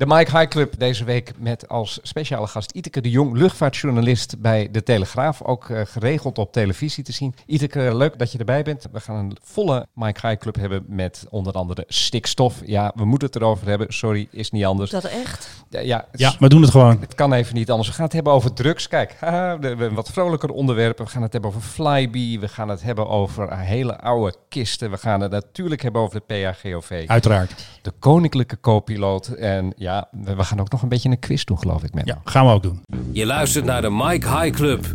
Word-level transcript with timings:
De 0.00 0.06
Mike 0.06 0.38
High 0.38 0.48
Club 0.48 0.78
deze 0.78 1.04
week 1.04 1.32
met 1.38 1.68
als 1.68 1.98
speciale 2.02 2.46
gast 2.46 2.70
Iteke 2.70 3.00
de 3.00 3.10
Jong, 3.10 3.36
luchtvaartjournalist 3.36 4.40
bij 4.40 4.68
De 4.70 4.82
Telegraaf. 4.82 5.42
Ook 5.42 5.68
uh, 5.68 5.80
geregeld 5.84 6.38
op 6.38 6.52
televisie 6.52 7.04
te 7.04 7.12
zien. 7.12 7.34
Iteke, 7.46 7.96
leuk 7.96 8.18
dat 8.18 8.32
je 8.32 8.38
erbij 8.38 8.62
bent. 8.62 8.86
We 8.92 9.00
gaan 9.00 9.16
een 9.16 9.36
volle 9.42 9.86
Mike 9.94 10.26
High 10.26 10.40
Club 10.40 10.54
hebben 10.54 10.84
met 10.88 11.26
onder 11.30 11.52
andere 11.52 11.84
stikstof. 11.88 12.60
Ja, 12.64 12.92
we 12.94 13.04
moeten 13.04 13.28
het 13.28 13.36
erover 13.36 13.68
hebben. 13.68 13.92
Sorry, 13.92 14.28
is 14.30 14.50
niet 14.50 14.64
anders. 14.64 14.90
Dat 14.90 15.04
echt? 15.04 15.48
Ja, 15.68 15.80
ja, 15.80 16.06
ja 16.12 16.34
we 16.38 16.48
doen 16.48 16.62
het 16.62 16.70
gewoon. 16.70 17.00
Het 17.00 17.14
kan 17.14 17.32
even 17.32 17.54
niet 17.54 17.70
anders. 17.70 17.88
We 17.88 17.94
gaan 17.94 18.04
het 18.04 18.12
hebben 18.12 18.32
over 18.32 18.52
drugs. 18.52 18.88
Kijk, 18.88 19.16
haha, 19.18 19.58
we 19.60 19.66
hebben 19.66 19.88
een 19.88 19.94
wat 19.94 20.10
vrolijker 20.10 20.50
onderwerp. 20.50 20.98
We 20.98 21.06
gaan 21.06 21.22
het 21.22 21.32
hebben 21.32 21.50
over 21.50 21.62
Flyby. 21.62 22.38
We 22.38 22.48
gaan 22.48 22.68
het 22.68 22.82
hebben 22.82 23.08
over 23.08 23.58
hele 23.58 23.98
oude 23.98 24.34
kisten. 24.48 24.90
We 24.90 24.98
gaan 24.98 25.20
het 25.20 25.30
natuurlijk 25.30 25.82
hebben 25.82 26.00
over 26.00 26.22
de 26.26 26.34
PAGOV. 26.34 27.04
Uiteraard. 27.06 27.54
De 27.82 27.92
koninklijke 27.98 28.60
co-piloot. 28.60 29.26
En 29.26 29.72
ja, 29.76 29.89
ja, 29.90 30.08
we 30.34 30.44
gaan 30.44 30.60
ook 30.60 30.70
nog 30.70 30.82
een 30.82 30.88
beetje 30.88 31.08
een 31.08 31.18
quiz 31.18 31.44
doen, 31.44 31.58
geloof 31.58 31.82
ik. 31.82 31.94
Met 31.94 32.06
ja, 32.06 32.18
gaan 32.24 32.46
we 32.46 32.52
ook 32.52 32.62
doen. 32.62 32.84
Je 33.12 33.26
luistert 33.26 33.64
naar 33.64 33.82
de 33.82 33.90
Mike 33.90 34.28
High 34.28 34.50
Club. 34.50 34.94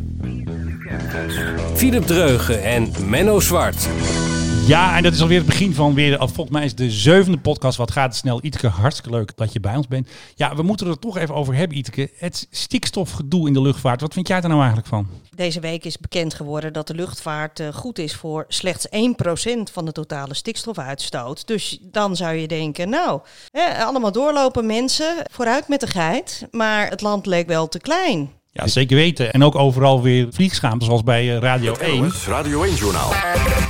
Philip 1.73 2.05
Dreugen 2.05 2.63
en 2.63 2.91
Menno 3.09 3.39
Zwart. 3.39 3.87
Ja, 4.65 4.97
en 4.97 5.03
dat 5.03 5.13
is 5.13 5.21
alweer 5.21 5.37
het 5.37 5.47
begin 5.47 5.73
van 5.73 5.93
weer, 5.93 6.17
volgens 6.17 6.49
mij 6.49 6.65
is 6.65 6.75
de 6.75 6.91
zevende 6.91 7.37
podcast. 7.37 7.77
Wat 7.77 7.91
gaat 7.91 8.05
het 8.05 8.15
snel. 8.15 8.39
Iteke, 8.41 8.67
hartstikke 8.67 9.09
leuk 9.09 9.37
dat 9.37 9.53
je 9.53 9.59
bij 9.59 9.75
ons 9.75 9.87
bent. 9.87 10.09
Ja, 10.35 10.55
we 10.55 10.63
moeten 10.63 10.87
er 10.87 10.99
toch 10.99 11.17
even 11.17 11.35
over 11.35 11.55
hebben, 11.55 11.77
Iteke. 11.77 12.09
Het 12.17 12.47
stikstofgedoe 12.51 13.47
in 13.47 13.53
de 13.53 13.61
luchtvaart. 13.61 14.01
Wat 14.01 14.13
vind 14.13 14.27
jij 14.27 14.37
er 14.37 14.47
nou 14.47 14.57
eigenlijk 14.57 14.87
van? 14.87 15.07
Deze 15.35 15.59
week 15.59 15.85
is 15.85 15.97
bekend 15.97 16.33
geworden 16.33 16.73
dat 16.73 16.87
de 16.87 16.93
luchtvaart 16.93 17.59
uh, 17.59 17.67
goed 17.67 17.99
is 17.99 18.15
voor 18.15 18.45
slechts 18.47 18.87
1% 18.87 18.89
van 19.71 19.85
de 19.85 19.91
totale 19.91 20.33
stikstofuitstoot. 20.33 21.47
Dus 21.47 21.79
dan 21.81 22.15
zou 22.15 22.35
je 22.35 22.47
denken, 22.47 22.89
nou, 22.89 23.21
hè, 23.51 23.83
allemaal 23.83 24.11
doorlopen 24.11 24.65
mensen, 24.65 25.15
vooruit 25.31 25.67
met 25.67 25.79
de 25.79 25.87
geit. 25.87 26.47
Maar 26.51 26.89
het 26.89 27.01
land 27.01 27.25
leek 27.25 27.47
wel 27.47 27.67
te 27.67 27.79
klein. 27.79 28.29
Ja, 28.57 28.67
zeker 28.67 28.95
weten. 28.95 29.33
En 29.33 29.43
ook 29.43 29.55
overal 29.55 30.01
weer 30.01 30.27
vliegschaamte, 30.31 30.85
zoals 30.85 31.03
bij 31.03 31.25
uh, 31.25 31.37
Radio 31.37 31.75
1. 31.75 32.11
Radio 32.27 32.63
1 32.63 32.75
Journaal. 32.75 33.09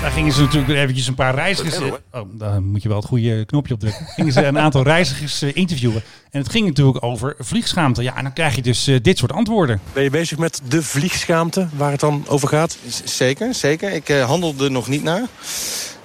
Daar 0.02 0.12
gingen 0.12 0.34
ze 0.34 0.42
natuurlijk 0.42 0.68
weer 0.68 0.82
eventjes 0.82 1.08
een 1.08 1.16
paar 1.16 1.36
reizigers... 1.36 1.80
Uh, 1.80 1.94
oh, 2.12 2.22
daar 2.32 2.62
moet 2.62 2.82
je 2.82 2.88
wel 2.88 2.98
het 2.98 3.08
goede 3.08 3.46
knopje 3.46 3.74
op 3.74 3.80
drukken. 3.80 4.06
gingen 4.06 4.34
ze 4.34 4.46
een 4.46 4.60
aantal 4.60 4.84
reizigers 4.84 5.44
uh, 5.44 5.50
interviewen. 5.54 6.04
En 6.32 6.42
het 6.42 6.52
ging 6.52 6.66
natuurlijk 6.66 7.04
over 7.04 7.36
vliegschaamte. 7.40 8.04
Ja, 8.04 8.18
en 8.18 8.24
dan 8.24 8.34
krijg 8.34 8.56
je 8.56 8.62
dus 8.62 8.92
dit 9.02 9.18
soort 9.18 9.32
antwoorden. 9.32 9.82
Ben 9.94 10.04
je 10.04 10.10
bezig 10.10 10.38
met 10.38 10.62
de 10.68 10.84
vliegschaamte, 10.84 11.68
waar 11.76 11.92
het 11.92 12.00
dan 12.00 12.24
over 12.28 12.48
gaat? 12.48 12.78
Zeker, 13.04 13.54
zeker. 13.54 13.92
Ik 13.92 14.08
handelde 14.08 14.70
nog 14.70 14.88
niet 14.88 15.04
naar. 15.04 15.24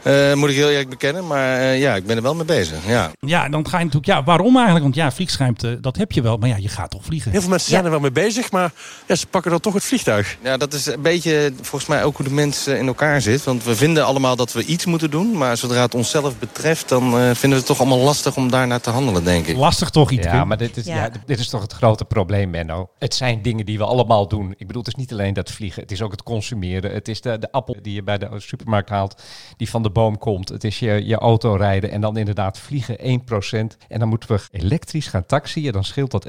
Uh, 0.04 0.34
moet 0.34 0.48
ik 0.48 0.56
heel 0.56 0.70
eerlijk 0.70 0.88
bekennen, 0.88 1.26
maar 1.26 1.60
uh, 1.60 1.80
ja, 1.80 1.94
ik 1.94 2.06
ben 2.06 2.16
er 2.16 2.22
wel 2.22 2.34
mee 2.34 2.44
bezig. 2.44 2.86
Ja. 2.86 3.10
ja, 3.18 3.48
dan 3.48 3.68
ga 3.68 3.78
je 3.78 3.84
natuurlijk, 3.84 4.12
ja, 4.12 4.24
waarom 4.24 4.54
eigenlijk? 4.54 4.84
Want 4.84 4.94
ja, 4.94 5.12
vliegschuimte, 5.12 5.80
dat 5.80 5.96
heb 5.96 6.12
je 6.12 6.22
wel, 6.22 6.36
maar 6.36 6.48
ja, 6.48 6.56
je 6.56 6.68
gaat 6.68 6.90
toch 6.90 7.04
vliegen. 7.04 7.30
Heel 7.30 7.40
veel 7.40 7.50
mensen 7.50 7.70
zijn 7.70 7.84
er 7.84 7.90
wel 7.90 8.00
mee 8.00 8.10
bezig, 8.10 8.50
maar 8.50 8.72
ja, 9.06 9.14
ze 9.14 9.26
pakken 9.26 9.50
dan 9.50 9.60
toch 9.60 9.74
het 9.74 9.84
vliegtuig. 9.84 10.36
Ja, 10.42 10.56
dat 10.56 10.72
is 10.72 10.86
een 10.86 11.02
beetje 11.02 11.52
volgens 11.56 11.86
mij 11.86 12.04
ook 12.04 12.16
hoe 12.16 12.26
de 12.26 12.32
mensen 12.32 12.78
in 12.78 12.86
elkaar 12.86 13.20
zit. 13.20 13.44
Want 13.44 13.64
we 13.64 13.76
vinden 13.76 14.04
allemaal 14.04 14.36
dat 14.36 14.52
we 14.52 14.64
iets 14.64 14.84
moeten 14.84 15.10
doen, 15.10 15.38
maar 15.38 15.56
zodra 15.56 15.82
het 15.82 15.94
onszelf 15.94 16.38
betreft, 16.38 16.88
dan 16.88 17.04
uh, 17.04 17.10
vinden 17.12 17.50
we 17.50 17.56
het 17.56 17.66
toch 17.66 17.80
allemaal 17.80 17.98
lastig 17.98 18.36
om 18.36 18.50
daarnaar 18.50 18.80
te 18.80 18.90
handelen, 18.90 19.24
denk 19.24 19.46
ik. 19.46 19.56
Lastig 19.56 19.90
toch 19.90 20.10
iets? 20.10 20.26
Ja, 20.26 20.44
maar 20.44 20.56
dit 20.56 20.76
is, 20.76 20.84
ja. 20.84 20.94
ja. 20.94 21.10
dit 21.26 21.38
is 21.38 21.48
toch 21.48 21.62
het 21.62 21.72
grote 21.72 22.04
probleem, 22.04 22.50
Menno. 22.50 22.88
Het 22.98 23.14
zijn 23.14 23.42
dingen 23.42 23.66
die 23.66 23.78
we 23.78 23.84
allemaal 23.84 24.28
doen. 24.28 24.54
Ik 24.56 24.66
bedoel, 24.66 24.82
het 24.82 24.92
is 24.94 24.98
niet 24.98 25.12
alleen 25.12 25.34
dat 25.34 25.50
vliegen, 25.50 25.82
het 25.82 25.92
is 25.92 26.02
ook 26.02 26.10
het 26.10 26.22
consumeren. 26.22 26.92
Het 26.92 27.08
is 27.08 27.20
de, 27.20 27.38
de 27.38 27.52
appel 27.52 27.76
die 27.82 27.94
je 27.94 28.02
bij 28.02 28.18
de 28.18 28.28
supermarkt 28.36 28.88
haalt, 28.88 29.22
die 29.56 29.70
van 29.70 29.82
de 29.82 29.89
boom 29.90 30.18
komt. 30.18 30.48
Het 30.48 30.64
is 30.64 30.78
je, 30.78 31.06
je 31.06 31.16
auto 31.16 31.54
rijden 31.54 31.90
en 31.90 32.00
dan 32.00 32.16
inderdaad 32.16 32.58
vliegen 32.58 32.96
1%. 32.98 33.76
En 33.88 33.98
dan 33.98 34.08
moeten 34.08 34.28
we 34.28 34.40
elektrisch 34.50 35.06
gaan 35.06 35.26
taxiën. 35.26 35.72
Dan 35.72 35.84
scheelt 35.84 36.10
dat 36.10 36.28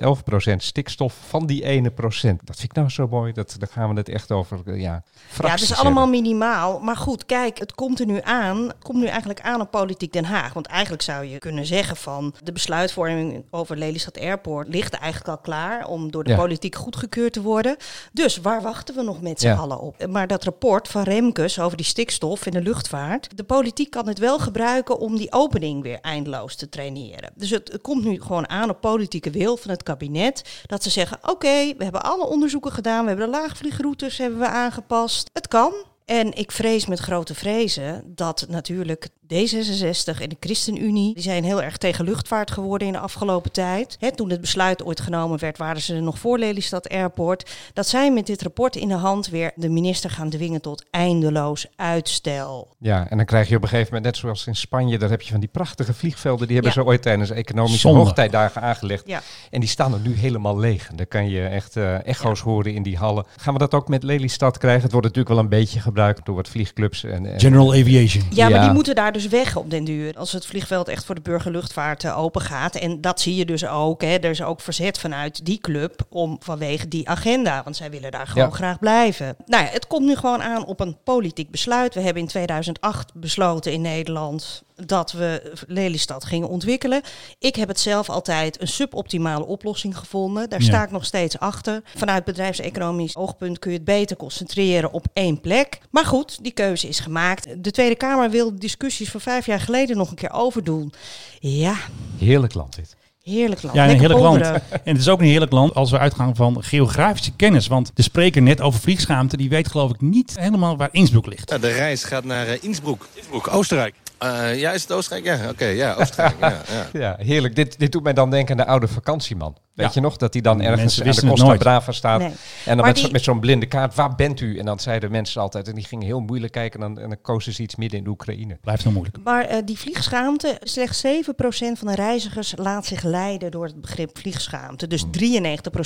11% 0.51 0.55
stikstof 0.57 1.17
van 1.27 1.45
die 1.45 1.63
ene 1.63 1.91
procent. 1.91 2.39
Dat 2.43 2.55
vind 2.55 2.69
ik 2.69 2.77
nou 2.77 2.89
zo 2.89 3.07
mooi. 3.07 3.33
Dat, 3.33 3.55
daar 3.59 3.69
gaan 3.71 3.89
we 3.89 3.95
het 3.95 4.09
echt 4.09 4.31
over. 4.31 4.59
Eh, 4.65 4.81
ja, 4.81 5.03
ja, 5.41 5.49
het 5.49 5.61
is 5.61 5.75
allemaal 5.75 6.07
minimaal. 6.07 6.79
Maar 6.79 6.97
goed, 6.97 7.25
kijk, 7.25 7.59
het 7.59 7.75
komt 7.75 7.99
er 7.99 8.05
nu 8.05 8.19
aan. 8.23 8.57
Het 8.67 8.83
komt 8.83 8.97
nu 8.97 9.05
eigenlijk 9.05 9.41
aan 9.41 9.61
op 9.61 9.71
Politiek 9.71 10.13
Den 10.13 10.25
Haag. 10.25 10.53
Want 10.53 10.65
eigenlijk 10.65 11.03
zou 11.03 11.25
je 11.25 11.37
kunnen 11.37 11.65
zeggen 11.65 11.97
van 11.97 12.33
de 12.43 12.51
besluitvorming 12.51 13.43
over 13.49 13.77
Lelystad 13.77 14.19
Airport 14.19 14.67
ligt 14.67 14.93
eigenlijk 14.93 15.29
al 15.29 15.37
klaar 15.37 15.87
om 15.87 16.11
door 16.11 16.23
de 16.23 16.35
politiek 16.35 16.75
goedgekeurd 16.75 17.33
te 17.33 17.41
worden. 17.41 17.77
Dus 18.11 18.37
waar 18.37 18.61
wachten 18.61 18.95
we 18.95 19.03
nog 19.03 19.21
met 19.21 19.39
z'n 19.39 19.47
allen 19.47 19.79
op? 19.79 20.07
Maar 20.07 20.27
dat 20.27 20.43
rapport 20.43 20.87
van 20.87 21.03
Remkes 21.03 21.59
over 21.59 21.77
die 21.77 21.85
stikstof 21.85 22.45
in 22.45 22.51
de 22.51 22.61
luchtvaart, 22.61 23.37
de 23.37 23.43
politiek 23.55 23.89
kan 23.89 24.07
het 24.07 24.19
wel 24.19 24.39
gebruiken 24.39 24.99
om 24.99 25.17
die 25.17 25.31
opening 25.31 25.83
weer 25.83 25.99
eindeloos 26.01 26.55
te 26.55 26.69
traineren. 26.69 27.31
Dus 27.35 27.49
het, 27.49 27.79
komt 27.81 28.03
nu 28.03 28.21
gewoon 28.21 28.49
aan 28.49 28.69
op 28.69 28.81
politieke 28.81 29.29
wil 29.29 29.57
van 29.57 29.71
het 29.71 29.83
kabinet. 29.83 30.63
Dat 30.65 30.83
ze 30.83 30.89
zeggen, 30.89 31.17
oké, 31.21 31.73
we 31.77 31.83
hebben 31.83 32.03
alle 32.03 32.25
onderzoeken 32.25 32.71
gedaan. 32.71 33.01
We 33.01 33.09
hebben 33.09 33.25
de 33.31 33.37
laagvliegroutes 33.37 34.17
hebben 34.17 34.39
we 34.39 34.47
aangepast. 34.47 35.29
Het 35.33 35.47
kan. 35.47 35.73
En 36.11 36.37
ik 36.37 36.51
vrees 36.51 36.85
met 36.85 36.99
grote 36.99 37.35
vrezen 37.35 38.03
dat 38.05 38.45
natuurlijk 38.49 39.07
D66 39.33 40.21
en 40.21 40.29
de 40.29 40.37
ChristenUnie, 40.39 41.13
die 41.13 41.23
zijn 41.23 41.43
heel 41.43 41.61
erg 41.61 41.77
tegen 41.77 42.05
luchtvaart 42.05 42.51
geworden 42.51 42.87
in 42.87 42.93
de 42.93 42.99
afgelopen 42.99 43.51
tijd. 43.51 43.97
toen 44.15 44.29
het 44.29 44.41
besluit 44.41 44.83
ooit 44.83 45.01
genomen 45.01 45.39
werd, 45.39 45.57
waren 45.57 45.81
ze 45.81 45.99
nog 45.99 46.19
voor 46.19 46.37
Lelystad 46.37 46.89
Airport. 46.89 47.51
Dat 47.73 47.87
zij 47.87 48.11
met 48.11 48.25
dit 48.25 48.41
rapport 48.41 48.75
in 48.75 48.87
de 48.87 48.93
hand 48.93 49.27
weer 49.27 49.51
de 49.55 49.69
minister 49.69 50.09
gaan 50.09 50.29
dwingen 50.29 50.61
tot 50.61 50.85
eindeloos 50.89 51.67
uitstel. 51.75 52.75
Ja, 52.79 53.09
en 53.09 53.17
dan 53.17 53.25
krijg 53.25 53.49
je 53.49 53.55
op 53.55 53.61
een 53.61 53.69
gegeven 53.69 53.93
moment, 53.93 54.11
net 54.13 54.21
zoals 54.21 54.47
in 54.47 54.55
Spanje, 54.55 54.97
daar 54.97 55.09
heb 55.09 55.21
je 55.21 55.31
van 55.31 55.39
die 55.39 55.49
prachtige 55.49 55.93
vliegvelden. 55.93 56.45
Die 56.47 56.55
hebben 56.55 56.73
ze 56.73 56.85
ooit 56.85 57.01
tijdens 57.01 57.29
economische 57.29 57.87
hoogtijdagen 57.87 58.61
aangelegd. 58.61 59.07
Ja. 59.07 59.21
En 59.49 59.59
die 59.59 59.69
staan 59.69 59.93
er 59.93 59.99
nu 59.99 60.13
helemaal 60.13 60.59
leeg. 60.59 60.89
Dan 60.95 61.07
kan 61.07 61.29
je 61.29 61.45
echt 61.45 61.75
uh, 61.75 62.07
echo's 62.07 62.39
horen 62.39 62.73
in 62.73 62.83
die 62.83 62.97
hallen. 62.97 63.25
Gaan 63.37 63.53
we 63.53 63.59
dat 63.59 63.73
ook 63.73 63.87
met 63.87 64.03
Lelystad 64.03 64.57
krijgen? 64.57 64.83
Het 64.83 64.91
wordt 64.91 65.07
natuurlijk 65.07 65.35
wel 65.35 65.43
een 65.43 65.49
beetje 65.49 65.79
gebruikt 65.79 65.99
door 66.23 66.35
wat 66.35 66.49
vliegclubs. 66.49 67.03
En, 67.03 67.25
en 67.25 67.39
General 67.39 67.73
Aviation. 67.73 68.23
Ja, 68.29 68.49
maar 68.49 68.61
die 68.61 68.71
moeten 68.71 68.95
daar 68.95 69.11
dus 69.11 69.27
weg 69.27 69.55
op 69.55 69.69
den 69.69 69.83
duur. 69.83 70.13
Als 70.17 70.31
het 70.31 70.45
vliegveld 70.45 70.87
echt 70.87 71.05
voor 71.05 71.15
de 71.15 71.21
burgerluchtvaart 71.21 72.03
uh, 72.03 72.19
open 72.19 72.41
gaat. 72.41 72.75
En 72.75 73.01
dat 73.01 73.21
zie 73.21 73.35
je 73.35 73.45
dus 73.45 73.67
ook. 73.67 74.01
Hè. 74.01 74.15
Er 74.15 74.29
is 74.29 74.43
ook 74.43 74.61
verzet 74.61 74.99
vanuit 74.99 75.45
die 75.45 75.57
club 75.57 76.05
om 76.09 76.37
vanwege 76.39 76.87
die 76.87 77.09
agenda. 77.09 77.61
Want 77.63 77.75
zij 77.75 77.91
willen 77.91 78.11
daar 78.11 78.27
gewoon 78.27 78.53
graag 78.53 78.79
blijven. 78.79 79.35
Nou 79.45 79.63
ja, 79.63 79.69
het 79.69 79.87
komt 79.87 80.05
nu 80.05 80.15
gewoon 80.15 80.41
aan 80.41 80.65
op 80.65 80.79
een 80.79 80.97
politiek 81.03 81.51
besluit. 81.51 81.93
We 81.93 82.01
hebben 82.01 82.21
in 82.21 82.27
2008 82.27 83.11
besloten 83.13 83.71
in 83.71 83.81
Nederland 83.81 84.63
dat 84.85 85.11
we 85.11 85.53
Lelystad 85.67 86.25
gingen 86.25 86.49
ontwikkelen. 86.49 87.01
Ik 87.39 87.55
heb 87.55 87.67
het 87.67 87.79
zelf 87.79 88.09
altijd 88.09 88.61
een 88.61 88.67
suboptimale 88.67 89.45
oplossing 89.45 89.97
gevonden. 89.97 90.49
Daar 90.49 90.61
sta 90.61 90.83
ik 90.83 90.91
nog 90.91 91.05
steeds 91.05 91.39
achter. 91.39 91.81
Vanuit 91.95 92.23
bedrijfseconomisch 92.23 93.15
oogpunt 93.15 93.59
kun 93.59 93.71
je 93.71 93.77
het 93.77 93.85
beter 93.85 94.17
concentreren 94.17 94.91
op 94.91 95.05
één 95.13 95.41
plek. 95.41 95.79
Maar 95.91 96.05
goed, 96.05 96.43
die 96.43 96.51
keuze 96.51 96.87
is 96.87 96.99
gemaakt. 96.99 97.63
De 97.63 97.71
Tweede 97.71 97.95
Kamer 97.95 98.29
wil 98.29 98.59
discussies 98.59 99.09
van 99.09 99.21
vijf 99.21 99.45
jaar 99.45 99.59
geleden 99.59 99.97
nog 99.97 100.09
een 100.09 100.15
keer 100.15 100.31
overdoen. 100.31 100.93
Ja. 101.39 101.75
Heerlijk 102.17 102.53
land 102.53 102.75
dit. 102.75 102.95
Heerlijk 103.23 103.61
land. 103.61 103.75
Ja, 103.75 103.89
een 103.89 103.99
heerlijk 103.99 104.19
land. 104.19 104.41
En 104.71 104.79
het 104.83 104.97
is 104.97 105.09
ook 105.09 105.19
een 105.19 105.25
heerlijk 105.25 105.51
land 105.51 105.75
als 105.75 105.91
we 105.91 105.97
uitgaan 105.97 106.35
van 106.35 106.63
geografische 106.63 107.31
kennis. 107.35 107.67
Want 107.67 107.91
de 107.93 108.01
spreker 108.01 108.41
net 108.41 108.61
over 108.61 108.79
vliegschaamte, 108.79 109.37
die 109.37 109.49
weet 109.49 109.67
geloof 109.67 109.91
ik 109.91 110.01
niet 110.01 110.39
helemaal 110.39 110.77
waar 110.77 110.89
Innsbruck 110.91 111.25
ligt. 111.25 111.61
de 111.61 111.71
reis 111.71 112.03
gaat 112.03 112.23
naar 112.23 112.47
uh, 112.47 112.53
Innsbruck. 112.61 113.07
Innsbruck, 113.13 113.53
Oostenrijk. 113.53 113.95
Uh, 114.23 114.59
ja, 114.59 114.71
is 114.71 114.81
het 114.81 114.91
Oostenrijk? 114.91 115.39
Ja, 115.39 115.49
oké, 115.49 115.65
ja, 115.65 115.93
Oostenrijk. 115.93 116.39
ja, 116.39 116.61
ja. 116.75 116.87
ja, 116.93 117.15
heerlijk. 117.19 117.55
Dit, 117.55 117.79
dit 117.79 117.91
doet 117.91 118.03
mij 118.03 118.13
dan 118.13 118.29
denken 118.29 118.59
aan 118.59 118.65
de 118.65 118.71
oude 118.71 118.87
vakantieman. 118.87 119.57
Weet 119.73 119.93
je 119.93 120.01
nog, 120.01 120.17
dat 120.17 120.33
hij 120.33 120.41
dan 120.41 120.61
ergens 120.61 121.01
aan 121.01 121.11
de 121.11 121.27
Costa 121.27 121.55
Brava 121.57 121.91
staat. 121.91 122.21
En 122.65 122.77
dan 122.77 122.85
met, 122.85 123.11
met 123.11 123.23
zo'n 123.23 123.39
blinde 123.39 123.65
kaart, 123.65 123.95
waar 123.95 124.15
bent 124.15 124.39
u? 124.39 124.57
En 124.57 124.65
dan 124.65 124.79
zeiden 124.79 125.11
mensen 125.11 125.41
altijd, 125.41 125.67
en 125.67 125.75
die 125.75 125.85
gingen 125.85 126.05
heel 126.05 126.19
moeilijk 126.19 126.53
kijken. 126.53 126.81
En 126.81 126.93
dan, 126.93 127.03
en 127.03 127.09
dan 127.09 127.21
kozen 127.21 127.53
ze 127.53 127.61
iets 127.61 127.75
midden 127.75 127.97
in 127.97 128.03
de 128.03 128.09
Oekraïne. 128.09 128.57
Blijft 128.61 128.83
nog 128.83 128.93
moeilijk. 128.93 129.17
Maar 129.23 129.51
uh, 129.51 129.57
die 129.65 129.77
vliegschaamte, 129.77 130.57
slechts 130.63 131.03
7% 131.05 131.09
van 131.49 131.87
de 131.87 131.95
reizigers 131.95 132.53
laat 132.55 132.85
zich 132.85 133.03
leiden 133.03 133.51
door 133.51 133.65
het 133.65 133.81
begrip 133.81 134.17
vliegschaamte. 134.17 134.87
Dus 134.87 135.05
93% 135.05 135.09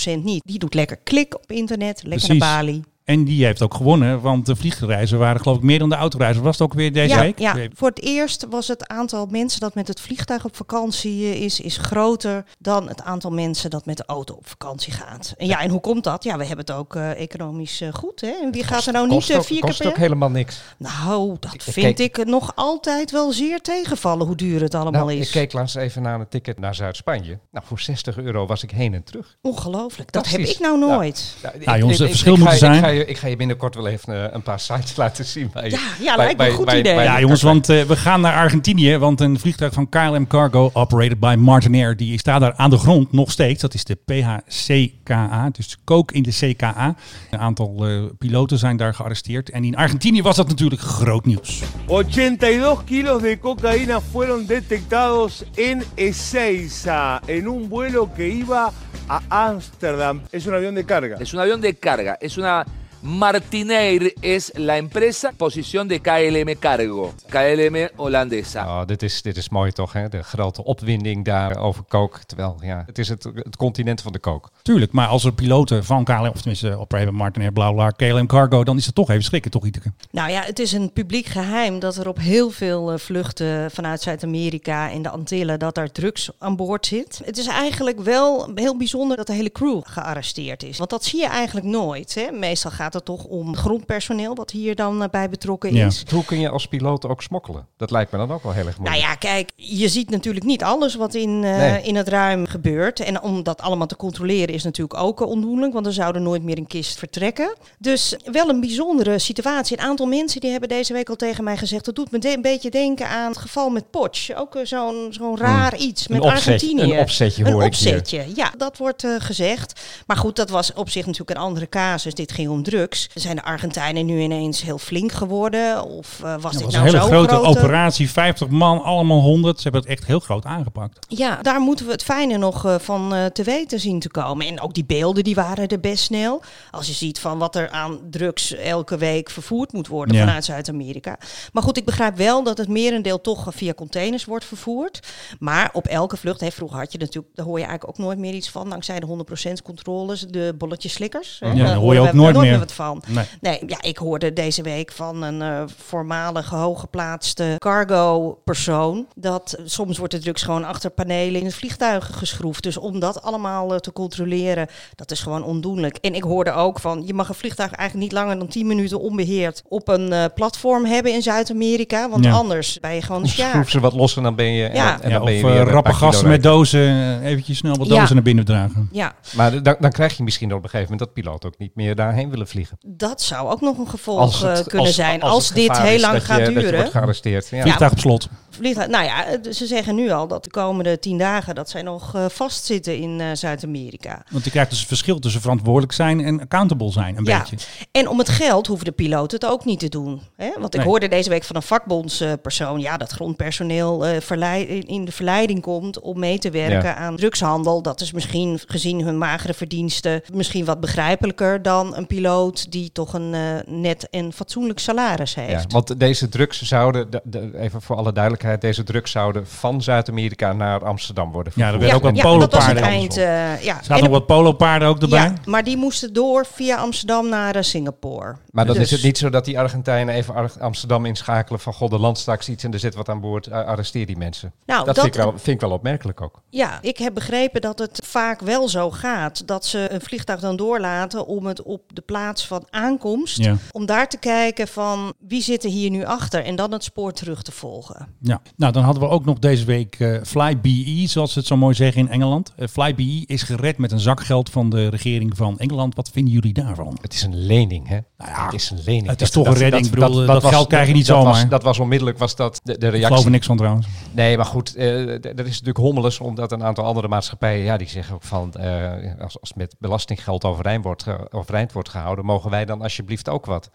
hmm. 0.04 0.24
niet. 0.24 0.42
Die 0.46 0.60
doet 0.60 0.74
lekker 0.74 0.98
klik 1.04 1.36
op 1.36 1.52
internet, 1.52 2.04
lekker 2.04 2.28
naar 2.28 2.38
Bali. 2.38 2.84
En 3.06 3.24
die 3.24 3.46
heeft 3.46 3.62
ook 3.62 3.74
gewonnen, 3.74 4.22
want 4.22 4.46
de 4.46 4.56
vliegreizen 4.56 5.20
waren 5.20 5.42
geloof 5.42 5.58
ik 5.58 5.64
meer 5.64 5.80
dan 5.80 5.90
de 5.90 5.96
autoreizen. 5.96 6.44
Was 6.44 6.58
het 6.58 6.68
ook 6.68 6.74
weer 6.74 6.94
deze 6.94 7.16
ja, 7.16 7.20
week? 7.20 7.40
Ja, 7.40 7.56
voor 7.74 7.88
het 7.90 8.02
eerst 8.02 8.46
was 8.50 8.68
het 8.68 8.88
aantal 8.88 9.28
mensen 9.30 9.60
dat 9.60 9.76
met 9.76 9.88
het 9.88 10.02
vliegtuig 10.02 10.46
op 10.46 10.56
vakantie 10.56 11.26
eh, 11.26 11.42
is, 11.42 11.60
is 11.60 11.78
groter 11.78 12.46
dan 12.60 12.88
het 12.88 13.02
aantal 13.02 13.32
mensen 13.32 13.70
dat 13.70 13.86
met 13.86 13.98
de 13.98 14.04
auto 14.06 14.34
op 14.34 14.48
vakantie 14.48 14.94
gaat. 14.94 15.34
En 15.38 15.48
ja, 15.48 15.62
en 15.62 15.70
hoe 15.70 15.80
komt 15.80 16.04
dat? 16.04 16.24
Ja, 16.24 16.38
we 16.38 16.46
hebben 16.46 16.66
het 16.66 16.76
ook 16.76 16.96
uh, 16.96 17.22
economisch 17.22 17.82
uh, 17.82 17.94
goed. 17.94 18.22
Hè? 18.22 18.34
En 18.42 18.52
wie 18.52 18.64
gaat 18.64 18.86
er 18.86 18.94
nou 18.94 19.08
niet 19.08 19.30
uh, 19.30 19.40
vier 19.40 19.44
keer 19.44 19.60
kost 19.60 19.86
ook 19.86 19.98
helemaal 19.98 20.30
niks. 20.30 20.62
Nou, 20.78 21.36
dat 21.40 21.54
ik, 21.54 21.62
vind 21.62 22.00
ik, 22.00 22.18
ik 22.18 22.26
nog 22.26 22.52
altijd 22.56 23.12
wel 23.12 23.32
zeer 23.32 23.62
tegenvallen 23.62 24.28
hoe 24.28 24.36
duur 24.36 24.62
het 24.62 24.76
allemaal 24.76 25.06
nou, 25.06 25.20
is. 25.20 25.26
Ik 25.26 25.32
keek 25.32 25.54
laatst 25.54 25.76
even 25.76 26.02
naar 26.02 26.20
een 26.20 26.28
ticket 26.30 26.60
naar 26.60 26.76
Zuid-Spanje. 26.76 27.40
Nou, 27.52 27.66
voor 27.66 27.80
60 27.80 28.18
euro 28.18 28.46
was 28.46 28.64
ik 28.64 28.72
heen 28.72 28.94
en 28.94 29.04
terug. 29.04 29.38
Ongelooflijk, 29.42 30.12
dat 30.12 30.28
heb 30.28 30.40
ik 30.40 30.60
nou 30.60 30.80
nooit. 30.80 31.36
Ja, 31.42 31.54
nou, 31.66 31.80
jongens, 31.80 32.00
het 32.00 32.10
verschil 32.10 32.36
moet 32.36 32.52
zijn 32.52 32.95
je, 32.96 33.06
ik 33.06 33.18
ga 33.18 33.28
je 33.28 33.36
binnenkort 33.36 33.76
wel 33.76 33.88
even 33.88 34.26
eh, 34.26 34.34
een 34.34 34.42
paar 34.42 34.60
sites 34.60 34.96
laten 35.06 35.26
zien. 35.26 35.52
Ja, 35.54 35.80
ja, 36.00 36.16
lijkt 36.16 36.38
me 36.38 36.48
een 36.48 36.54
goed 36.54 36.72
idee. 36.72 36.94
Ja, 36.94 37.20
jongens, 37.20 37.42
want 37.42 37.70
eh, 37.70 37.82
we 37.82 37.96
gaan 37.96 38.22
naar 38.22 38.34
Argentinië. 38.34 38.98
Want 38.98 39.22
een 39.22 39.40
vliegtuig 39.40 39.74
van 39.74 39.90
KLM 39.90 40.28
Cargo, 40.28 40.70
operated 40.74 41.20
by 41.20 41.36
Martinair, 41.38 41.98
die 41.98 42.20
staat 42.20 42.42
daar 42.42 42.54
aan 42.56 42.70
de 42.70 42.78
grond 42.78 43.12
nog 43.12 43.32
steeds. 43.32 43.62
Dat 43.62 43.74
is 43.74 43.84
de 43.84 43.98
PHCKA, 44.06 45.50
dus 45.52 45.78
kook 45.84 46.12
in 46.12 46.24
de 46.24 46.32
CKA. 46.32 46.96
Een 47.32 47.40
aantal 47.40 47.88
eh, 47.88 48.04
piloten 48.18 48.58
zijn 48.58 48.78
daar 48.78 48.94
gearresteerd. 48.94 49.50
En 49.50 49.64
in 49.64 49.76
Argentinië 49.76 50.22
was 50.22 50.36
dat 50.36 50.48
natuurlijk 50.48 50.82
groot 50.82 51.26
nieuws. 51.26 51.62
82 51.86 52.84
kilos 52.84 53.22
de 53.22 53.40
cocaína 53.40 54.02
fueron 54.02 54.46
detectados 54.46 55.44
en 55.56 55.84
Ezeiza, 55.96 57.22
en 57.26 57.48
un 57.48 57.68
vuelo 57.70 58.10
que 58.16 58.28
iba 58.28 58.74
a 59.08 59.22
Ámsterdam. 59.30 60.22
Es 60.32 60.46
un 60.46 60.54
avión 60.54 60.76
de 60.76 60.86
carga. 60.86 61.18
Es 61.20 61.34
un 61.34 61.40
avión 61.40 61.62
de 61.62 61.74
carga, 61.74 62.18
es 62.20 62.38
una 62.38 62.66
Martinair 63.06 64.14
es 64.22 64.52
la 64.56 64.78
empresa, 64.78 65.32
posición 65.38 65.88
de 65.88 66.00
KLM 66.00 66.58
Cargo, 66.60 67.14
KLM 67.30 67.90
holandesa. 67.96 68.66
Oh, 68.66 68.86
dit, 68.86 69.04
is, 69.04 69.22
dit 69.22 69.38
is 69.38 69.50
mooi 69.50 69.72
toch, 69.72 69.94
hè? 69.94 70.10
De 70.10 70.24
grote 70.24 70.64
opwinding 70.64 71.26
daar 71.26 71.58
over 71.58 71.84
kook. 71.84 72.20
Terwijl, 72.26 72.58
ja, 72.62 72.84
het 72.86 72.98
is 72.98 73.10
het, 73.10 73.24
het 73.24 73.56
continent 73.56 74.02
van 74.02 74.12
de 74.12 74.20
kook. 74.20 74.52
Tuurlijk, 74.62 74.92
maar 74.92 75.08
als 75.08 75.24
er 75.24 75.34
piloten 75.34 75.86
van 75.86 76.04
KLM, 76.04 76.28
of 76.28 76.36
tenminste 76.36 76.78
operated 76.78 77.12
by 77.12 77.18
Martinair, 77.18 77.52
bla 77.52 77.72
bla, 77.72 77.90
KLM 77.90 78.28
Cargo, 78.28 78.64
dan 78.64 78.78
is 78.78 78.86
het 78.86 78.96
toch 78.96 79.10
even 79.10 79.24
schrikken, 79.24 79.52
toch 79.52 79.66
Iteke? 79.66 79.92
Nou 80.12 80.32
ja, 80.32 80.42
het 80.42 80.60
is 80.60 80.72
een 80.72 80.94
publiek 80.94 81.26
geheim 81.26 81.80
dat 81.80 81.96
er 81.96 82.08
op 82.08 82.20
heel 82.20 82.50
veel 82.50 82.92
eh, 82.92 82.98
vluchten 82.98 83.72
vanuit 83.72 84.02
Zuid-Amerika 84.02 84.92
en 84.92 85.02
de 85.02 85.10
Antillen 85.10 85.60
dat 85.60 85.76
daar 85.76 85.92
drugs 85.92 86.30
aan 86.40 86.56
boord 86.56 86.86
zit. 86.86 87.22
Het 87.24 87.38
is 87.38 87.48
eigenlijk 87.48 88.00
wel 88.00 88.52
heel 88.56 88.78
bijzonder 88.78 89.18
dat 89.18 89.28
de 89.28 89.34
hele 89.34 89.52
crew 89.52 89.82
gearresteerd 89.84 90.64
is. 90.64 90.78
Want 90.78 90.90
dat 90.90 91.04
zie 91.04 91.20
je 91.20 91.28
eigenlijk 91.28 91.68
nooit. 91.68 92.16
Hè? 92.16 92.32
Meestal 92.32 92.72
gaat 92.72 92.94
het 92.96 93.06
toch 93.06 93.24
om 93.24 93.56
grondpersoneel 93.56 94.36
wat 94.36 94.52
hier 94.52 94.76
dan 94.76 95.04
eh, 95.04 95.10
bij 95.10 95.30
betrokken 95.30 95.74
Ja. 95.74 95.86
is. 95.86 96.04
Hoe 96.12 96.26
kun 96.26 96.40
je 96.40 96.50
als 96.50 96.68
piloot 96.68 97.06
ook 97.06 97.22
smokkelen? 97.22 97.68
Dat 97.78 97.92
lijkt 97.92 98.12
me 98.12 98.18
dan 98.18 98.32
ook 98.32 98.44
wel 98.44 98.52
heel 98.52 98.66
erg 98.66 98.78
Nou 98.80 98.90
moeilijk. 98.90 99.12
ja, 99.24 99.30
kijk, 99.30 99.52
je 99.56 99.88
ziet 99.88 100.10
natuurlijk 100.10 100.46
niet 100.46 100.64
alles 100.64 100.96
wat 100.96 101.14
in, 101.14 101.44
eh, 101.44 101.58
Nee. 101.58 101.82
in 101.82 101.96
het 101.96 102.08
ruim 102.08 102.46
gebeurt. 102.48 103.00
En 103.00 103.22
om 103.22 103.44
dat 103.44 103.62
allemaal 103.62 103.88
te 103.88 103.96
controleren 103.96 104.54
is 104.54 104.64
natuurlijk 104.64 105.00
ook 105.00 105.22
eh, 105.22 105.28
ondoenlijk, 105.28 105.74
want 105.74 105.86
er 105.86 105.94
zouden 105.94 106.24
nooit 106.24 106.44
meer 106.44 106.58
een 106.58 106.68
kist 106.68 106.98
vertrekken. 106.98 107.56
Dus 107.80 108.16
wel 108.32 108.50
een 108.50 108.60
bijzondere 108.60 109.20
situatie. 109.20 109.78
Een 109.78 109.84
aantal 109.84 110.06
mensen 110.06 110.42
die 110.42 110.52
hebben 110.52 110.70
deze 110.70 110.94
week 110.94 111.10
al 111.10 111.16
tegen 111.16 111.44
mij 111.44 111.58
gezegd, 111.58 111.86
dat 111.86 111.96
doet 111.96 112.12
me 112.12 112.34
een 112.34 112.42
beetje 112.42 112.70
denken 112.70 113.08
aan 113.08 113.28
het 113.30 113.38
geval 113.38 113.70
met 113.70 113.92
Potsch. 113.92 114.30
Ook 114.36 114.58
zo'n 114.64 115.08
zo'n 115.10 115.38
raar 115.38 115.78
iets 115.78 116.08
met 116.08 116.18
Hmm. 116.18 116.28
opzetje- 116.30 116.52
Argentinië. 116.54 116.94
een 116.94 117.00
opzetje 117.00 117.46
Een 117.46 117.52
hoor 117.52 117.64
ik 117.64 117.76
hier. 117.76 117.94
opzetje, 117.94 118.26
ja, 118.36 118.52
dat 118.58 118.78
wordt 118.78 119.04
eh, 119.04 119.12
gezegd. 119.18 119.82
Maar 120.08 120.18
goed, 120.18 120.36
dat 120.36 120.50
was 120.50 120.74
op 120.74 120.90
zich 120.90 121.06
natuurlijk 121.06 121.40
een 121.40 121.46
andere 121.46 121.70
casus. 121.70 122.14
Dit 122.14 122.32
ging 122.32 122.50
om 122.50 122.64
drugs. 122.86 123.10
Zijn 123.14 123.36
de 123.36 123.44
Argentijnen 123.44 124.06
nu 124.06 124.20
ineens 124.22 124.62
heel 124.62 124.78
flink 124.78 125.12
geworden? 125.12 125.84
Of 125.84 126.20
eh, 126.24 126.36
was 126.40 126.52
dit 126.54 126.62
was 126.62 126.74
nou 126.74 126.86
een 126.86 126.92
hele 126.92 127.04
zo 127.04 127.08
grote 127.08 127.42
operatie, 127.42 128.10
50 128.10 128.48
man, 128.48 128.84
allemaal 128.84 129.20
100. 129.22 129.58
Ze 129.58 129.64
hebben 129.64 129.82
het 129.82 129.90
echt 129.90 130.06
heel 130.06 130.20
groot 130.20 130.46
aangepakt. 130.46 131.06
Ja, 131.08 131.40
daar 131.42 131.60
moeten 131.60 131.86
we 131.86 131.92
het 131.92 132.04
fijne 132.04 132.38
nog 132.38 132.66
eh, 132.66 132.76
van 132.80 133.14
eh, 133.14 133.26
te 133.26 133.44
weten 133.44 133.80
zien 133.80 134.00
te 134.00 134.10
komen. 134.10 134.48
En 134.48 134.62
ook 134.62 134.74
die 134.74 134.86
beelden 134.86 135.24
die 135.24 135.36
waren 135.36 135.68
er 135.68 135.80
best 135.80 136.04
snel. 136.04 136.42
Als 136.72 136.88
je 136.88 136.94
ziet 136.94 137.20
van 137.20 137.38
wat 137.38 137.56
er 137.56 137.70
aan 137.70 138.00
drugs 138.10 138.56
elke 138.56 138.98
week 138.98 139.30
vervoerd 139.30 139.74
moet 139.74 139.88
worden 139.88 140.16
Ja. 140.16 140.26
vanuit 140.26 140.46
Zuid-Amerika. 140.46 141.18
Maar 141.54 141.64
goed, 141.64 141.78
ik 141.78 141.86
begrijp 141.86 142.18
wel 142.18 142.44
dat 142.44 142.58
het 142.58 142.68
merendeel 142.68 143.22
toch 143.22 143.48
via 143.50 143.74
containers 143.74 144.26
wordt 144.26 144.46
vervoerd. 144.46 145.00
Maar 145.40 145.70
op 145.74 145.88
elke 145.88 146.18
vlucht, 146.18 146.42
hè, 146.42 146.52
vroeger 146.52 146.78
had 146.80 146.92
je 146.92 146.98
natuurlijk, 146.98 147.36
daar 147.36 147.46
hoor 147.46 147.60
je 147.60 147.66
eigenlijk 147.66 148.00
ook 148.00 148.06
nooit 148.06 148.18
meer 148.18 148.34
iets 148.34 148.50
van. 148.50 148.70
Dankzij 148.70 149.00
de 149.00 149.06
100% 149.06 149.62
controles, 149.64 150.20
de 150.30 150.56
bolletjes 150.58 150.94
slikkers. 150.94 151.38
hè, 151.40 151.52
Ja, 151.52 151.66
daar 151.66 151.76
hoor 151.76 151.94
je 151.94 152.00
ook 152.00 152.14
nooit 152.14 152.38
meer. 152.38 152.65
Van. 152.72 153.04
Nee. 153.08 153.26
Nee, 153.42 153.64
ja, 153.68 153.82
ik 153.82 153.98
hoorde 153.98 154.34
deze 154.34 154.62
week 154.62 154.92
van 154.92 155.22
een 155.22 155.42
eh, 155.42 155.64
voormalige 155.86 156.56
hooggeplaatste 156.56 157.56
cargo-persoon 157.58 159.06
dat 159.16 159.54
eh, 159.54 159.64
soms 159.66 159.98
wordt 159.98 160.14
de 160.14 160.20
drugs 160.20 160.42
gewoon 160.44 160.64
achter 160.64 160.90
panelen 160.90 161.40
in 161.40 161.46
het 161.46 161.56
vliegtuig 161.56 162.10
geschroefd. 162.14 162.64
Dus 162.64 162.78
om 162.78 163.00
dat 163.00 163.22
allemaal 163.22 163.74
eh, 163.74 163.80
te 163.80 163.94
controleren, 163.94 164.68
dat 164.96 165.12
is 165.12 165.20
gewoon 165.20 165.44
ondoenlijk. 165.44 165.98
En 165.98 166.14
ik 166.16 166.24
hoorde 166.24 166.52
ook 166.52 166.80
van, 166.80 167.04
je 167.06 167.14
mag 167.14 167.30
een 167.30 167.36
vliegtuig 167.36 167.72
eigenlijk 167.72 168.10
niet 168.12 168.20
langer 168.20 168.38
dan 168.38 168.48
10 168.48 168.68
minuten 168.68 169.00
onbeheerd 169.00 169.64
op 169.68 169.88
een 169.88 170.14
eh, 170.14 170.26
platform 170.36 170.86
hebben 170.86 171.14
in 171.14 171.22
Zuid-Amerika, 171.22 172.10
want 172.10 172.24
Ja. 172.24 172.32
anders 172.32 172.80
ben 172.80 172.94
je 172.96 173.02
gewoon 173.02 173.28
Schroef 173.28 173.70
ze 173.70 173.80
wat 173.80 173.94
los 173.94 174.18
en 174.18 174.24
dan 174.24 174.36
ben 174.36 174.52
je, 174.52 174.66
en, 174.68 174.76
Ja. 174.76 174.92
dan- 174.92 175.02
en 175.02 175.10
Ja, 175.10 175.16
dan 175.16 175.26
ben 175.26 175.34
of 175.36 175.40
je 175.40 175.46
eh, 175.46 175.52
weer 175.52 175.62
een 175.62 175.68
rappe 175.68 175.94
gasten 175.94 176.28
met 176.30 176.44
dozen, 176.44 177.22
eventjes 177.22 177.58
snel 177.58 177.76
wat 177.76 177.88
Ja. 177.88 178.00
dozen 178.00 178.16
naar 178.16 178.24
binnen 178.24 178.46
dragen. 178.46 178.90
Ja, 178.92 179.14
Maar 179.36 179.64
dan, 179.64 179.76
dan 179.80 179.92
krijg 179.92 180.18
je 180.18 180.24
misschien 180.24 180.54
op 180.54 180.64
een 180.64 180.70
gegeven 180.70 180.92
moment 180.92 181.00
dat 181.00 181.14
piloten 181.14 181.50
ook 181.50 181.58
niet 181.58 181.76
meer 181.76 181.96
daarheen 181.96 182.30
willen 182.30 182.48
vliegen. 182.48 182.55
Dat 182.86 183.22
zou 183.22 183.50
ook 183.50 183.62
nog 183.62 183.78
een 183.78 183.90
gevolg 183.90 184.20
Als 184.20 184.42
het- 184.42 184.58
eh, 184.60 184.64
kunnen 184.66 184.88
als- 184.88 184.96
zijn 184.96 185.22
als 185.22 185.52
dit 185.52 185.78
heel 185.78 186.00
lang 186.00 186.14
dat 186.14 186.22
je- 186.22 186.28
gaat 186.28 186.40
Dat 186.40 186.48
je 186.48 186.54
duren. 186.60 186.76
wordt 186.76 186.92
gearresteerd. 186.92 187.48
Ja. 187.50 187.62
Vliegtuig 187.62 187.92
op 187.92 188.00
slot. 188.00 188.28
Vliegtuig, 188.50 188.88
nou 188.88 189.04
ja, 189.04 189.26
eh, 189.26 189.52
ze 189.52 189.66
zeggen 189.66 189.96
nu 189.96 190.12
al 190.12 190.28
dat 190.28 190.44
de 190.44 190.50
komende 190.50 191.00
tien 191.00 191.18
dagen 191.18 191.56
dat 191.56 191.70
zij 191.70 191.82
nog 191.82 192.16
eh, 192.16 192.26
vastzitten 192.30 192.98
in 192.98 193.20
eh, 193.22 193.28
Zuid-Amerika. 193.34 194.24
Want 194.30 194.44
je 194.44 194.50
krijgt 194.52 194.70
dus 194.70 194.80
het 194.80 194.88
verschil 194.88 195.20
tussen 195.20 195.42
verantwoordelijk 195.42 195.94
zijn 195.94 196.20
en 196.26 196.40
accountable 196.42 196.92
zijn, 196.92 197.18
een 197.18 197.24
Ja, 197.26 197.40
beetje. 197.40 197.58
en 197.92 198.08
om 198.10 198.18
het 198.18 198.30
geld 198.30 198.68
hoeven 198.68 198.86
de 198.86 198.92
piloten 198.92 199.40
het 199.40 199.50
ook 199.50 199.66
niet 199.66 199.80
te 199.80 199.90
doen. 199.90 200.22
Hè? 200.36 200.50
Want 200.60 200.74
ik 200.74 200.80
Nee. 200.80 200.90
hoorde 200.90 201.08
deze 201.08 201.30
week 201.30 201.44
van 201.44 201.56
een 201.56 201.62
vakbondspersoon 201.62 202.80
ja, 202.80 202.98
dat 202.98 203.12
grondpersoneel 203.12 204.06
eh, 204.06 204.82
in 204.86 205.06
de 205.06 205.12
verleiding 205.12 205.62
komt 205.62 206.00
om 206.00 206.20
mee 206.20 206.40
te 206.40 206.50
werken 206.50 206.90
Ja. 206.90 206.96
aan 206.96 207.16
drugshandel. 207.16 207.82
Dat 207.82 208.02
is 208.02 208.12
misschien 208.12 208.60
gezien 208.68 209.02
hun 209.04 209.18
magere 209.18 209.54
verdiensten 209.54 210.22
misschien 210.34 210.66
wat 210.66 210.80
begrijpelijker 210.80 211.62
dan 211.62 211.96
een 211.96 212.08
piloot 212.08 212.45
die 212.54 212.92
toch 212.92 213.14
een 213.14 213.34
eh, 213.34 213.42
net 213.66 214.10
en 214.10 214.34
fatsoenlijk 214.34 214.80
salaris 214.80 215.36
heeft. 215.36 215.52
Ja, 215.52 215.68
want 215.68 216.00
deze 216.00 216.30
drugs 216.30 216.62
zouden, 216.62 217.10
de- 217.12 217.22
de- 217.24 217.60
even 217.60 217.82
voor 217.82 217.96
alle 217.96 218.12
duidelijkheid, 218.14 218.62
deze 218.62 218.84
drugs 218.84 219.12
zouden 219.12 219.48
van 219.48 219.82
Zuid-Amerika 219.82 220.54
naar 220.54 220.86
Amsterdam 220.86 221.32
worden 221.32 221.54
Ja, 221.56 221.66
er 221.66 221.72
vervoerd. 221.72 221.92
werden 221.92 222.10
ook 222.10 222.16
wat 222.16 222.24
ja, 222.34 222.40
dat 222.40 222.54
was 222.54 222.66
het 222.66 222.74
polopaarden. 222.74 223.00
eind. 223.00 223.18
eh, 223.18 223.64
ja. 223.64 223.80
Er 223.96 224.02
nog 224.02 224.10
wat 224.10 224.26
polopaarden 224.26 224.88
ook 224.88 225.02
erbij. 225.02 225.20
ja, 225.24 225.34
maar 225.46 225.64
die 225.64 225.78
moesten 225.78 226.14
door 226.14 226.46
via 226.46 226.78
Amsterdam 226.78 227.30
naar 227.30 227.56
eh, 227.56 227.62
Singapore. 227.62 228.36
Maar 228.52 228.66
dan 228.66 228.76
Dus- 228.76 228.84
is 228.84 228.92
het 228.92 229.04
niet 229.04 229.18
zo 229.18 229.30
dat 229.30 229.46
die 229.46 229.60
Argentijnen 229.60 230.16
even 230.16 230.34
Ar- 230.34 230.52
Amsterdam 230.60 231.06
inschakelen 231.06 231.60
van 231.60 231.74
god, 231.74 231.92
er 231.94 232.00
landt 232.00 232.20
straks 232.20 232.50
iets 232.50 232.64
en 232.64 232.74
er 232.74 232.80
zit 232.80 232.96
wat 232.96 233.10
aan 233.10 233.20
boord, 233.22 233.52
arresteer 233.52 234.06
die 234.06 234.18
mensen. 234.18 234.54
Nou, 234.66 234.86
dat 234.86 234.96
dat- 234.96 235.04
vind, 235.04 235.16
ik 235.16 235.22
wel, 235.22 235.32
vind 235.32 235.48
ik 235.48 235.60
wel 235.62 235.72
opmerkelijk 235.72 236.22
ook. 236.22 236.42
Ja, 236.50 236.78
ik 236.82 236.98
heb 236.98 237.14
begrepen 237.14 237.62
dat 237.62 237.80
het 237.80 238.00
vaak 238.06 238.40
wel 238.42 238.70
zo 238.70 238.92
gaat. 238.92 239.48
Dat 239.48 239.66
ze 239.66 239.88
een 239.92 240.02
vliegtuig 240.02 240.40
dan 240.40 240.56
doorlaten 240.56 241.26
om 241.28 241.46
het 241.46 241.62
op 241.64 241.82
de 241.94 242.02
plaats 242.02 242.35
van 242.44 242.68
aankomst. 242.70 243.38
Ja. 243.38 243.56
Om 243.72 243.86
daar 243.86 244.08
te 244.10 244.18
kijken 244.18 244.68
van 244.68 245.14
wie 245.28 245.42
zit 245.42 245.64
er 245.64 245.70
hier 245.70 245.90
nu 245.90 246.04
achter. 246.06 246.44
En 246.44 246.56
dan 246.56 246.72
het 246.72 246.84
spoor 246.84 247.12
terug 247.12 247.42
te 247.42 247.52
volgen. 247.52 248.08
Ja, 248.22 248.42
nou 248.56 248.72
dan 248.72 248.84
hadden 248.84 249.04
we 249.04 249.10
ook 249.10 249.26
nog 249.26 249.40
deze 249.40 249.66
week 249.66 249.96
eh 250.00 250.18
Fly 250.24 250.60
BE, 250.60 251.04
zoals 251.08 251.34
ze 251.34 251.40
het 251.40 251.48
zo 251.48 251.58
mooi 251.58 251.74
zeggen 251.76 252.02
in 252.02 252.10
Engeland. 252.10 252.54
Eh, 252.56 252.68
Fly 252.68 252.96
BE 252.96 253.24
is 253.26 253.44
gered 253.44 253.78
met 253.78 253.92
een 253.92 254.00
zakgeld 254.00 254.50
van 254.50 254.70
de 254.70 254.88
regering 254.90 255.38
van 255.38 255.60
Engeland. 255.60 255.96
Wat 255.96 256.10
vinden 256.10 256.34
jullie 256.34 256.54
daarvan? 256.54 256.98
Het 257.02 257.14
is 257.14 257.22
een 257.24 257.36
lening, 257.46 257.88
hè? 257.88 258.00
Nou 258.18 258.32
ja, 258.32 258.46
het 258.46 258.54
is 258.54 258.70
een 258.70 258.80
lening. 258.86 259.08
het 259.08 259.22
is 259.22 259.30
toch 259.32 259.48
een 259.48 259.54
redding. 259.54 259.86
Ik 259.86 259.92
bedoel, 259.92 260.26
dat 260.26 260.42
was- 260.42 260.52
geld 260.54 260.68
krijg 260.68 260.88
je 260.88 260.94
niet 260.94 261.08
dat 261.08 261.24
Was, 261.24 261.36
zomaar. 261.36 261.50
dat 261.50 261.64
was 261.64 261.80
onmiddellijk 261.80 262.18
was 262.18 262.36
dat 262.36 262.60
de, 262.64 262.78
de 262.78 262.86
Ik 262.88 262.92
geloof 262.94 263.02
er 263.04 263.08
reactie. 263.10 263.30
niks 263.30 263.46
van 263.46 263.58
trouwens. 263.58 263.88
Nee, 264.12 264.38
maar 264.38 264.46
goed, 264.46 264.76
eh, 264.76 264.86
d- 265.14 265.22
dat 265.24 265.46
is 265.46 265.50
natuurlijk 265.52 265.78
hommeles, 265.78 266.20
omdat 266.20 266.52
een 266.52 266.64
aantal 266.64 266.86
andere 266.86 267.08
maatschappijen, 267.08 267.64
ja, 267.64 267.78
die 267.78 267.88
zeggen 267.90 268.16
ook 268.16 268.24
van, 268.24 268.54
eh, 268.54 268.92
als, 269.22 269.40
als 269.42 269.54
met 269.54 269.76
belastinggeld 269.80 270.44
overeind 270.46 270.84
wordt, 270.84 271.06
overeind 271.32 271.72
wordt 271.72 271.90
gehouden, 271.90 272.25
mogen 272.26 272.50
wij 272.50 272.66
dan 272.66 272.82
alsjeblieft 272.82 273.30
ook 273.30 273.46
wat. 273.46 273.66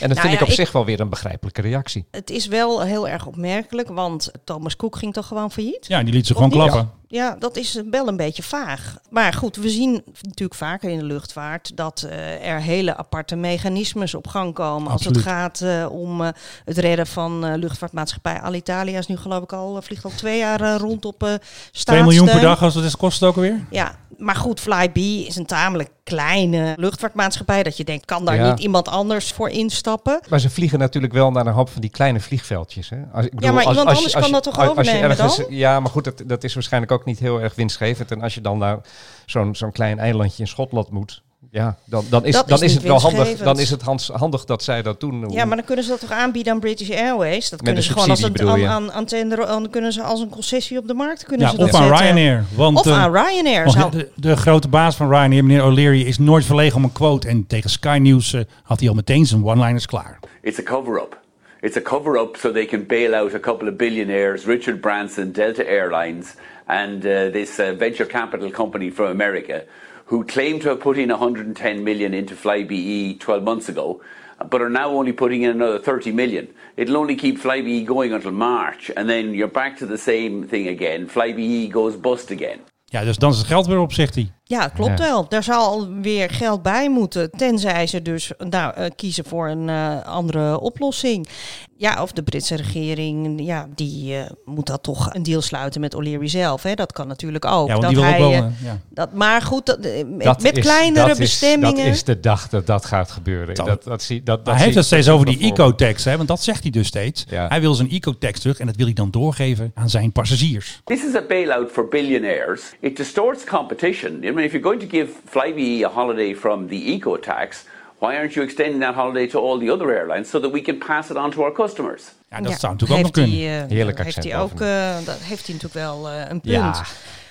En 0.00 0.08
dat 0.08 0.08
Nou 0.08 0.20
vind 0.20 0.32
ja, 0.32 0.36
ik 0.38 0.40
op 0.42 0.48
ik- 0.48 0.54
zich 0.54 0.72
wel 0.72 0.84
weer 0.84 1.00
een 1.00 1.08
begrijpelijke 1.08 1.60
reactie. 1.60 2.06
Het 2.10 2.30
is 2.30 2.46
wel 2.46 2.82
heel 2.82 3.08
erg 3.08 3.26
opmerkelijk, 3.26 3.88
want 3.88 4.30
Thomas 4.44 4.76
Cook 4.76 4.96
ging 4.96 5.12
toch 5.12 5.26
gewoon 5.26 5.50
failliet? 5.52 5.86
Ja, 5.86 6.02
die 6.02 6.12
liet 6.14 6.26
ze 6.26 6.34
gewoon 6.34 6.50
klappen. 6.50 6.90
Ja, 7.12 7.36
dat 7.38 7.56
is 7.56 7.80
wel 7.90 8.08
een 8.08 8.16
beetje 8.16 8.42
vaag. 8.42 8.96
Maar 9.08 9.32
goed, 9.32 9.56
we 9.56 9.68
zien 9.68 10.02
natuurlijk 10.22 10.54
vaker 10.54 10.90
in 10.90 10.98
de 10.98 11.04
luchtvaart 11.04 11.76
dat 11.76 12.02
eh, 12.10 12.48
er 12.48 12.60
hele 12.60 12.96
aparte 12.96 13.36
mechanismes 13.36 14.14
op 14.14 14.26
gang 14.26 14.54
komen. 14.54 14.92
Als 14.92 15.04
het 15.04 15.16
gaat 15.18 15.60
eh, 15.60 15.86
om 15.90 16.20
eh, 16.22 16.28
het 16.64 16.78
redden 16.78 17.06
van 17.06 17.46
eh, 17.46 17.56
luchtvaartmaatschappij 17.56 18.40
Alitalia 18.40 18.98
is 18.98 19.06
nu 19.06 19.16
geloof 19.16 19.42
ik 19.42 19.52
al, 19.52 19.82
vliegt 19.82 20.04
al 20.04 20.12
twee 20.16 20.38
jaar 20.38 20.76
rond 20.76 21.04
op 21.04 21.22
eh 21.22 21.34
2 21.72 22.02
miljoen 22.02 22.26
per 22.26 22.40
dag, 22.40 22.62
als 22.62 22.74
het 22.74 22.84
is, 22.84 22.96
kost 22.96 23.20
het 23.20 23.28
ook 23.28 23.36
alweer? 23.36 23.66
Ja, 23.70 23.94
maar 24.18 24.36
goed, 24.36 24.60
Flybe 24.60 25.00
is 25.26 25.36
een 25.36 25.46
tamelijk 25.46 25.90
kleine 26.04 26.74
luchtvaartmaatschappij. 26.76 27.62
Dat 27.62 27.76
je 27.76 27.84
denkt, 27.84 28.04
kan 28.04 28.24
daar 28.24 28.36
Ja. 28.36 28.50
niet 28.50 28.60
iemand 28.60 28.88
anders 28.88 29.32
voor 29.32 29.48
instappen? 29.48 30.20
Maar 30.28 30.40
ze 30.40 30.50
vliegen 30.50 30.78
natuurlijk 30.78 31.12
wel 31.12 31.30
naar 31.30 31.46
een 31.46 31.52
hoop 31.52 31.68
van 31.68 31.80
die 31.80 31.90
kleine 31.90 32.20
vliegveldjes. 32.20 32.88
Hè? 32.88 32.96
Als, 33.12 33.24
ik 33.26 33.34
maar 33.34 33.44
iemand 33.44 33.76
anders 33.76 34.12
kan 34.12 34.32
dat 34.32 34.42
toch 34.42 34.56
als 34.56 34.64
je 34.64 34.70
overnemen 34.70 35.10
ergens- 35.10 35.36
dan? 35.36 35.46
Ja, 35.48 35.80
maar 35.80 35.90
goed, 35.90 36.04
dat, 36.04 36.22
dat 36.26 36.44
is 36.44 36.54
waarschijnlijk 36.54 36.92
ook 36.92 36.99
niet 37.04 37.18
heel 37.18 37.40
erg 37.40 37.54
winstgevend. 37.54 38.10
En 38.10 38.22
als 38.22 38.34
je 38.34 38.40
dan 38.40 38.58
naar 38.58 38.78
zo'n 39.26 39.54
zo'n 39.54 39.72
klein 39.72 39.98
eilandje 39.98 40.42
in 40.42 40.48
Schotland 40.48 40.90
moet, 40.90 41.22
Ja, 41.50 41.76
dan, 41.84 42.04
dan 42.10 42.24
is, 42.24 42.32
Dat 42.34 42.48
dan 42.48 42.62
is 42.62 42.74
het 42.74 42.82
wel 42.82 43.00
handig. 43.00 43.36
Dan 43.38 43.58
is 43.58 43.70
het 43.70 43.82
hans- 43.82 44.08
handig 44.08 44.44
dat 44.44 44.62
zij 44.62 44.82
dat 44.82 45.00
doen. 45.00 45.30
Ja, 45.30 45.44
maar 45.44 45.56
dan 45.56 45.64
kunnen 45.66 45.84
ze 45.84 45.90
dat 45.90 46.00
toch 46.00 46.10
aanbieden 46.10 46.52
aan 46.52 46.60
British 46.60 46.90
Airways? 46.90 47.42
Dat 47.42 47.50
Met 47.50 47.62
kunnen 47.62 47.82
ze 47.82 47.92
gewoon 47.92 48.10
als 48.10 48.22
een, 48.22 48.48
aan, 48.48 48.66
aan, 48.66 48.92
aan 48.92 49.04
tender, 49.04 49.36
dan 49.46 49.70
kunnen 49.70 49.92
ze 49.92 50.02
als 50.02 50.20
een 50.20 50.28
concessie 50.28 50.78
op 50.78 50.86
de 50.86 50.94
markt 50.94 51.24
kunnen 51.24 51.46
Ja, 51.46 51.52
ze 51.52 51.58
dat 51.58 51.68
of 51.68 51.74
aan 51.74 51.86
zetten. 51.88 52.04
Ryanair. 52.06 52.44
Want, 52.54 52.78
Of 52.78 52.86
eh, 52.86 52.98
aan 53.02 53.12
Ryanair. 53.12 53.64
want 53.64 53.76
Zou, 53.76 53.90
de, 53.90 54.08
de 54.14 54.36
grote 54.36 54.68
baas 54.68 54.96
van 54.96 55.08
Ryanair, 55.08 55.44
meneer 55.44 55.64
O'Leary, 55.64 56.00
is 56.02 56.18
nooit 56.18 56.44
verlegen 56.44 56.76
om 56.76 56.84
een 56.84 56.92
quote. 56.92 57.28
En 57.28 57.46
tegen 57.46 57.70
Sky 57.70 57.98
News 58.02 58.32
eh, 58.32 58.40
had 58.62 58.80
hij 58.80 58.88
al 58.88 58.94
meteen 58.94 59.26
zijn 59.26 59.44
one-liners 59.44 59.86
klaar. 59.86 60.18
It's 60.42 60.58
a 60.58 60.62
cover 60.62 60.94
up. 61.02 61.18
It's 61.60 61.76
a 61.76 61.80
cover 61.82 62.20
up 62.20 62.36
so 62.40 62.52
they 62.52 62.64
can 62.66 62.86
bail 62.86 63.14
out 63.14 63.34
a 63.34 63.38
couple 63.40 63.70
of 63.70 63.76
billionaires, 63.76 64.44
Richard 64.44 64.80
Branson, 64.80 65.32
Delta 65.32 65.62
Airlines, 65.62 66.26
and 66.70 67.04
uh, 67.04 67.28
this 67.30 67.58
uh, 67.58 67.74
venture 67.74 68.06
capital 68.06 68.50
company 68.50 68.90
from 68.90 69.10
America, 69.10 69.64
who 70.06 70.24
claim 70.24 70.60
to 70.60 70.68
have 70.68 70.80
put 70.80 70.96
in 70.98 71.08
110 71.08 71.84
million 71.84 72.14
into 72.14 72.34
Flybe 72.34 73.18
12 73.18 73.42
months 73.42 73.68
ago, 73.68 74.00
but 74.48 74.62
are 74.62 74.70
now 74.70 74.88
only 74.90 75.12
putting 75.12 75.42
in 75.42 75.50
another 75.50 75.78
30 75.78 76.12
million. 76.12 76.48
It'll 76.76 76.96
only 76.96 77.16
keep 77.16 77.38
Flybe 77.38 77.84
going 77.84 78.12
until 78.12 78.32
March, 78.32 78.90
and 78.96 79.08
then 79.08 79.34
you're 79.34 79.48
back 79.48 79.78
to 79.78 79.86
the 79.86 79.98
same 79.98 80.46
thing 80.48 80.68
again. 80.68 81.08
Flybe 81.08 81.70
goes 81.70 81.96
bust 81.96 82.30
again. 82.30 82.60
Ja, 82.84 83.04
dus 83.04 83.16
dan 83.16 83.30
is 83.30 83.38
het 83.38 83.46
geld 83.46 83.66
weer 83.66 83.78
op, 83.78 83.92
zegt 83.92 84.14
hij. 84.14 84.30
Ja, 84.50 84.68
klopt 84.68 84.98
Ja. 84.98 85.04
wel. 85.04 85.28
Daar 85.28 85.42
zal 85.42 85.88
weer 86.00 86.30
geld 86.30 86.62
bij 86.62 86.90
moeten. 86.90 87.30
Tenzij 87.30 87.86
ze 87.86 88.02
dus 88.02 88.32
nou, 88.38 88.74
eh, 88.74 88.86
kiezen 88.96 89.24
voor 89.24 89.48
een 89.48 89.68
eh, 89.68 90.06
andere 90.06 90.60
oplossing. 90.60 91.28
Ja, 91.76 92.02
of 92.02 92.12
de 92.12 92.22
Britse 92.22 92.56
regering, 92.56 93.40
ja, 93.46 93.68
die 93.74 94.14
eh, 94.16 94.30
moet 94.44 94.66
dat 94.66 94.82
toch 94.82 95.14
een 95.14 95.22
deal 95.22 95.40
sluiten 95.42 95.80
met 95.80 95.94
O'Leary 95.94 96.28
zelf. 96.28 96.62
Hè? 96.62 96.74
Dat 96.74 96.92
kan 96.92 97.06
natuurlijk 97.08 97.44
ook. 97.44 97.68
Ja, 97.68 97.78
dat 97.78 97.96
ook 97.96 98.30
ja. 98.30 98.50
dat, 98.88 99.12
maar 99.12 99.42
goed, 99.42 99.66
dat, 99.66 99.78
met, 100.06 100.22
Dat 100.22 100.42
met 100.42 100.56
is- 100.56 100.64
kleinere 100.64 101.06
dat 101.06 101.18
is- 101.18 101.18
bestemmingen. 101.18 101.84
dat 101.84 101.94
is 101.94 102.04
de 102.04 102.20
dag 102.20 102.48
dat 102.48 102.66
dat 102.66 102.84
gaat 102.84 103.10
gebeuren. 103.10 103.54
Dat- 103.54 103.66
Dat, 103.66 103.84
dat, 103.84 104.02
zie, 104.02 104.22
dat, 104.22 104.44
dat 104.44 104.54
hij 104.54 104.64
heeft 104.64 104.76
het 104.76 104.84
steeds 104.84 105.08
over 105.08 105.26
die 105.26 105.38
eco-tax, 105.52 106.04
hè, 106.04 106.16
want 106.16 106.28
dat 106.28 106.42
zegt 106.42 106.62
hij 106.62 106.70
dus 106.70 106.86
steeds. 106.86 107.24
Ja. 107.28 107.48
Hij 107.48 107.60
wil 107.60 107.74
zijn 107.74 107.90
eco-tax 107.90 108.40
terug 108.40 108.58
en 108.58 108.66
dat 108.66 108.76
wil 108.76 108.84
hij 108.86 108.94
dan 108.94 109.10
doorgeven 109.10 109.70
aan 109.74 109.90
zijn 109.90 110.12
passagiers. 110.12 110.80
This 110.84 111.04
is 111.04 111.14
a 111.14 111.22
bailout 111.28 111.70
for 111.70 111.88
billionaires. 111.88 112.62
It 112.80 112.96
distorts 112.96 113.44
competition. 113.44 114.18
Mean, 114.40 114.46
if 114.46 114.54
you're 114.54 114.62
going 114.62 114.80
to 114.80 114.86
give 114.96 115.08
Flybe 115.30 115.84
a 115.84 115.88
holiday 115.88 116.34
from 116.34 116.68
the 116.68 116.74
eco 116.94 117.16
tax, 117.18 117.64
why 117.98 118.16
aren't 118.16 118.32
you 118.34 118.42
extending 118.44 118.80
that 118.80 118.94
holiday 118.94 119.26
to 119.26 119.38
all 119.38 119.58
the 119.58 119.70
other 119.72 119.90
airlines 119.90 120.30
so 120.30 120.40
that 120.40 120.50
we 120.52 120.60
can 120.62 120.78
pass 120.78 121.10
it 121.10 121.16
on 121.16 121.30
to 121.30 121.42
our 121.42 121.52
customers? 121.52 122.02
Ja, 122.30 122.40
dat 122.40 122.50
Ja, 122.50 122.58
zou 122.58 122.72
natuurlijk 122.72 123.00
ook 123.00 123.06
nog 123.06 123.16
heeft 123.16 123.30
kunnen. 123.30 123.50
hij, 123.50 123.76
Heerlijk 123.76 124.02
heeft 124.02 124.24
hij 124.24 124.38
ook, 124.38 124.60
eh, 124.60 124.94
dat 125.04 125.18
heeft 125.18 125.46
hij 125.46 125.54
natuurlijk 125.54 125.74
wel 125.74 126.08
eh, 126.08 126.18
een 126.20 126.40
punt. 126.40 126.54
Ja. 126.54 126.84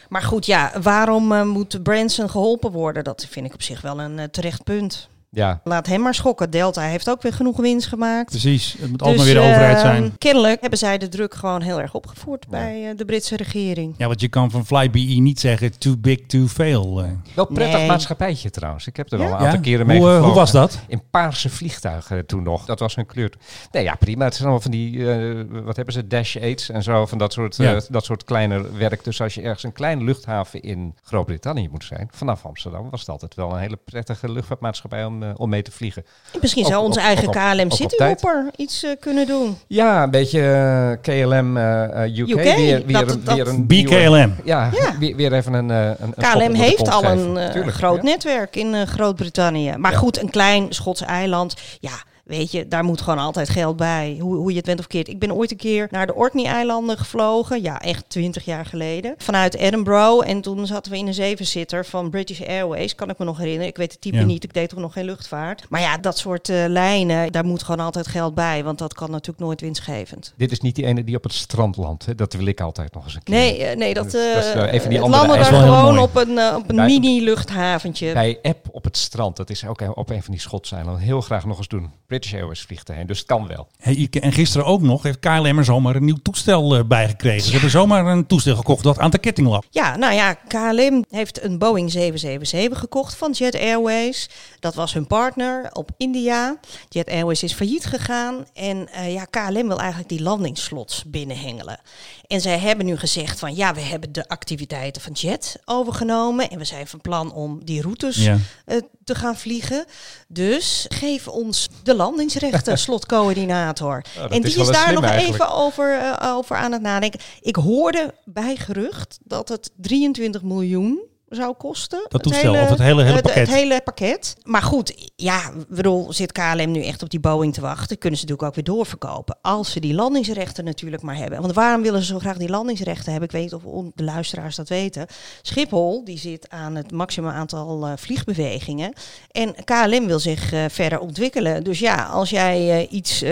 Maar 0.09 0.21
goed, 0.21 0.45
ja, 0.45 0.71
waarom 0.81 1.47
moet 1.47 1.83
Branson 1.83 2.29
geholpen 2.29 2.71
worden? 2.71 3.03
Dat 3.03 3.27
vind 3.29 3.45
ik 3.45 3.53
op 3.53 3.61
zich 3.61 3.81
wel 3.81 3.99
een 3.99 4.31
terecht 4.31 4.63
punt. 4.63 5.09
Ja, 5.31 5.61
Laat 5.63 5.87
hem 5.87 6.01
maar 6.01 6.13
schokken. 6.15 6.49
Delta 6.49 6.81
heeft 6.81 7.09
ook 7.09 7.21
weer 7.21 7.33
genoeg 7.33 7.57
winst 7.57 7.87
gemaakt. 7.87 8.29
Precies, 8.29 8.75
het 8.79 8.89
moet 8.89 9.01
altijd 9.01 9.23
Dus, 9.25 9.33
maar 9.33 9.41
weer 9.43 9.43
de 9.43 9.49
overheid 9.55 9.75
eh, 9.75 9.81
zijn. 9.81 10.17
Kennelijk 10.17 10.61
hebben 10.61 10.79
zij 10.79 10.97
de 10.97 11.07
druk 11.09 11.33
gewoon 11.33 11.61
heel 11.61 11.81
erg 11.81 11.93
opgevoerd 11.93 12.47
bij 12.47 12.89
eh, 12.89 12.97
de 12.97 13.05
Britse 13.05 13.35
regering. 13.37 13.93
Ja, 13.97 14.07
want 14.07 14.21
je 14.21 14.27
kan 14.27 14.51
van 14.51 14.65
Flybe 14.65 14.99
niet 14.99 15.39
zeggen 15.39 15.79
too 15.79 15.95
big 15.97 16.19
to 16.25 16.45
fail. 16.47 16.99
eh. 17.03 17.09
wel 17.35 17.47
een 17.49 17.53
prettig 17.53 17.77
Nee. 17.79 17.87
maatschappijtje 17.87 18.49
trouwens. 18.49 18.87
Ik 18.87 18.97
heb 18.97 19.11
er 19.11 19.19
Ja? 19.19 19.23
al 19.25 19.29
een 19.31 19.37
aantal 19.37 19.53
Ja? 19.55 19.59
keren 19.61 19.85
mee 19.85 19.97
Hoe, 19.97 20.05
eh, 20.07 20.13
gevlogen. 20.13 20.33
hoe 20.33 20.41
was 20.43 20.51
dat? 20.51 20.79
In 20.87 21.01
paarse 21.11 21.49
vliegtuigen 21.49 22.25
toen 22.25 22.43
nog. 22.43 22.65
Dat 22.65 22.79
was 22.79 22.95
hun 22.95 23.05
kleur. 23.05 23.33
Nee, 23.71 23.83
ja, 23.83 23.95
prima. 23.95 24.23
Het 24.23 24.33
zijn 24.35 24.43
allemaal 24.47 24.63
van 24.63 24.71
die, 24.71 25.11
eh, 25.13 25.63
wat 25.63 25.75
hebben 25.75 25.93
ze, 25.93 26.07
dash 26.07 26.35
aids 26.35 26.69
en 26.69 26.83
zo. 26.83 27.05
Van 27.05 27.17
dat 27.17 27.33
soort, 27.33 27.55
Ja. 27.55 27.75
eh, 27.75 27.81
dat 27.89 28.05
soort 28.05 28.23
kleine 28.23 28.71
werk. 28.77 29.03
Dus 29.03 29.21
als 29.21 29.33
je 29.33 29.41
ergens 29.41 29.63
een 29.63 29.73
kleine 29.73 30.03
luchthaven 30.03 30.61
in 30.61 30.95
Groot-Brittannië 31.03 31.67
moet 31.71 31.83
zijn, 31.83 32.07
vanaf 32.11 32.45
Amsterdam, 32.45 32.89
was 32.89 32.99
het 32.99 33.09
altijd 33.09 33.35
wel 33.35 33.51
een 33.51 33.59
hele 33.59 33.79
prettige 33.85 34.31
luchtvaartmaatschappij 34.31 35.05
om, 35.05 35.18
eh, 35.23 35.29
om 35.35 35.49
mee 35.49 35.61
te 35.61 35.71
vliegen. 35.71 36.05
Misschien 36.41 36.63
Ook- 36.65 36.71
zou 36.71 36.83
onze 36.85 36.99
eigen 36.99 37.27
op- 37.27 37.33
KLM 37.33 37.71
Cityhopper 37.71 38.45
iets 38.55 38.83
eh, 38.83 38.91
kunnen 38.99 39.27
doen. 39.27 39.57
Ja, 39.67 40.03
een 40.03 40.11
beetje 40.11 40.41
eh, 40.41 41.01
KLM 41.01 41.57
UK. 41.57 42.29
UK, 42.29 42.35
Weer, 42.43 42.55
weer, 42.85 43.05
dat- 43.05 43.11
een, 43.11 43.23
dat- 43.23 43.35
weer 43.35 43.47
een 43.47 43.67
BKLM. 43.67 44.35
Ja, 44.43 44.69
Ja. 44.73 44.97
Weer, 44.99 45.15
weer 45.15 45.33
even 45.33 45.53
een, 45.53 45.69
een, 45.69 46.13
KLM 46.17 46.53
heeft 46.53 46.89
al 46.89 46.99
geven. 47.01 47.35
een 47.35 47.51
Tuurlijk, 47.51 47.77
groot 47.77 47.97
ja. 47.97 48.03
netwerk 48.03 48.55
in 48.55 48.87
Groot-Brittannië. 48.87 49.73
Maar 49.77 49.93
goed, 49.93 50.21
een 50.21 50.29
klein 50.29 50.65
Schots 50.73 51.01
eiland. 51.01 51.53
Ja, 51.79 51.91
weet 52.29 52.51
je, 52.51 52.67
daar 52.67 52.83
moet 52.83 53.01
gewoon 53.01 53.19
altijd 53.19 53.49
geld 53.49 53.75
bij. 53.77 54.17
Hoe, 54.19 54.35
hoe 54.35 54.49
je 54.49 54.57
het 54.57 54.65
bent 54.65 54.79
of 54.79 54.87
keert. 54.87 55.07
Ik 55.07 55.19
ben 55.19 55.33
ooit 55.33 55.51
een 55.51 55.57
keer 55.57 55.87
naar 55.91 56.07
de 56.07 56.15
Orkney-eilanden 56.15 56.97
gevlogen. 56.97 57.61
Ja, 57.61 57.81
echt 57.81 58.03
twintig 58.07 58.45
jaar 58.45 58.65
geleden. 58.65 59.13
Vanuit 59.17 59.55
Edinburgh. 59.55 60.29
En 60.29 60.41
toen 60.41 60.67
zaten 60.67 60.91
we 60.91 60.97
in 60.97 61.07
een 61.07 61.13
zevenzitter 61.13 61.85
van 61.85 62.09
British 62.09 62.41
Airways. 62.41 62.95
Kan 62.95 63.09
ik 63.09 63.17
me 63.17 63.25
nog 63.25 63.37
herinneren. 63.37 63.67
Ik 63.67 63.77
weet 63.77 63.91
het 63.91 64.01
type 64.01 64.17
Ja. 64.17 64.23
niet. 64.23 64.43
Ik 64.43 64.53
deed 64.53 64.69
toch 64.69 64.79
nog 64.79 64.93
geen 64.93 65.05
luchtvaart. 65.05 65.65
Maar 65.69 65.81
ja, 65.81 65.97
dat 65.97 66.17
soort 66.17 66.49
eh, 66.49 66.63
lijnen, 66.67 67.31
daar 67.31 67.45
moet 67.45 67.63
gewoon 67.63 67.85
altijd 67.85 68.07
geld 68.07 68.35
bij. 68.35 68.63
Want 68.63 68.77
dat 68.77 68.93
kan 68.93 69.11
natuurlijk 69.11 69.39
nooit 69.39 69.61
winstgevend. 69.61 70.33
Dit 70.37 70.51
is 70.51 70.59
niet 70.59 70.75
die 70.75 70.85
ene 70.85 71.03
die 71.03 71.15
op 71.15 71.23
het 71.23 71.33
strand 71.33 71.77
landt. 71.77 72.05
Hè? 72.05 72.15
Dat 72.15 72.33
wil 72.33 72.45
ik 72.45 72.61
altijd 72.61 72.93
nog 72.93 73.03
eens 73.05 73.15
een 73.15 73.23
keer. 73.23 73.35
Nee, 73.35 73.63
eh, 73.63 73.77
nee 73.77 73.93
dat, 73.93 74.11
Dat 74.11 74.13
is, 74.13 74.51
eh 74.53 74.73
even 74.73 74.89
die 74.89 75.01
andere 75.01 75.25
landen 75.25 75.27
daar 75.27 75.37
Dat 75.37 75.45
is 75.45 75.49
wel 75.49 75.61
heel 75.61 75.79
gewoon 75.79 75.99
op 75.99 76.15
een, 76.15 76.55
op 76.55 76.69
een 76.69 76.85
mini-luchthaventje. 76.85 78.13
Bij 78.13 78.39
App 78.41 78.67
op 78.71 78.83
het 78.83 78.97
strand. 78.97 79.35
Dat 79.37 79.49
is 79.49 79.65
ook 79.65 79.97
op 79.97 80.09
een 80.09 80.23
van 80.23 80.31
die 80.31 80.41
Schotse 80.41 80.75
eilanden. 80.75 81.01
Heel 81.03 81.21
graag 81.21 81.45
nog 81.45 81.57
eens 81.57 81.67
doen. 81.67 81.91
British 82.19 82.39
Airways 82.39 82.61
vliegt 82.61 82.89
erheen. 82.89 83.07
Dus 83.07 83.17
het 83.17 83.27
kan 83.27 83.47
wel. 83.47 83.67
Hey, 83.77 84.07
en 84.11 84.31
gisteren 84.31 84.65
ook 84.65 84.81
nog 84.81 85.03
heeft 85.03 85.19
KLM 85.19 85.57
er 85.57 85.65
zomaar 85.65 85.95
een 85.95 86.05
nieuw 86.05 86.17
toestel 86.23 86.75
eh, 86.75 86.83
bijgekregen. 86.83 87.41
Ze 87.45 87.51
hebben 87.51 87.69
zomaar 87.69 88.05
een 88.05 88.25
toestel 88.27 88.55
gekocht 88.55 88.83
dat 88.83 88.99
aan 88.99 89.09
de 89.11 89.17
ketting 89.17 89.47
lag. 89.47 89.63
Ja, 89.69 89.97
nou 89.97 90.13
ja, 90.13 90.33
KLM 90.33 91.05
heeft 91.09 91.43
een 91.43 91.57
Boeing 91.57 91.91
777 91.91 92.79
gekocht 92.79 93.15
van 93.15 93.31
Jet 93.31 93.55
Airways. 93.55 94.29
Dat 94.59 94.75
was 94.75 94.93
hun 94.93 95.07
partner 95.07 95.69
op 95.73 95.91
India. 95.97 96.59
Jet 96.89 97.09
Airways 97.09 97.43
is 97.43 97.53
failliet 97.53 97.85
gegaan. 97.85 98.45
En 98.53 98.87
eh, 98.91 99.13
ja, 99.13 99.25
KLM 99.25 99.67
wil 99.67 99.79
eigenlijk 99.79 100.09
die 100.09 100.21
landingsslots 100.21 101.03
binnenhengelen. 101.07 101.79
En 102.27 102.41
zij 102.41 102.59
hebben 102.59 102.85
nu 102.85 102.97
gezegd 102.97 103.39
van 103.39 103.55
ja, 103.55 103.73
we 103.73 103.81
hebben 103.81 104.11
de 104.11 104.27
activiteiten 104.27 105.01
van 105.01 105.11
Jet 105.11 105.59
overgenomen. 105.65 106.49
En 106.49 106.57
we 106.57 106.65
zijn 106.65 106.87
van 106.87 107.01
plan 107.01 107.33
om 107.33 107.65
die 107.65 107.81
routes 107.81 108.15
Ja. 108.15 108.37
eh, 108.65 108.77
te 109.03 109.15
gaan 109.15 109.37
vliegen. 109.37 109.85
Dus 110.27 110.85
geef 110.89 111.27
ons 111.27 111.67
de 111.83 111.95
landingsrechten, 112.09 112.77
slotcoördinator. 112.87 114.03
Oh, 114.17 114.23
en 114.23 114.41
die 114.41 114.59
is 114.59 114.67
daar 114.67 114.93
nog 114.93 115.03
eigenlijk. 115.03 115.41
even 115.41 115.55
over, 115.55 115.97
eh, 115.99 116.35
over 116.35 116.55
aan 116.55 116.71
het 116.71 116.81
nadenken. 116.81 117.19
Ik 117.41 117.55
hoorde 117.55 118.13
bij 118.25 118.55
gerucht 118.55 119.19
dat 119.23 119.49
het 119.49 119.71
23 119.75 120.41
miljoen 120.43 121.08
zou 121.29 121.53
kosten. 121.57 122.05
Dat 122.09 122.23
toestel, 122.23 122.53
of 122.53 122.69
het 122.69 122.79
hele- 122.79 123.01
hele 123.01 123.13
het- 123.15 123.23
pakket? 123.23 123.47
Het 123.47 123.55
hele 123.57 123.81
pakket. 123.81 124.35
Maar 124.43 124.61
goed, 124.61 125.11
ja, 125.15 125.37
ik 125.49 125.67
bedoel, 125.67 126.13
zit 126.13 126.31
KLM 126.31 126.71
nu 126.71 126.83
echt 126.83 127.03
op 127.03 127.09
die 127.09 127.19
Boeing 127.19 127.53
te 127.53 127.61
wachten? 127.61 127.97
Kunnen 127.97 128.19
ze 128.19 128.25
natuurlijk 128.25 128.49
ook 128.49 128.55
weer 128.65 128.75
doorverkopen. 128.75 129.37
Als 129.41 129.71
ze 129.71 129.79
die 129.79 129.93
landingsrechten 129.93 130.63
natuurlijk 130.63 131.03
maar 131.03 131.15
hebben. 131.15 131.41
Want 131.41 131.53
waarom 131.53 131.81
willen 131.81 131.99
ze 132.01 132.05
zo 132.05 132.19
graag 132.19 132.37
die 132.37 132.49
landingsrechten 132.49 133.11
hebben? 133.11 133.29
Ik 133.29 133.31
weet 133.35 133.43
niet 133.43 133.53
of 133.53 133.91
de 133.95 134.03
luisteraars 134.03 134.55
dat 134.55 134.69
weten. 134.69 135.05
Schiphol, 135.41 136.03
die 136.05 136.17
zit 136.17 136.49
aan 136.49 136.75
het 136.75 136.91
maximum 136.91 137.29
aantal 137.31 137.85
eh, 137.85 137.91
vliegbewegingen. 137.95 138.93
En 139.31 139.55
KLM 139.65 140.05
wil 140.07 140.19
zich 140.19 140.51
eh, 140.53 140.63
verder 140.69 140.99
ontwikkelen. 140.99 141.63
Dus 141.63 141.79
ja, 141.79 142.03
als 142.05 142.29
jij 142.29 142.71
eh, 142.79 142.91
iets 142.91 143.21
eh, 143.21 143.29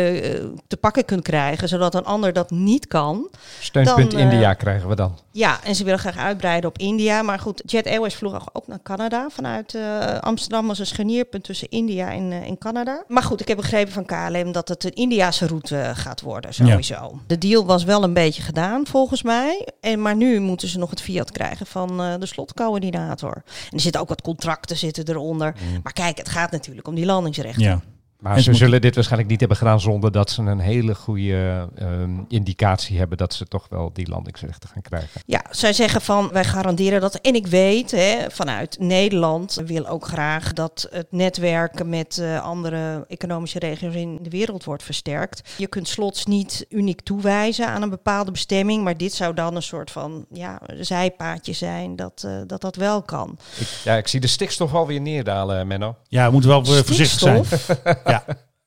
te 0.68 0.77
pakken 0.80 1.06
kunt 1.06 1.22
krijgen, 1.24 1.68
zodat 1.68 1.96
een 1.96 2.06
ander 2.06 2.34
dat 2.34 2.51
niet 2.51 2.88
kan. 2.88 3.30
Steunpunt 3.60 4.12
Dan, 4.12 4.20
India 4.20 4.54
krijgen 4.54 4.89
we 4.89 4.96
dan. 4.96 5.18
Ja, 5.32 5.60
en 5.63 5.75
ze 5.75 5.84
willen 5.84 6.00
graag 6.00 6.18
uitbreiden 6.18 6.70
op 6.70 6.77
India. 6.77 7.22
Maar 7.22 7.39
goed, 7.39 7.62
Jet 7.66 7.86
Airways 7.89 8.15
vloog 8.15 8.50
ook 8.53 8.67
naar 8.67 8.82
Canada. 8.84 9.29
Vanuit 9.29 9.75
eh, 9.75 10.17
Amsterdam 10.20 10.70
als 10.70 10.79
een 10.79 10.86
scharnierpunt 10.86 11.44
tussen 11.44 11.70
India 11.70 12.12
en, 12.12 12.32
eh, 12.32 12.48
en 12.48 12.58
Canada. 12.58 13.03
Maar 13.08 13.24
goed, 13.24 13.41
ik 13.41 13.48
heb 13.48 13.58
begrepen 13.58 13.94
van 13.94 14.06
KLM 14.06 14.51
dat 14.51 14.67
het 14.67 14.84
een 14.84 14.94
Indiase 14.94 15.48
route 15.48 15.77
eh, 15.77 15.96
gaat 15.96 16.22
worden, 16.22 16.53
sowieso. 16.53 17.20
De 17.27 17.38
deal 17.38 17.65
was 17.65 17.84
wel 17.84 18.03
een 18.03 18.13
beetje 18.13 18.41
gedaan, 18.41 18.88
volgens 18.88 19.24
mij. 19.24 19.67
En, 19.82 20.01
maar 20.01 20.15
nu 20.15 20.39
moeten 20.39 20.67
ze 20.67 20.77
nog 20.77 20.89
het 20.89 21.01
fiat 21.01 21.32
krijgen 21.32 21.65
van 21.65 21.98
de 21.98 22.25
slotcoördinator. 22.25 23.34
En 23.46 23.75
er 23.75 23.79
zitten 23.79 24.01
ook 24.01 24.10
wat 24.10 24.22
contracten 24.22 24.77
zitten 24.77 25.10
eronder. 25.10 25.56
Maar 25.84 25.94
kijk, 25.94 26.17
het 26.17 26.29
gaat 26.29 26.51
natuurlijk 26.51 26.88
om 26.88 26.96
die 26.96 27.06
landingsrechten. 27.06 27.63
Ja. 27.63 27.82
Maar 28.19 28.36
En 28.36 28.43
ze 28.43 28.53
zullen 28.53 28.81
dit 28.81 28.95
waarschijnlijk 28.95 29.29
niet 29.29 29.39
hebben 29.39 29.57
gedaan 29.57 29.79
zonder 29.79 30.12
dat 30.12 30.29
ze 30.29 30.41
een 30.41 30.59
hele 30.59 30.95
goede 30.95 31.69
ehm, 31.75 32.19
indicatie 32.27 32.97
hebben 32.97 33.17
dat 33.17 33.33
ze 33.33 33.45
toch 33.45 33.65
wel 33.69 33.89
die 33.93 34.09
landingsrechten 34.09 34.69
gaan 34.69 34.81
krijgen. 34.81 35.21
Ja, 35.25 35.41
zij 35.50 35.74
zeggen 35.74 36.01
van 36.01 36.29
wij 36.31 36.43
garanderen 36.43 37.01
dat. 37.01 37.15
En 37.15 37.36
ik 37.36 37.47
weet 37.47 37.91
hè, 37.91 38.17
vanuit 38.29 38.79
Nederland 38.79 39.62
wil 39.65 39.88
ook 39.88 40.07
graag 40.07 40.53
dat 40.53 40.88
het 40.91 41.07
netwerk 41.12 41.86
met 41.86 42.17
eh, 42.17 42.43
andere 42.43 43.05
economische 43.07 43.59
regio's 43.59 43.95
in 43.95 44.19
de 44.21 44.29
wereld 44.29 44.63
wordt 44.63 44.83
versterkt. 44.83 45.50
Je 45.57 45.67
kunt 45.67 45.88
slots 45.88 46.25
niet 46.25 46.65
uniek 46.69 47.01
toewijzen 47.01 47.67
aan 47.67 47.81
een 47.81 47.89
bepaalde 47.89 48.31
bestemming, 48.31 48.83
maar 48.83 48.97
dit 48.97 49.13
zou 49.13 49.33
dan 49.33 49.55
een 49.55 49.62
soort 49.62 49.91
van 49.91 50.25
ja, 50.31 50.62
zijpaadje 50.79 51.53
zijn 51.53 51.95
dat, 51.95 52.24
eh, 52.25 52.31
dat 52.47 52.62
dat 52.62 52.75
wel 52.75 53.01
kan. 53.01 53.38
Ik, 53.59 53.67
ja, 53.83 53.95
ik 53.95 54.07
zie 54.07 54.19
de 54.19 54.27
stikstof 54.27 54.74
alweer 54.74 55.01
neerdalen, 55.01 55.67
Menno. 55.67 55.95
Ja, 56.07 56.25
we 56.25 56.31
moeten 56.31 56.50
wel 56.50 56.65
voorzichtig 56.65 57.19
zijn. 57.19 57.45
Ja. 58.07 58.23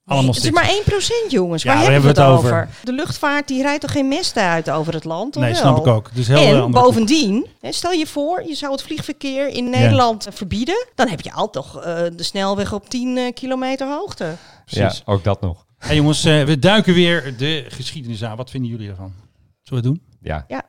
Allemaal 0.07 0.35
het 0.35 0.45
is 0.45 0.51
maar 0.51 0.71
1% 1.29 1.31
jongens. 1.31 1.63
Ja, 1.63 1.75
Waar 1.75 1.83
hebben 1.83 2.15
we 2.15 2.21
het 2.21 2.31
over? 2.31 2.69
De 2.83 2.93
luchtvaart 2.93 3.49
die 3.49 3.63
rijdt 3.63 3.81
toch 3.81 3.93
geen 3.93 4.09
mesten 4.09 4.43
uit 4.43 4.71
over 4.71 4.95
het 4.95 5.05
land? 5.05 5.37
of 5.37 5.43
Nee, 5.43 5.53
wel? 5.53 5.61
snap 5.61 5.79
ik 5.79 5.87
ook. 5.87 6.11
Dus 6.15 6.29
heel 6.29 6.65
en 6.65 6.71
bovendien, 6.71 7.47
hè, 7.61 7.73
stel 7.73 7.91
je 7.93 8.07
voor, 8.07 8.43
je 8.47 8.55
zou 8.55 8.73
het 8.73 8.83
vliegverkeer 8.83 9.49
in 9.49 9.71
Nederland 9.71 10.27
eh, 10.27 10.33
verbieden. 10.33 10.87
Dan 10.95 11.09
heb 11.09 11.21
je 11.21 11.33
al 11.33 11.51
toch 11.51 11.77
eh, 11.83 12.03
de 12.17 12.23
snelweg 12.23 12.73
op 12.73 12.89
10 12.89 13.17
eh, 13.17 13.33
kilometer 13.35 13.89
hoogte. 13.89 14.35
Precies. 14.65 14.97
Ja, 14.99 15.13
ook 15.13 15.25
dat 15.25 15.41
nog. 15.41 15.65
Hey 15.79 15.97
jongens, 15.97 16.25
eh, 16.25 16.43
we 16.43 16.59
duiken 16.59 16.95
weer 16.95 17.37
de 17.37 17.65
geschiedenis 17.69 18.25
aan. 18.25 18.37
Wat 18.37 18.51
vinden 18.51 18.71
jullie 18.71 18.89
ervan? 18.89 19.13
Zullen 19.63 19.83
we 19.83 19.89
het 19.89 19.99
doen? 19.99 20.03
Ja. 20.23 20.45
Ja. 20.49 20.63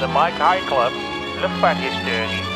De 0.00 0.06
Mike 0.06 0.42
High 0.50 0.64
Club, 0.66 0.92
luchtvaarthistorie. 1.40 2.53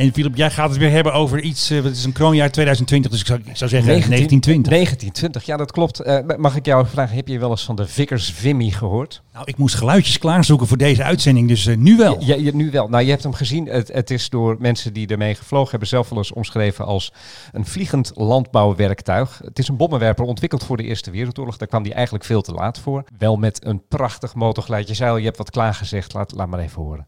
En 0.00 0.12
Philip, 0.12 0.36
jij 0.36 0.50
gaat 0.50 0.68
het 0.68 0.78
weer 0.78 0.90
hebben 0.90 1.12
over 1.12 1.40
iets, 1.40 1.70
eh, 1.70 1.80
wat 1.80 1.92
is 1.92 2.04
een 2.04 2.12
kroonjaar 2.12 2.50
2020, 2.50 3.10
dus 3.10 3.20
ik 3.20 3.26
zou, 3.26 3.38
ik 3.38 3.56
zou 3.56 3.70
zeggen 3.70 3.88
1920. 3.88 4.72
1920, 4.72 5.44
ja 5.44 5.56
dat 5.56 5.72
klopt. 5.72 6.00
Eh, 6.00 6.36
mag 6.36 6.56
ik 6.56 6.66
jou 6.66 6.86
vragen, 6.86 7.16
heb 7.16 7.28
je 7.28 7.38
wel 7.38 7.50
eens 7.50 7.64
van 7.64 7.76
de 7.76 7.86
Vickers 7.86 8.32
Vimy 8.32 8.70
gehoord? 8.70 9.22
Nou, 9.32 9.44
ik 9.48 9.56
moest 9.56 9.74
geluidjes 9.74 10.18
klaarzoeken 10.18 10.66
voor 10.66 10.76
deze 10.76 11.04
uitzending, 11.04 11.48
dus 11.48 11.66
eh, 11.66 11.76
nu 11.76 11.96
wel. 11.96 12.16
Ja, 12.20 12.34
ja, 12.34 12.50
nu 12.54 12.70
wel. 12.70 12.88
Nou, 12.88 13.04
je 13.04 13.10
hebt 13.10 13.22
hem 13.22 13.32
gezien. 13.32 13.66
Het, 13.66 13.92
het 13.92 14.10
is 14.10 14.28
door 14.28 14.56
mensen 14.58 14.92
die 14.92 15.06
ermee 15.06 15.34
gevlogen 15.34 15.70
hebben 15.70 15.88
zelf 15.88 16.08
wel 16.08 16.18
eens 16.18 16.32
omschreven 16.32 16.86
als 16.86 17.12
een 17.52 17.66
vliegend 17.66 18.12
landbouwwerktuig. 18.14 19.40
Het 19.44 19.58
is 19.58 19.68
een 19.68 19.76
bommenwerper 19.76 20.24
ontwikkeld 20.24 20.64
voor 20.64 20.76
de 20.76 20.82
Eerste 20.82 21.10
Wereldoorlog. 21.10 21.56
Daar 21.56 21.68
kwam 21.68 21.82
die 21.82 21.94
eigenlijk 21.94 22.24
veel 22.24 22.42
te 22.42 22.52
laat 22.52 22.78
voor. 22.78 23.04
Wel 23.18 23.36
met 23.36 23.64
een 23.64 23.82
prachtig 23.88 24.34
motorgeleidje 24.34 24.94
zeil. 24.94 25.16
Je 25.16 25.24
hebt 25.24 25.38
wat 25.38 25.50
klaargezegd. 25.50 26.12
Laat, 26.12 26.32
laat 26.32 26.48
maar 26.48 26.60
even 26.60 26.82
horen. 26.82 27.04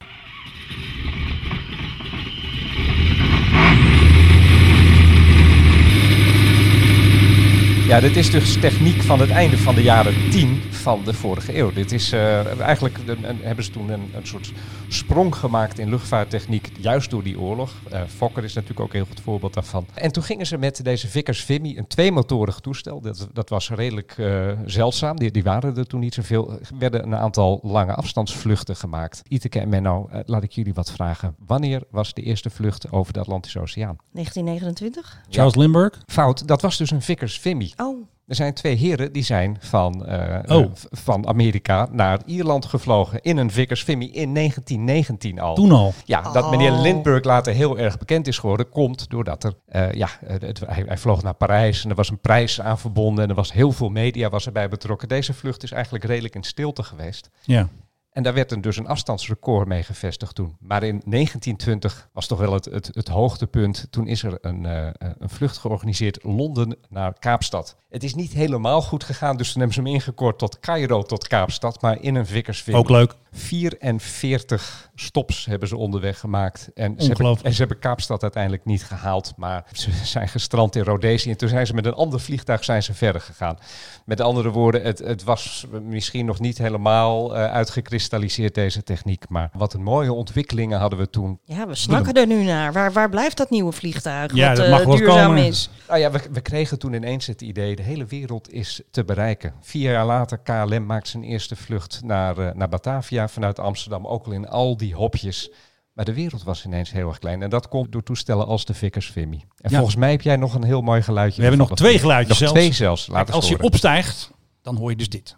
Ja, 7.86 8.00
dit 8.00 8.16
is 8.16 8.30
dus 8.30 8.60
techniek 8.60 9.02
van 9.02 9.20
het 9.20 9.30
einde 9.30 9.58
van 9.58 9.74
de 9.74 9.82
jaren 9.82 10.14
10 10.30 10.62
van 10.70 11.00
de 11.04 11.12
vorige 11.12 11.58
eeuw. 11.58 11.72
Dit 11.72 11.92
is 11.92 12.12
eh, 12.12 12.60
eigenlijk 12.60 12.98
een, 13.06 13.38
hebben 13.42 13.64
ze 13.64 13.70
toen 13.70 13.90
een, 13.90 14.10
een 14.14 14.26
soort 14.26 14.52
sprong 14.88 15.34
gemaakt 15.34 15.78
in 15.78 15.88
luchtvaarttechniek, 15.88 16.61
juist 16.82 17.10
door 17.10 17.22
die 17.22 17.40
oorlog. 17.40 17.72
Eh, 17.90 18.02
Fokker 18.06 18.44
is 18.44 18.54
natuurlijk 18.54 18.80
ook 18.80 18.92
een 18.92 18.96
heel 18.96 19.06
goed 19.06 19.20
voorbeeld 19.20 19.54
daarvan. 19.54 19.86
En 19.94 20.12
toen 20.12 20.22
gingen 20.22 20.46
ze 20.46 20.58
met 20.58 20.84
deze 20.84 21.08
Vickers 21.08 21.44
Vimy, 21.44 21.76
een 21.76 21.86
tweemotorig 21.86 22.60
toestel. 22.60 23.00
Dat, 23.00 23.28
dat 23.32 23.48
was 23.48 23.70
redelijk 23.70 24.14
eh, 24.18 24.50
zeldzaam. 24.64 25.18
Die, 25.18 25.30
die 25.30 25.42
waren 25.42 25.76
er 25.76 25.86
toen 25.86 26.00
niet 26.00 26.14
zoveel. 26.14 26.50
Er 26.52 26.58
werden 26.78 27.02
een 27.02 27.16
aantal 27.16 27.60
lange 27.62 27.94
afstandsvluchten 27.94 28.76
gemaakt. 28.76 29.22
Iteke 29.28 29.60
en 29.60 29.68
Menno, 29.68 30.08
eh, 30.10 30.20
laat 30.24 30.42
ik 30.42 30.52
jullie 30.52 30.74
wat 30.74 30.90
vragen. 30.90 31.34
Wanneer 31.46 31.82
was 31.90 32.14
de 32.14 32.22
eerste 32.22 32.50
vlucht 32.50 32.92
over 32.92 33.12
de 33.12 33.20
Atlantische 33.20 33.60
Oceaan? 33.60 33.96
1929? 34.12 35.22
Charles 35.28 35.54
Lindbergh? 35.54 35.98
Fout, 36.06 36.48
dat 36.48 36.62
was 36.62 36.76
dus 36.76 36.90
een 36.90 37.02
Vickers 37.02 37.38
Vimy. 37.38 37.72
Oh, 37.76 38.06
Er 38.26 38.34
zijn 38.34 38.54
twee 38.54 38.74
heren 38.74 39.12
die 39.12 39.22
zijn 39.22 39.56
van, 39.60 40.06
eh, 40.06 40.56
Oh. 40.56 40.62
eh, 40.62 40.68
v- 40.74 40.84
van 40.90 41.26
Amerika 41.28 41.88
naar 41.90 42.20
Ierland 42.26 42.64
gevlogen 42.64 43.20
in 43.22 43.36
een 43.36 43.50
Vickers 43.50 43.84
Vimy 43.84 44.04
in 44.04 44.32
1919 44.32 45.40
al. 45.40 45.54
Toen 45.54 45.72
al. 45.72 45.92
Ja, 46.04 46.32
dat 46.32 46.50
meneer 46.50 46.72
Oh. 46.72 46.80
Lindbergh 46.80 47.26
later 47.26 47.52
heel 47.52 47.78
erg 47.78 47.98
bekend 47.98 48.26
is 48.26 48.38
geworden, 48.38 48.68
komt 48.68 49.10
doordat 49.10 49.44
er, 49.44 49.52
eh, 49.66 49.92
ja, 49.92 50.08
het, 50.24 50.60
hij, 50.66 50.82
hij 50.86 50.98
vloog 50.98 51.22
naar 51.22 51.34
Parijs 51.34 51.84
en 51.84 51.90
er 51.90 51.96
was 51.96 52.10
een 52.10 52.20
prijs 52.20 52.60
aan 52.60 52.78
verbonden 52.78 53.24
en 53.24 53.30
er 53.30 53.36
was 53.36 53.52
heel 53.52 53.72
veel 53.72 53.88
media 53.88 54.28
was 54.28 54.46
erbij 54.46 54.68
betrokken. 54.68 55.08
Deze 55.08 55.34
vlucht 55.34 55.62
is 55.62 55.72
eigenlijk 55.72 56.04
redelijk 56.04 56.34
in 56.34 56.42
stilte 56.42 56.82
geweest. 56.82 57.30
Ja. 57.42 57.68
En 58.12 58.22
daar 58.22 58.34
werd 58.34 58.50
er 58.50 58.60
dus 58.60 58.76
een 58.76 58.86
afstandsrecord 58.86 59.68
mee 59.68 59.82
gevestigd 59.82 60.34
toen. 60.34 60.56
Maar 60.60 60.82
in 60.82 61.02
1920 61.04 62.08
was 62.12 62.26
toch 62.26 62.38
wel 62.38 62.52
het, 62.52 62.64
het, 62.64 62.90
het 62.92 63.08
hoogtepunt. 63.08 63.86
Toen 63.90 64.06
is 64.06 64.22
er 64.22 64.38
een, 64.40 64.66
eh, 64.66 64.88
een 65.18 65.30
vlucht 65.30 65.58
georganiseerd 65.58 66.18
Londen 66.22 66.76
naar 66.88 67.18
Kaapstad. 67.18 67.76
Het 67.92 68.04
is 68.04 68.14
niet 68.14 68.32
helemaal 68.32 68.82
goed 68.82 69.04
gegaan, 69.04 69.36
dus 69.36 69.52
toen 69.52 69.60
hebben 69.60 69.74
ze 69.74 69.82
hem 69.82 69.92
ingekort 69.92 70.38
tot 70.38 70.60
Cairo 70.60 71.02
tot 71.02 71.28
Kaapstad. 71.28 71.82
Maar 71.82 72.00
in 72.00 72.14
een 72.14 72.26
Vickersville. 72.26 72.76
Ook 72.76 72.90
leuk. 72.90 73.14
44 73.32 74.90
stops 74.94 75.44
hebben 75.44 75.68
ze 75.68 75.76
onderweg 75.76 76.18
gemaakt. 76.18 76.60
En 76.60 76.70
ze, 76.74 76.80
hebben, 76.84 77.08
Ongelooflijk. 77.08 77.46
en 77.46 77.52
ze 77.52 77.58
hebben 77.58 77.78
Kaapstad 77.78 78.22
uiteindelijk 78.22 78.64
niet 78.64 78.84
gehaald. 78.84 79.32
Maar 79.36 79.64
ze 79.72 79.90
zijn 80.04 80.28
gestrand 80.28 80.76
in 80.76 80.82
Rhodesië. 80.82 81.30
En 81.30 81.36
toen 81.36 81.48
zijn 81.48 81.66
ze 81.66 81.74
met 81.74 81.86
een 81.86 81.94
ander 81.94 82.20
vliegtuig 82.20 82.64
zijn 82.64 82.82
ze 82.82 82.94
verder 82.94 83.20
gegaan. 83.20 83.58
Met 84.04 84.20
andere 84.20 84.50
woorden, 84.50 84.82
het, 84.82 84.98
het 84.98 85.24
was 85.24 85.66
misschien 85.82 86.26
nog 86.26 86.40
niet 86.40 86.58
helemaal 86.58 87.36
eh, 87.36 87.44
uitgekristalliseerd, 87.44 88.01
deze 88.08 88.82
techniek. 88.82 89.28
Maar 89.28 89.50
wat 89.54 89.74
een 89.74 89.82
mooie 89.82 90.12
ontwikkelingen 90.12 90.78
hadden 90.78 90.98
we 90.98 91.10
toen. 91.10 91.38
ja, 91.44 91.66
we 91.66 91.74
snakken 91.74 92.14
er 92.14 92.26
nu 92.26 92.42
naar. 92.44 92.72
Waar, 92.72 92.92
waar 92.92 93.08
blijft 93.08 93.36
dat 93.36 93.50
nieuwe 93.50 93.72
vliegtuig? 93.72 94.34
Ja, 94.34 94.48
wat 94.48 94.56
dat 94.56 94.66
eh, 94.66 94.70
mag 94.72 94.96
duurzaam 94.96 95.26
komen. 95.26 95.44
is. 95.44 95.70
Nou 95.88 96.00
ja, 96.00 96.10
we, 96.10 96.20
we 96.32 96.40
kregen 96.40 96.78
toen 96.78 96.92
ineens 96.92 97.26
het 97.26 97.42
idee, 97.42 97.76
de 97.76 97.82
hele 97.82 98.04
wereld 98.04 98.50
is 98.52 98.82
te 98.90 99.04
bereiken. 99.04 99.54
Vier 99.60 99.90
jaar 99.90 100.06
later, 100.06 100.38
KLM 100.38 100.86
maakt 100.86 101.08
zijn 101.08 101.22
eerste 101.22 101.56
vlucht 101.56 102.00
naar, 102.04 102.38
eh, 102.38 102.54
naar 102.54 102.68
Batavia 102.68 103.28
vanuit 103.28 103.58
Amsterdam. 103.58 104.06
Ook 104.06 104.26
al 104.26 104.32
in 104.32 104.48
al 104.48 104.76
die 104.76 104.94
hopjes. 104.94 105.50
Maar 105.92 106.04
de 106.04 106.14
wereld 106.14 106.42
was 106.42 106.64
ineens 106.64 106.92
heel 106.92 107.08
erg 107.08 107.18
klein. 107.18 107.42
En 107.42 107.50
dat 107.50 107.68
komt 107.68 107.92
door 107.92 108.02
toestellen 108.02 108.46
als 108.46 108.64
de 108.64 108.74
Vickers 108.74 109.10
Vimy. 109.10 109.44
En 109.60 109.70
Ja. 109.70 109.76
volgens 109.76 109.96
mij 109.96 110.10
heb 110.10 110.20
jij 110.22 110.36
nog 110.36 110.54
een 110.54 110.64
heel 110.64 110.80
mooi 110.82 111.02
geluidje. 111.02 111.36
We 111.42 111.48
hebben 111.48 111.66
nog 111.68 111.76
twee 111.76 111.98
geluidjes 111.98 112.28
Nog 112.28 112.38
zelfs. 112.38 112.52
twee 112.54 112.72
zelfs. 112.72 113.06
Laat 113.06 113.16
Kijk, 113.16 113.26
eens 113.28 113.36
als 113.36 113.46
je 113.48 113.52
horen. 113.54 113.66
opstijgt, 113.66 114.30
dan 114.62 114.76
hoor 114.76 114.90
je 114.90 114.96
dus 114.96 115.08
dit. 115.08 115.36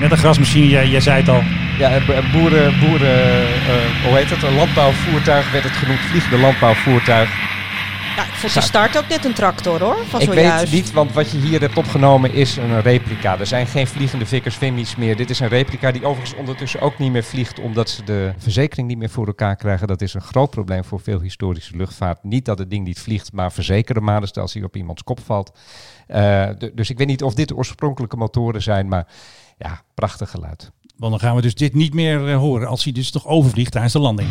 Net 0.00 0.10
een 0.10 0.16
grasmachine, 0.18 0.68
jij, 0.68 0.88
jij 0.88 1.00
zei 1.00 1.16
het 1.20 1.28
al. 1.28 1.42
Ja, 1.78 1.96
een 1.96 2.06
bo- 2.06 2.12
een 2.12 2.30
boeren, 2.32 2.78
boeren 2.80 3.18
eh, 3.18 4.04
hoe 4.04 4.16
heet 4.16 4.30
het? 4.30 4.42
Een 4.42 4.54
landbouwvoertuig 4.54 5.50
werd 5.52 5.64
het 5.64 5.72
genoemd. 5.72 5.98
Vliegende 6.00 6.38
landbouwvoertuig. 6.38 7.30
Ja, 8.16 8.24
ik 8.24 8.32
vond 8.32 8.54
de 8.54 8.60
start 8.60 8.98
ook 8.98 9.08
net 9.08 9.24
een 9.24 9.32
tractor 9.32 9.80
hoor. 9.80 9.96
Van 10.08 10.20
Ik 10.20 10.26
zojuist. 10.32 10.62
weet 10.64 10.72
niet, 10.72 10.92
want 10.92 11.12
wat 11.12 11.30
je 11.30 11.38
hier 11.38 11.60
hebt 11.60 11.76
opgenomen 11.76 12.32
is 12.34 12.56
een 12.56 12.80
replica. 12.80 13.38
Er 13.38 13.46
zijn 13.46 13.66
geen 13.66 13.86
vliegende 13.86 14.26
Vickers 14.26 14.56
Vimmy's 14.56 14.96
meer. 14.96 15.16
Dit 15.16 15.30
is 15.30 15.40
een 15.40 15.48
replica 15.48 15.90
die 15.92 16.04
overigens 16.04 16.38
ondertussen 16.38 16.80
ook 16.80 16.98
niet 16.98 17.12
meer 17.12 17.24
vliegt, 17.24 17.60
omdat 17.60 17.90
ze 17.90 18.04
de 18.04 18.32
verzekering 18.38 18.88
niet 18.88 18.98
meer 18.98 19.10
voor 19.10 19.26
elkaar 19.26 19.56
krijgen. 19.56 19.86
Dat 19.86 20.00
is 20.02 20.14
een 20.14 20.20
groot 20.20 20.50
probleem 20.50 20.84
voor 20.84 21.00
veel 21.00 21.20
historische 21.20 21.76
luchtvaart. 21.76 22.18
Niet 22.24 22.44
dat 22.44 22.58
het 22.58 22.70
ding 22.70 22.86
niet 22.86 23.00
vliegt, 23.00 23.32
maar 23.32 23.52
verzekeren 23.52 24.02
maar, 24.04 24.20
dus 24.20 24.32
als 24.32 24.54
hij 24.54 24.62
op 24.62 24.76
iemands 24.76 25.02
kop 25.02 25.20
valt. 25.24 25.58
Eh, 26.06 26.46
dus 26.74 26.90
ik 26.90 26.98
weet 26.98 27.06
niet 27.06 27.22
of 27.22 27.34
dit 27.34 27.48
de 27.48 27.56
oorspronkelijke 27.56 28.16
motoren 28.16 28.62
zijn, 28.62 28.88
maar 28.88 29.06
ja, 29.58 29.82
prachtig 29.94 30.30
geluid. 30.30 30.70
Want 30.96 31.12
dan 31.12 31.20
gaan 31.20 31.36
we 31.36 31.42
dus 31.42 31.54
dit 31.54 31.74
niet 31.74 31.94
meer 31.94 32.28
eh, 32.28 32.36
horen 32.36 32.68
als 32.68 32.84
hij 32.84 32.92
dus 32.92 33.10
toch 33.10 33.26
overvliegt 33.26 33.72
tijdens 33.72 33.92
de 33.92 33.98
landing. 33.98 34.28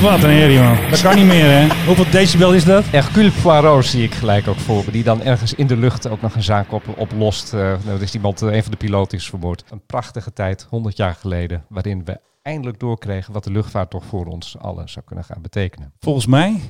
Wat 0.00 0.22
een 0.22 0.30
herrie 0.30 0.60
man. 0.60 0.90
Dat 0.90 1.00
kan 1.00 1.16
niet 1.16 1.26
meer 1.26 1.50
hè. 1.50 1.84
Hoeveel 1.86 2.10
decibel 2.10 2.54
is 2.54 2.64
dat? 2.64 2.84
Hercule 2.84 3.30
Poirot 3.42 3.84
zie 3.84 4.02
ik 4.02 4.14
gelijk 4.14 4.48
ook 4.48 4.58
voor 4.58 4.82
me, 4.84 4.90
die 4.90 5.02
dan 5.02 5.22
ergens 5.22 5.54
in 5.54 5.66
de 5.66 5.76
lucht 5.76 6.08
ook 6.08 6.20
nog 6.20 6.34
een 6.34 6.42
zaak 6.42 6.72
op, 6.72 6.82
oplost. 6.96 7.54
Eh 7.54 7.74
nou, 7.84 8.00
is 8.00 8.14
iemand, 8.14 8.42
eh, 8.42 8.54
een 8.54 8.62
van 8.62 8.70
de 8.70 8.76
piloten 8.76 9.18
is 9.18 9.28
vermoord. 9.28 9.64
Een 9.70 9.86
prachtige 9.86 10.32
tijd, 10.32 10.66
100 10.70 10.96
jaar 10.96 11.14
geleden, 11.14 11.64
waarin 11.68 12.04
we 12.04 12.20
eindelijk 12.42 12.80
doorkregen 12.80 13.32
wat 13.32 13.44
de 13.44 13.50
luchtvaart 13.50 13.90
toch 13.90 14.04
voor 14.04 14.26
ons 14.26 14.58
allen 14.58 14.88
zou 14.88 15.04
kunnen 15.04 15.24
gaan 15.24 15.42
betekenen. 15.42 15.92
Volgens 16.00 16.26
mij 16.26 16.60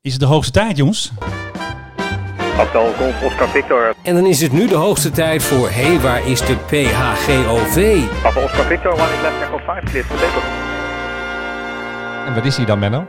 is 0.00 0.12
het 0.12 0.20
de 0.20 0.26
hoogste 0.26 0.52
tijd 0.52 0.76
jongens. 0.76 1.12
Hotel 2.58 2.92
Golf 2.92 3.22
Oscar 3.22 3.48
Victor. 3.48 3.94
En 4.02 4.14
dan 4.14 4.26
is 4.26 4.40
het 4.40 4.52
nu 4.52 4.66
de 4.66 4.74
hoogste 4.74 5.10
tijd 5.10 5.42
voor 5.42 5.68
Hé, 5.68 5.82
hey, 5.82 6.00
waar 6.00 6.26
is 6.26 6.40
de 6.40 6.56
PHGOV? 6.56 8.00
Papa 8.22 8.40
Oscar 8.40 8.64
Victor, 8.64 8.92
one 8.92 9.02
is 9.02 9.22
left 9.22 9.42
echo 9.42 9.58
5, 9.66 9.84
clear. 9.84 10.04
En 12.26 12.34
wat 12.34 12.44
is 12.44 12.56
hij 12.56 12.66
dan, 12.66 12.78
Menno? 12.78 13.06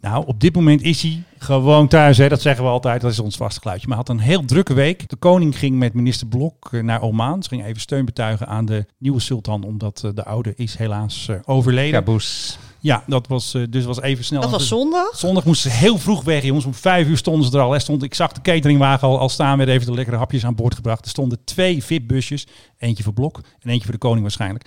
Nou, 0.00 0.26
op 0.26 0.40
dit 0.40 0.54
moment 0.54 0.82
is 0.82 1.02
hij 1.02 1.22
gewoon 1.38 1.88
thuis. 1.88 2.18
Hè. 2.18 2.28
Dat 2.28 2.40
zeggen 2.40 2.64
we 2.64 2.70
altijd. 2.70 3.00
Dat 3.00 3.10
is 3.10 3.18
ons 3.18 3.36
vaste 3.36 3.60
geluidje. 3.60 3.88
Maar 3.88 3.96
hij 3.96 4.06
had 4.06 4.16
een 4.16 4.24
heel 4.24 4.44
drukke 4.44 4.74
week. 4.74 5.08
De 5.08 5.16
koning 5.16 5.58
ging 5.58 5.76
met 5.76 5.94
minister 5.94 6.26
Blok 6.26 6.68
eh, 6.72 6.82
naar 6.82 7.02
Oman. 7.02 7.42
Ze 7.42 7.48
ging 7.48 7.64
even 7.64 7.80
steun 7.80 8.04
betuigen 8.04 8.46
aan 8.46 8.64
de 8.64 8.86
nieuwe 8.98 9.20
sultan. 9.20 9.64
Omdat 9.64 10.02
eh, 10.04 10.10
de 10.14 10.24
oude 10.24 10.52
is 10.56 10.76
helaas 10.76 11.28
eh, 11.28 11.36
overleden. 11.44 11.92
Kaboes. 11.92 12.58
Ja, 12.80 13.02
dat 13.06 13.26
was 13.26 13.56
dus 13.70 13.84
was 13.84 14.00
even 14.00 14.24
snel. 14.24 14.40
Dat 14.40 14.50
was 14.50 14.68
zondag? 14.68 15.16
Zondag 15.16 15.44
moesten 15.44 15.70
ze 15.70 15.76
heel 15.76 15.98
vroeg 15.98 16.24
weg, 16.24 16.42
jongens. 16.42 16.64
Om 16.64 16.74
vijf 16.74 17.06
uur 17.06 17.16
stonden 17.16 17.50
ze 17.50 17.56
er 17.56 17.62
al. 17.62 17.74
Er 17.74 17.80
stond, 17.80 18.02
ik 18.02 18.14
zag 18.14 18.32
de 18.32 18.40
cateringwagen 18.40 19.08
al, 19.08 19.18
al 19.18 19.28
staan. 19.28 19.56
Werden 19.56 19.74
even 19.74 19.86
de 19.86 19.94
lekkere 19.94 20.16
hapjes 20.16 20.44
aan 20.44 20.54
boord 20.54 20.74
gebracht. 20.74 21.04
Er 21.04 21.10
stonden 21.10 21.38
twee 21.44 21.84
VIP-busjes. 21.84 22.46
Eentje 22.78 23.02
voor 23.02 23.12
Blok 23.12 23.40
en 23.60 23.70
eentje 23.70 23.84
voor 23.84 23.92
de 23.92 23.98
koning 23.98 24.22
waarschijnlijk. 24.22 24.64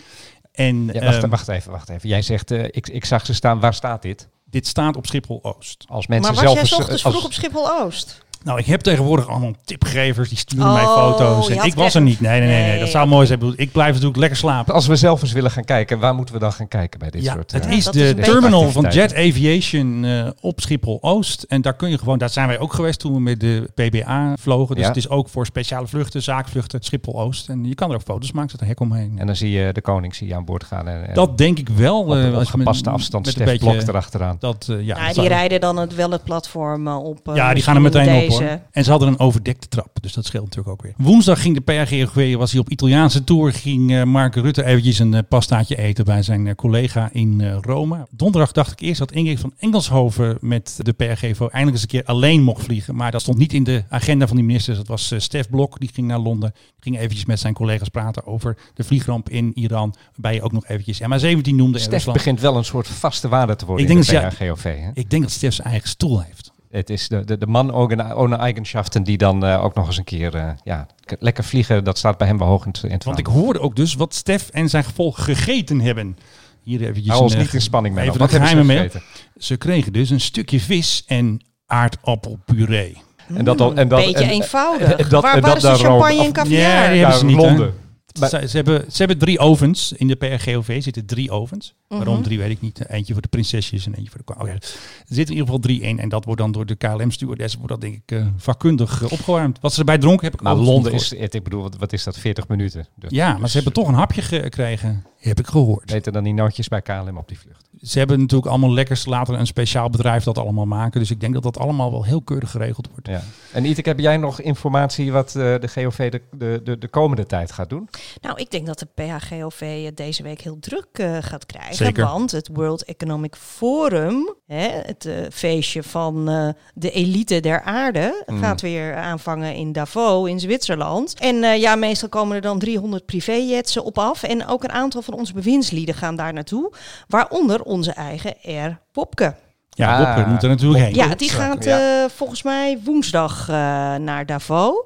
En 0.51 0.89
Ja, 0.93 1.05
wacht, 1.05 1.21
ehm, 1.21 1.29
wacht 1.29 1.47
even, 1.47 1.71
wacht 1.71 1.89
even. 1.89 2.09
Jij 2.09 2.21
zegt, 2.21 2.51
eh, 2.51 2.63
ik, 2.63 2.87
ik 2.87 3.05
zag 3.05 3.25
ze 3.25 3.33
staan, 3.33 3.59
waar 3.59 3.73
staat 3.73 4.01
dit? 4.01 4.29
Dit 4.51 4.67
staat 4.67 4.95
op 4.97 5.05
Schiphol 5.05 5.39
Oost. 5.43 5.85
Als 5.87 6.07
mensen 6.07 6.33
Maar 6.33 6.43
was 6.43 6.53
zelf 6.53 6.69
jij 6.69 6.77
ochtends 6.77 7.03
als- 7.03 7.13
vroeg 7.13 7.25
op 7.25 7.33
Schiphol-Oost? 7.33 8.25
Nou, 8.43 8.59
ik 8.59 8.65
heb 8.65 8.81
tegenwoordig 8.81 9.27
allemaal 9.27 9.51
tipgevers 9.65 10.29
die 10.29 10.37
sturen 10.37 10.73
mij 10.73 10.83
Oh, 10.83 10.95
foto's. 10.95 11.49
En 11.49 11.65
ik 11.65 11.73
was 11.73 11.93
er 11.95 12.01
niet. 12.01 12.19
Nee, 12.21 12.39
nee, 12.39 12.49
nee, 12.49 12.63
nee. 12.67 12.79
Dat 12.79 12.89
zou 12.89 13.07
mooi 13.07 13.27
zijn. 13.27 13.53
Ik 13.55 13.71
blijf 13.71 13.89
natuurlijk 13.91 14.17
lekker 14.19 14.37
slapen. 14.37 14.73
Als 14.73 14.87
we 14.87 14.95
zelf 14.95 15.21
eens 15.21 15.31
willen 15.31 15.51
gaan 15.51 15.63
kijken, 15.63 15.99
waar 15.99 16.15
moeten 16.15 16.33
we 16.33 16.39
dan 16.39 16.53
gaan 16.53 16.67
kijken 16.67 16.99
bij 16.99 17.09
dit 17.09 17.23
Ja, 17.23 17.33
soort... 17.33 17.51
het 17.51 17.65
eh, 17.65 17.71
is 17.71 17.85
de 17.85 17.99
is 18.07 18.13
beetje- 18.15 18.31
terminal 18.31 18.69
van 18.71 18.85
Jet. 18.89 19.15
Aviation 19.15 20.05
eh, 20.05 20.27
op 20.41 20.59
Schiphol-Oost. 20.59 21.43
En 21.43 21.61
daar 21.61 21.73
kun 21.75 21.89
je 21.89 21.97
gewoon, 21.97 22.17
daar 22.17 22.29
zijn 22.29 22.47
wij 22.47 22.59
ook 22.59 22.73
geweest 22.73 22.99
toen 22.99 23.13
we 23.13 23.19
met 23.19 23.39
de 23.39 23.69
PBA 23.75 24.33
vlogen. 24.39 24.75
Dus 24.75 24.83
Ja. 24.83 24.89
het 24.89 24.97
is 24.97 25.09
ook 25.09 25.29
voor 25.29 25.45
speciale 25.45 25.87
vluchten, 25.87 26.23
zaakvluchten, 26.23 26.81
Schiphol-Oost. 26.81 27.49
En 27.49 27.65
je 27.65 27.75
kan 27.75 27.89
er 27.89 27.95
ook 27.95 28.01
foto's 28.01 28.31
maken, 28.31 28.49
zit 28.51 28.61
een 28.61 28.67
hek 28.67 28.79
omheen. 28.79 29.13
En 29.17 29.25
dan 29.25 29.35
zie 29.35 29.51
je 29.51 29.73
de 29.73 29.81
koning 29.81 30.15
zie 30.15 30.27
je 30.27 30.35
aan 30.35 30.45
boord 30.45 30.63
gaan. 30.63 30.87
En, 30.87 31.07
en 31.07 31.13
dat 31.13 31.37
denk 31.37 31.57
ik 31.59 31.69
wel. 31.69 31.99
op, 32.01 32.11
eh, 32.15 32.27
op 32.27 32.33
als 32.33 32.51
je 32.51 32.57
met- 32.57 32.67
gepaste 32.67 32.89
afstand, 32.89 33.25
met 33.25 33.35
een 33.35 33.41
Stef 33.47 33.59
Blok 33.59 33.73
beetje- 33.73 33.89
erachteraan. 33.89 34.35
Dat, 34.39 34.67
eh, 34.69 34.85
ja, 34.85 34.97
Nou, 34.97 35.13
die 35.13 35.27
rijden 35.27 35.59
dan 35.61 35.77
het, 35.77 35.95
wel 35.95 36.11
het 36.11 36.23
platform 36.23 36.87
eh, 36.87 37.03
op. 37.03 37.27
eh, 37.29 37.35
Ja, 37.35 37.53
die 37.53 37.63
gaan 37.63 37.75
er 37.75 37.81
meteen 37.81 38.23
op 38.23 38.30
deze. 38.39 38.61
En 38.71 38.83
ze 38.83 38.89
hadden 38.89 39.07
een 39.07 39.19
overdekte 39.19 39.67
trap, 39.67 39.97
dus 40.01 40.13
dat 40.13 40.25
scheelt 40.25 40.43
natuurlijk 40.43 40.71
ook 40.73 40.81
weer. 40.81 40.93
Woensdag 40.97 41.41
ging 41.41 41.55
de 41.55 41.61
PRGOV, 41.61 42.35
was 42.35 42.51
hij 42.51 42.59
op 42.59 42.69
Italiaanse 42.69 43.23
tour, 43.23 43.53
ging 43.53 43.91
eh, 43.91 44.03
Mark 44.03 44.35
Rutte 44.35 44.65
eventjes 44.65 44.99
een 44.99 45.13
eh, 45.13 45.21
pastaatje 45.29 45.77
eten 45.77 46.05
bij 46.05 46.21
zijn 46.21 46.47
eh, 46.47 46.55
collega 46.55 47.09
in 47.11 47.53
Rome. 47.61 48.07
Donderdag 48.11 48.51
dacht 48.51 48.71
ik 48.71 48.79
eerst 48.79 48.99
dat 48.99 49.11
Ingrid 49.11 49.39
van 49.39 49.53
Engelshoven 49.59 50.37
met 50.41 50.79
de 50.81 50.93
PRGV 50.93 51.39
eindelijk 51.39 51.71
eens 51.71 51.81
een 51.81 51.87
keer 51.87 52.03
alleen 52.03 52.43
mocht 52.43 52.63
vliegen. 52.63 52.95
Maar 52.95 53.11
dat 53.11 53.21
stond 53.21 53.37
niet 53.37 53.53
in 53.53 53.63
de 53.63 53.83
agenda 53.89 54.27
van 54.27 54.35
die 54.35 54.45
ministers. 54.45 54.77
Dat 54.77 54.87
was 54.87 55.13
Stef 55.17 55.49
Blok, 55.49 55.79
die 55.79 55.89
ging 55.93 56.07
naar 56.07 56.19
Londen. 56.19 56.53
Ging 56.79 56.97
eventjes 56.97 57.25
met 57.25 57.39
zijn 57.39 57.53
collega's 57.53 57.89
praten 57.89 58.25
over 58.25 58.57
de 58.73 58.83
vliegramp 58.83 59.29
in 59.29 59.51
Iran. 59.53 59.95
Waarbij 60.11 60.33
je 60.33 60.41
ook 60.41 60.51
nog 60.51 60.67
eventjes 60.67 61.01
MH17 61.01 61.55
noemde. 61.55 61.79
Stef 61.79 62.05
begint 62.05 62.39
wel 62.39 62.57
een 62.57 62.65
soort 62.65 62.87
vaste 62.87 63.27
waarde 63.27 63.55
te 63.55 63.65
worden 63.65 63.85
Ik 63.85 63.91
denk 63.91 64.05
in 64.07 64.13
de 64.13 64.21
dat 64.21 64.37
ja- 64.37 64.45
PHGOV. 64.45 64.63
Hè? 64.63 64.89
Ik 64.93 65.09
denk 65.09 65.21
dat 65.21 65.31
Stef 65.31 65.53
zijn 65.53 65.67
eigen 65.67 65.89
stoel 65.89 66.21
heeft. 66.21 66.50
Het 66.71 66.89
is 66.89 67.07
de, 67.07 67.23
de, 67.25 67.37
de 67.37 67.47
man 67.47 67.73
ohne 67.73 68.15
ohne 68.15 68.35
eigenschaften 68.35 69.03
die 69.03 69.17
dan 69.17 69.45
eh, 69.45 69.63
ook 69.63 69.73
nog 69.75 69.87
eens 69.87 69.97
een 69.97 70.03
keer 70.03 70.35
eh, 70.35 70.49
ja, 70.63 70.87
lekker 71.19 71.43
vliegen. 71.43 71.83
Dat 71.83 71.97
staat 71.97 72.17
bij 72.17 72.27
hem 72.27 72.37
wel 72.37 72.47
hoog 72.47 72.65
in 72.65 72.71
het, 72.71 72.83
in 72.83 72.91
het 72.91 73.03
Want 73.03 73.19
ik 73.19 73.25
hoorde 73.25 73.59
ook 73.59 73.75
dus 73.75 73.93
wat 73.95 74.13
Stef 74.15 74.49
en 74.49 74.69
zijn 74.69 74.83
gevolg 74.83 75.23
gegeten 75.23 75.79
hebben. 75.79 76.17
Hier 76.63 76.81
eventjes 76.81 77.07
Hou 77.07 77.21
ons 77.21 77.31
een, 77.33 77.37
eh, 77.39 77.45
niet 77.45 77.53
in 77.53 77.61
spanning 77.61 77.95
mee. 77.95 78.05
Even 78.07 78.19
Wat 78.19 78.33
een 78.33 78.41
hebben 78.41 78.65
ze 78.65 78.71
gegeten? 78.73 79.01
Ze 79.37 79.57
kregen 79.57 79.93
dus 79.93 80.09
een 80.09 80.21
stukje 80.21 80.59
vis 80.59 81.03
en 81.07 81.41
aardappelpuree. 81.65 82.97
En 83.35 83.45
dat, 83.45 83.73
en 83.73 83.87
dat, 83.87 84.05
Beetje 84.05 84.23
en- 84.23 84.29
eenvoudig. 84.29 84.91
en 84.93 85.09
dat- 85.09 85.23
Waar, 85.23 85.35
en 85.35 85.41
dat 85.41 85.61
naar 85.61 85.75
Rome? 85.77 85.87
champagne 85.87 86.23
en 86.25 86.31
caviar? 86.31 86.61
Ja, 86.61 86.87
die 86.89 86.95
Ja, 86.97 87.01
hebben 87.01 87.17
ze 87.19 87.25
niet. 87.25 87.35
hè. 87.35 87.41
Londen. 87.41 87.73
Maar- 88.19 88.29
Ze, 88.29 88.47
ze 88.47 88.55
hebben, 88.55 88.85
ze 88.91 88.97
hebben 88.97 89.17
drie 89.17 89.39
ovens. 89.39 89.91
In 89.91 90.07
de 90.07 90.15
PRGOV 90.15 90.83
zitten 90.83 91.05
drie 91.05 91.31
ovens. 91.31 91.73
Mhm. 91.87 91.97
Waarom 92.03 92.23
drie 92.23 92.37
weet 92.37 92.49
ik 92.49 92.61
niet. 92.61 92.89
Eentje 92.89 93.13
voor 93.13 93.21
de 93.21 93.27
prinsesjes 93.27 93.85
en 93.85 93.93
eentje 93.93 94.11
voor 94.11 94.21
de... 94.25 94.41
Oh 94.41 94.47
ja. 94.47 94.53
Er 94.53 94.61
zitten 95.05 95.15
in 95.15 95.31
ieder 95.31 95.45
geval 95.45 95.59
drie 95.59 95.81
in. 95.81 95.99
En 95.99 96.09
dat 96.09 96.25
wordt 96.25 96.41
dan 96.41 96.51
door 96.51 96.65
de 96.65 96.75
KLM-stewardess 96.75 97.55
wordt 97.55 97.69
dat 97.69 97.81
denk 97.81 97.93
ik 97.93 98.11
eh, 98.11 98.25
vakkundig 98.37 99.01
eh, 99.03 99.11
opgewarmd. 99.11 99.59
Wat 99.61 99.73
ze 99.73 99.79
erbij 99.79 99.97
dronken 99.97 100.23
heb 100.25 100.33
ik 100.33 100.41
Maar 100.41 100.55
Londen 100.55 100.93
is, 100.93 101.15
het, 101.17 101.33
ik 101.33 101.43
bedoel, 101.43 101.61
wat, 101.61 101.77
wat 101.77 101.93
is 101.93 102.03
dat, 102.03 102.17
40 102.17 102.47
minuten? 102.47 102.87
Dus 102.95 103.09
Ja, 103.11 103.37
maar 103.37 103.49
ze 103.49 103.55
hebben 103.55 103.73
toch 103.73 103.87
een 103.87 103.93
hapje 103.93 104.21
gekregen. 104.21 105.05
Heb 105.17 105.39
ik 105.39 105.47
gehoord. 105.47 105.91
Weten 105.91 106.13
dan 106.13 106.23
die 106.23 106.33
nootjes 106.33 106.67
bij 106.67 106.81
KLM 106.81 107.17
op 107.17 107.27
die 107.27 107.39
vlucht? 107.39 107.69
Ze 107.81 107.97
hebben 107.97 108.19
natuurlijk 108.19 108.49
allemaal 108.49 108.73
lekkers 108.73 109.05
later 109.05 109.39
een 109.39 109.47
speciaal 109.47 109.89
bedrijf 109.89 110.23
dat 110.23 110.37
allemaal 110.37 110.65
maken. 110.65 110.99
Dus 110.99 111.11
ik 111.11 111.19
denk 111.19 111.33
dat 111.33 111.43
dat 111.43 111.57
allemaal 111.59 111.91
wel 111.91 112.03
heel 112.03 112.21
keurig 112.21 112.51
geregeld 112.51 112.87
wordt. 112.91 113.07
Ja. 113.07 113.21
En 113.51 113.65
Itek, 113.65 113.85
heb 113.85 113.99
jij 113.99 114.17
nog 114.17 114.41
informatie 114.41 115.11
wat 115.11 115.27
eh, 115.27 115.33
de 115.59 115.67
GOV 115.67 116.11
de, 116.11 116.21
de, 116.31 116.61
de, 116.63 116.77
de 116.77 116.87
komende 116.87 117.25
tijd 117.25 117.51
gaat 117.51 117.69
doen? 117.69 117.89
Nou, 118.21 118.37
ik 118.39 118.51
denk 118.51 118.65
dat 118.65 118.79
de 118.79 118.87
PHGOV 118.95 119.91
deze 119.91 120.23
week 120.23 120.41
heel 120.41 120.57
druk 120.59 120.87
eh, 120.91 121.17
gaat 121.21 121.45
krijgen. 121.45 121.75
Zeker. 121.75 122.05
Want 122.05 122.31
het 122.31 122.49
World 122.53 122.83
Economic 122.83 123.35
Forum, 123.35 124.35
hè, 124.47 124.67
het 124.67 125.05
eh, 125.05 125.15
feestje 125.31 125.83
van 125.83 126.29
eh, 126.29 126.49
de 126.73 126.91
elite 126.91 127.39
der 127.39 127.61
aarde, 127.61 128.23
Mm. 128.25 128.39
gaat 128.39 128.61
weer 128.61 128.95
aanvangen 128.95 129.55
in 129.55 129.71
Davos 129.71 130.29
in 130.29 130.39
Zwitserland. 130.39 131.13
En 131.19 131.43
eh, 131.43 131.59
ja, 131.61 131.75
meestal 131.75 132.09
komen 132.09 132.35
er 132.35 132.41
dan 132.41 132.59
300 132.59 133.05
privéjets 133.05 133.77
op 133.77 133.97
af. 133.97 134.23
En 134.23 134.47
ook 134.47 134.63
een 134.63 134.71
aantal 134.71 135.01
van 135.01 135.13
onze 135.13 135.33
bewindslieden 135.33 135.95
gaan 135.95 136.15
daar 136.15 136.33
naartoe. 136.33 136.71
Waaronder 137.07 137.61
onze 137.71 137.91
eigen 137.91 138.33
R. 138.43 138.79
Popke. 138.91 139.35
Ja, 139.73 139.97
Ah, 139.99 140.15
Wopke 140.15 140.29
moet 140.31 140.43
er 140.43 140.49
natuurlijk 140.49 140.83
heen. 140.83 140.93
Ja, 140.95 141.15
die 141.15 141.29
gaat 141.29 141.63
Ja. 141.63 142.03
eh, 142.03 142.09
volgens 142.15 142.43
mij 142.43 142.79
woensdag 142.83 143.41
eh, 143.49 143.55
naar 143.95 144.25
Davos. 144.25 144.83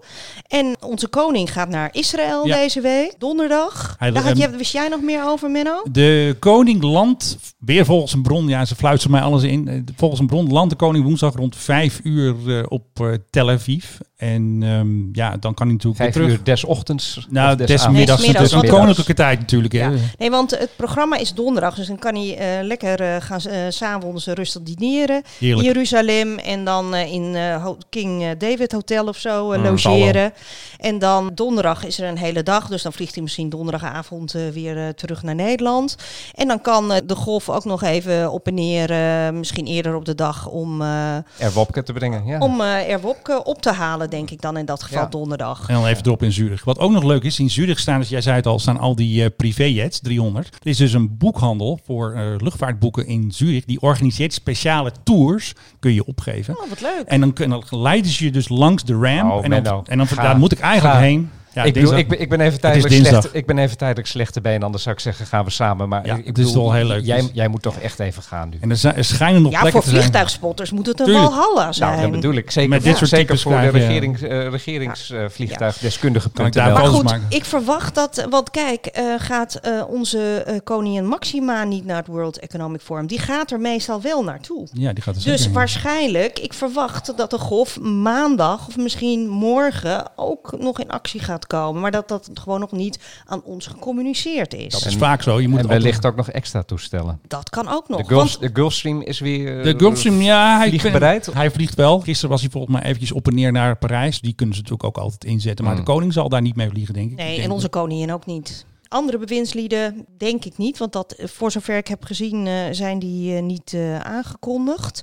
En 0.47 0.75
onze 0.79 1.07
koning 1.07 1.51
gaat 1.51 1.69
naar 1.69 1.89
Israël 1.91 2.47
Ja. 2.47 2.55
deze 2.55 2.81
week, 2.81 3.13
donderdag. 3.17 3.95
Hij- 3.99 4.11
Daar 4.11 4.23
had 4.23 4.37
je, 4.37 4.49
wist 4.49 4.71
jij 4.73 4.87
nog 4.87 5.01
meer 5.01 5.25
over, 5.27 5.49
Menno? 5.51 5.81
De 5.91 6.35
koning 6.39 6.83
landt, 6.83 7.37
weer 7.59 7.85
volgens 7.85 8.13
een 8.13 8.21
bron, 8.21 8.47
ja, 8.47 8.65
ze 8.65 8.75
fluitsen 8.75 9.11
mij 9.11 9.21
alles 9.21 9.43
in. 9.43 9.67
Eh, 9.67 9.79
Volgens 9.95 10.19
een 10.19 10.27
bron 10.27 10.51
landt 10.51 10.69
de 10.69 10.75
koning 10.75 11.03
woensdag 11.05 11.35
rond 11.35 11.55
vijf 11.55 11.99
uur 12.03 12.35
eh, 12.59 12.63
op 12.67 12.85
eh, 12.93 13.07
Tel 13.29 13.49
Aviv. 13.49 13.85
En 14.33 14.59
ehm, 14.63 15.17
ja, 15.19 15.37
dan 15.39 15.53
kan 15.53 15.65
hij 15.67 15.75
natuurlijk 15.75 16.01
Vijf 16.03 16.13
weer 16.13 16.23
terug. 16.23 16.37
uur 16.39 16.43
des 16.43 16.63
ochtends? 16.63 17.27
Nou, 17.29 17.55
des 17.57 17.67
des 17.67 17.87
middags. 17.87 18.21
Des 18.21 18.27
middags, 18.27 18.51
Dus 18.61 18.69
koninklijke 18.69 19.13
tijd 19.13 19.39
natuurlijk. 19.39 19.73
Hè. 19.73 19.89
Nee, 20.17 20.29
want 20.29 20.51
het 20.51 20.69
programma 20.75 21.17
is 21.17 21.33
donderdag, 21.33 21.75
dus 21.75 21.87
dan 21.87 21.99
kan 21.99 22.15
hij 22.15 22.37
eh, 22.37 22.63
lekker 22.65 23.01
eh, 23.01 23.15
gaan 23.19 23.41
s- 23.41 23.45
eh, 23.47 23.59
s'avonds 23.69 24.25
rustig 24.27 24.61
dineren 24.61 25.21
in. 25.39 25.57
Jeruzalem. 25.57 26.37
En 26.37 26.63
dan 26.65 26.93
eh, 26.93 27.13
in 27.13 27.35
eh, 27.35 27.67
King 27.89 28.37
David 28.37 28.71
Hotel 28.71 29.07
of 29.07 29.17
zo 29.17 29.51
eh, 29.51 29.59
Mm, 29.59 29.65
logeren. 29.65 30.33
En 30.77 30.99
dan 30.99 31.31
donderdag 31.35 31.85
is 31.85 31.99
er 31.99 32.07
een 32.09 32.17
hele 32.17 32.43
dag, 32.43 32.67
dus 32.67 32.81
dan 32.81 32.93
vliegt 32.93 33.13
hij 33.13 33.23
misschien 33.23 33.49
donderdagavond 33.49 34.33
eh, 34.35 34.41
weer 34.53 34.77
eh, 34.77 34.87
terug 34.89 35.23
naar 35.23 35.35
Nederland. 35.35 35.95
En 36.35 36.47
dan 36.47 36.61
kan 36.61 36.91
eh, 36.93 36.97
de 37.05 37.15
golf 37.15 37.49
ook 37.49 37.65
nog 37.65 37.83
even 37.83 38.31
op 38.31 38.47
en 38.47 38.53
neer, 38.53 38.91
eh, 38.91 39.29
misschien 39.33 39.65
eerder 39.65 39.95
op 39.95 40.05
de 40.05 40.15
dag, 40.15 40.47
om, 40.47 40.81
eh 40.81 41.15
Er 41.15 41.51
Wopke 41.53 41.83
te 41.83 41.93
brengen, 41.93 42.25
ja. 42.25 42.39
om 42.39 42.61
eh 42.61 42.89
Erwopke 42.89 43.43
op 43.43 43.61
te 43.61 43.71
halen, 43.71 44.09
denk 44.15 44.29
ik 44.29 44.41
dan 44.41 44.57
in 44.57 44.65
dat 44.65 44.83
geval 44.83 45.01
Ja. 45.03 45.07
donderdag. 45.09 45.67
En 45.67 45.73
dan 45.73 45.85
even 45.85 46.05
erop 46.05 46.23
in 46.23 46.31
Zurich. 46.31 46.63
Wat 46.63 46.79
ook 46.79 46.91
nog 46.91 47.03
leuk 47.03 47.23
is, 47.23 47.39
in 47.39 47.49
Zurich 47.49 47.79
staan, 47.79 47.99
dus 47.99 48.09
jij 48.09 48.21
zei 48.21 48.35
het 48.35 48.45
al, 48.45 48.59
staan 48.59 48.77
al 48.79 48.95
die 48.95 49.23
eh, 49.23 49.29
privéjets, 49.37 49.99
300. 49.99 50.47
Er 50.47 50.67
is 50.69 50.77
dus 50.77 50.93
een 50.93 51.17
boekhandel 51.17 51.79
voor 51.85 52.13
eh, 52.13 52.21
luchtvaartboeken 52.37 53.07
in 53.07 53.31
Zurich. 53.31 53.65
Die 53.65 53.81
organiseert 53.81 54.33
speciale 54.33 54.91
tours, 55.03 55.53
kun 55.79 55.93
je 55.93 56.05
opgeven. 56.05 56.57
Oh, 56.59 56.69
wat 56.69 56.81
leuk. 56.81 57.03
En 57.05 57.19
dan, 57.19 57.33
kun- 57.33 57.49
dan 57.49 57.63
leiden 57.69 58.11
ze 58.11 58.23
je 58.23 58.31
dus 58.31 58.49
langs 58.49 58.83
de 58.83 58.93
ramp. 58.93 59.31
Oh, 59.31 59.43
en 59.43 59.63
dan, 59.63 59.85
en 59.87 59.97
dan 59.97 60.07
daar 60.15 60.37
moet 60.37 60.51
ik 60.51 60.59
eigenlijk 60.59 60.95
Ga. 60.95 61.01
heen. 61.01 61.29
Ja, 61.55 61.63
ik, 61.63 61.73
bedoel, 61.73 61.97
ik, 61.97 62.07
ben, 62.07 62.21
ik 62.21 62.29
ben 62.29 62.39
even 62.41 62.59
tijdelijk 62.59 62.93
slecht. 63.05 63.29
Ik 63.35 63.45
ben 63.45 63.57
even 63.57 63.77
tijdelijk 63.77 64.07
slechte 64.07 64.41
been, 64.41 64.63
anders 64.63 64.83
zou 64.83 64.95
ik 64.95 65.01
zeggen 65.01 65.25
gaan 65.25 65.45
we 65.45 65.51
samen. 65.51 65.89
Maar 65.89 66.05
Ja, 66.05 66.13
ik, 66.13 66.19
ik 66.19 66.25
het 66.25 66.37
is 66.37 66.45
bedoel, 66.45 66.63
wel 66.63 66.73
heel 66.73 66.85
leuk. 66.85 67.05
Jij, 67.05 67.29
jij 67.33 67.47
moet 67.47 67.61
toch 67.61 67.77
echt 67.77 67.99
even 67.99 68.23
gaan 68.23 68.49
nu. 68.49 68.57
En 68.61 68.69
er, 68.69 68.77
zijn, 68.77 68.95
er 68.95 69.03
schijnen 69.03 69.41
nog 69.41 69.51
Ja, 69.51 69.59
plekken 69.59 69.81
voor 69.81 69.81
te 69.81 69.89
zijn. 69.89 70.01
vliegtuigspotters 70.01 70.71
moet 70.71 70.85
het 70.85 70.99
een 70.99 71.13
walhalla 71.13 71.71
zijn. 71.71 71.89
Nou, 71.89 72.01
dat 72.01 72.11
bedoel 72.11 72.33
ik. 72.33 72.51
Zeker, 72.51 72.69
Met 72.69 72.83
dit 72.83 72.97
soort 72.97 73.09
zeker 73.09 73.37
voor 73.39 73.51
de 73.61 73.67
regerings, 73.69 74.21
eh, 74.21 74.49
regeringsvliegtuigdeskundige. 74.49 76.29
Kan 76.29 76.45
ik 76.45 76.53
daar 76.53 76.71
Maar 76.73 76.85
goed, 76.85 77.03
maken? 77.03 77.25
ik 77.29 77.45
verwacht 77.45 77.95
dat, 77.95 78.25
want 78.29 78.51
kijk, 78.51 78.85
eh, 78.85 79.03
gaat 79.17 79.55
eh, 79.55 79.81
onze 79.87 80.43
eh, 80.45 80.55
koningin 80.63 81.07
Maxima 81.07 81.63
niet 81.63 81.85
naar 81.85 81.97
het 81.97 82.07
World 82.07 82.39
Economic 82.39 82.81
Forum? 82.81 83.07
Die 83.07 83.19
gaat 83.19 83.51
er 83.51 83.59
meestal 83.59 84.01
wel 84.01 84.23
naartoe. 84.23 84.67
Ja, 84.73 84.93
die 84.93 85.03
gaat 85.03 85.15
er 85.15 85.23
Dus 85.23 85.51
waarschijnlijk, 85.51 86.39
ik 86.39 86.53
verwacht 86.53 87.17
dat 87.17 87.29
de 87.31 87.37
golf 87.37 87.79
maandag 87.79 88.67
of 88.67 88.77
misschien 88.77 89.29
morgen 89.29 90.05
ook 90.15 90.55
nog 90.59 90.79
in 90.79 90.89
actie 90.89 91.19
gaat 91.19 91.44
komen. 91.47 91.81
Maar 91.81 91.91
dat 91.91 92.07
dat 92.07 92.29
gewoon 92.33 92.59
nog 92.59 92.71
niet 92.71 92.99
aan 93.25 93.43
ons 93.43 93.67
gecommuniceerd 93.67 94.53
is. 94.53 94.71
Dat 94.71 94.81
Dat, 94.81 94.85
is 94.91 94.95
vaak 94.97 95.21
zo. 95.21 95.39
Je 95.41 95.47
moet 95.47 95.59
En 95.59 95.67
wellicht 95.67 96.05
ook 96.05 96.15
nog 96.15 96.29
extra 96.29 96.63
toestellen. 96.63 97.19
kan 97.49 97.67
ook 97.67 97.89
nog. 97.89 97.99
De, 97.99 98.05
Gulf, 98.07 98.37
de 98.37 98.49
Gulfstream 98.53 99.01
is 99.01 99.19
weer... 99.19 99.57
eh, 99.57 99.63
De 99.63 99.73
Gulfstream, 99.77 100.21
ja, 100.21 100.57
hij, 100.57 100.67
vliegbereid? 100.67 101.29
hij 101.33 101.51
vliegt 101.51 101.75
wel. 101.75 101.99
Gisteren 101.99 102.29
was 102.29 102.41
hij 102.41 102.49
volgens 102.49 102.73
mij 102.73 102.83
eventjes 102.83 103.11
op 103.11 103.27
en 103.27 103.35
neer 103.35 103.51
naar 103.51 103.77
Parijs. 103.77 104.21
Die 104.21 104.33
kunnen 104.33 104.55
ze 104.55 104.61
natuurlijk 104.61 104.89
ook 104.97 105.03
altijd 105.03 105.23
inzetten. 105.25 105.65
Maar 105.65 105.73
Mm. 105.73 105.79
de 105.79 105.85
koning 105.85 106.13
zal 106.13 106.29
daar 106.29 106.41
niet 106.41 106.55
mee 106.55 106.69
vliegen, 106.69 106.93
denk 106.93 107.05
ik. 107.05 107.11
Ik 107.11 107.17
Nee, 107.17 107.33
denk 107.35 107.47
en 107.47 107.51
onze 107.53 107.69
koningin 107.69 108.13
ook 108.13 108.25
niet. 108.25 108.65
Andere 108.87 109.17
bewindslieden 109.17 110.05
denk 110.17 110.45
ik 110.45 110.57
niet, 110.57 110.77
want 110.77 110.93
dat, 110.93 111.11
eh, 111.11 111.27
voor 111.27 111.51
zover 111.51 111.77
ik 111.77 111.87
heb 111.87 112.03
gezien 112.03 112.47
eh, 112.47 112.53
zijn 112.71 112.99
die 112.99 113.35
eh, 113.35 113.41
niet 113.43 113.73
eh, 113.73 113.99
aangekondigd. 113.99 115.01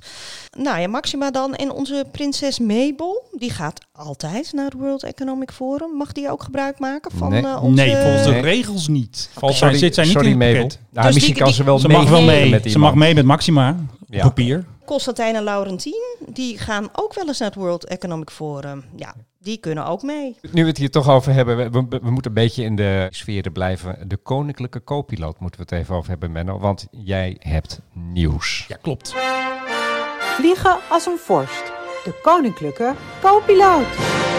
Nou 0.57 0.79
ja, 0.79 0.87
Maxima 0.87 1.31
dan. 1.31 1.55
En 1.55 1.71
onze 1.71 2.05
prinses 2.11 2.59
Mabel, 2.59 3.27
die 3.31 3.49
gaat 3.49 3.79
altijd 3.91 4.53
naar 4.53 4.65
het 4.65 4.73
World 4.73 5.03
Economic 5.03 5.51
Forum. 5.51 5.95
Mag 5.97 6.11
die 6.11 6.31
ook 6.31 6.43
gebruik 6.43 6.79
maken 6.79 7.11
van 7.11 7.29
Nee. 7.29 7.43
eh, 7.45 7.63
onze... 7.63 7.83
Nee, 7.83 7.95
volgens 7.95 8.23
de 8.23 8.39
regels 8.39 8.87
niet. 8.87 9.29
Zij, 9.49 9.73
zit 9.77 9.93
zij 9.93 10.03
niet 10.03 10.13
sorry, 10.13 10.29
in 10.29 10.37
Mabel. 10.37 10.69
Nou, 10.89 11.05
Dus 11.05 11.13
misschien 11.13 11.33
die- 11.33 11.43
kan 11.43 11.53
ze 11.53 11.63
wel 11.63 11.79
Ze 11.79 11.87
mag 11.87 12.09
wel 12.09 12.21
mee. 12.21 12.49
met 12.49 12.71
Ze 12.71 12.79
mag 12.79 12.95
mee 12.95 13.13
met 13.13 13.25
Maxima. 13.25 13.69
Op 14.01 14.13
Ja. 14.13 14.21
papier. 14.23 14.65
Constantijn 14.85 15.35
en 15.35 15.43
Laurentien, 15.43 16.15
die 16.33 16.57
gaan 16.57 16.89
ook 16.93 17.13
wel 17.13 17.27
eens 17.27 17.39
naar 17.39 17.47
het 17.49 17.57
World 17.57 17.85
Economic 17.85 18.29
Forum. 18.29 18.83
Ja, 18.95 19.15
die 19.43 19.57
kunnen 19.57 19.85
ook 19.85 20.01
mee. 20.01 20.35
Nu 20.51 20.61
we 20.61 20.67
het 20.67 20.77
hier 20.77 20.91
toch 20.91 21.09
over 21.09 21.33
hebben, 21.33 21.57
we, 21.57 21.69
we, 21.89 21.99
we 22.01 22.11
moeten 22.11 22.31
een 22.31 22.43
beetje 22.43 22.63
in 22.63 22.75
de 22.75 23.07
sferen 23.09 23.51
blijven. 23.51 24.07
De 24.07 24.17
koninklijke 24.17 24.83
co-piloot 24.83 25.39
moeten 25.39 25.59
we 25.59 25.65
het 25.69 25.81
even 25.83 25.95
over 25.95 26.09
hebben, 26.09 26.31
Menno. 26.31 26.59
Want 26.59 26.87
jij 26.91 27.35
hebt 27.39 27.79
nieuws. 27.93 28.65
Ja, 28.67 28.77
klopt. 28.81 29.15
Vliegen 30.19 30.77
als 30.89 31.05
een 31.05 31.17
vorst. 31.17 31.63
De 32.03 32.19
koninklijke 32.21 32.93
co-piloot. 33.21 34.32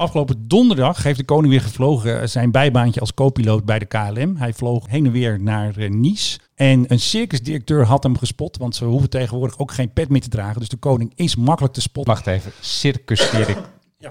Afgelopen 0.00 0.48
donderdag 0.48 1.02
heeft 1.02 1.18
de 1.18 1.24
koning 1.24 1.52
weer 1.52 1.60
gevlogen 1.60 2.20
eh, 2.20 2.26
zijn 2.26 2.50
bijbaantje 2.50 3.00
als 3.00 3.14
co-piloot 3.14 3.64
bij 3.64 3.78
de 3.78 3.84
KLM. 3.84 4.36
Hij 4.36 4.52
vloog 4.52 4.88
heen 4.88 5.06
en 5.06 5.12
weer 5.12 5.40
naar 5.40 5.76
eh, 5.76 5.90
Nice. 5.90 6.38
En 6.54 6.84
een 6.88 7.00
circusdirecteur 7.00 7.84
had 7.84 8.02
hem 8.02 8.18
gespot, 8.18 8.56
want 8.56 8.76
ze 8.76 8.84
hoeven 8.84 9.10
tegenwoordig 9.10 9.58
ook 9.58 9.72
geen 9.72 9.92
pet 9.92 10.08
meer 10.08 10.20
te 10.20 10.28
dragen. 10.28 10.60
Dus 10.60 10.68
de 10.68 10.76
koning 10.76 11.12
is 11.14 11.36
makkelijk 11.36 11.74
te 11.74 11.80
spotten. 11.80 12.14
Wacht 12.14 12.26
even, 12.26 12.52
circusdirecteur. 12.60 13.64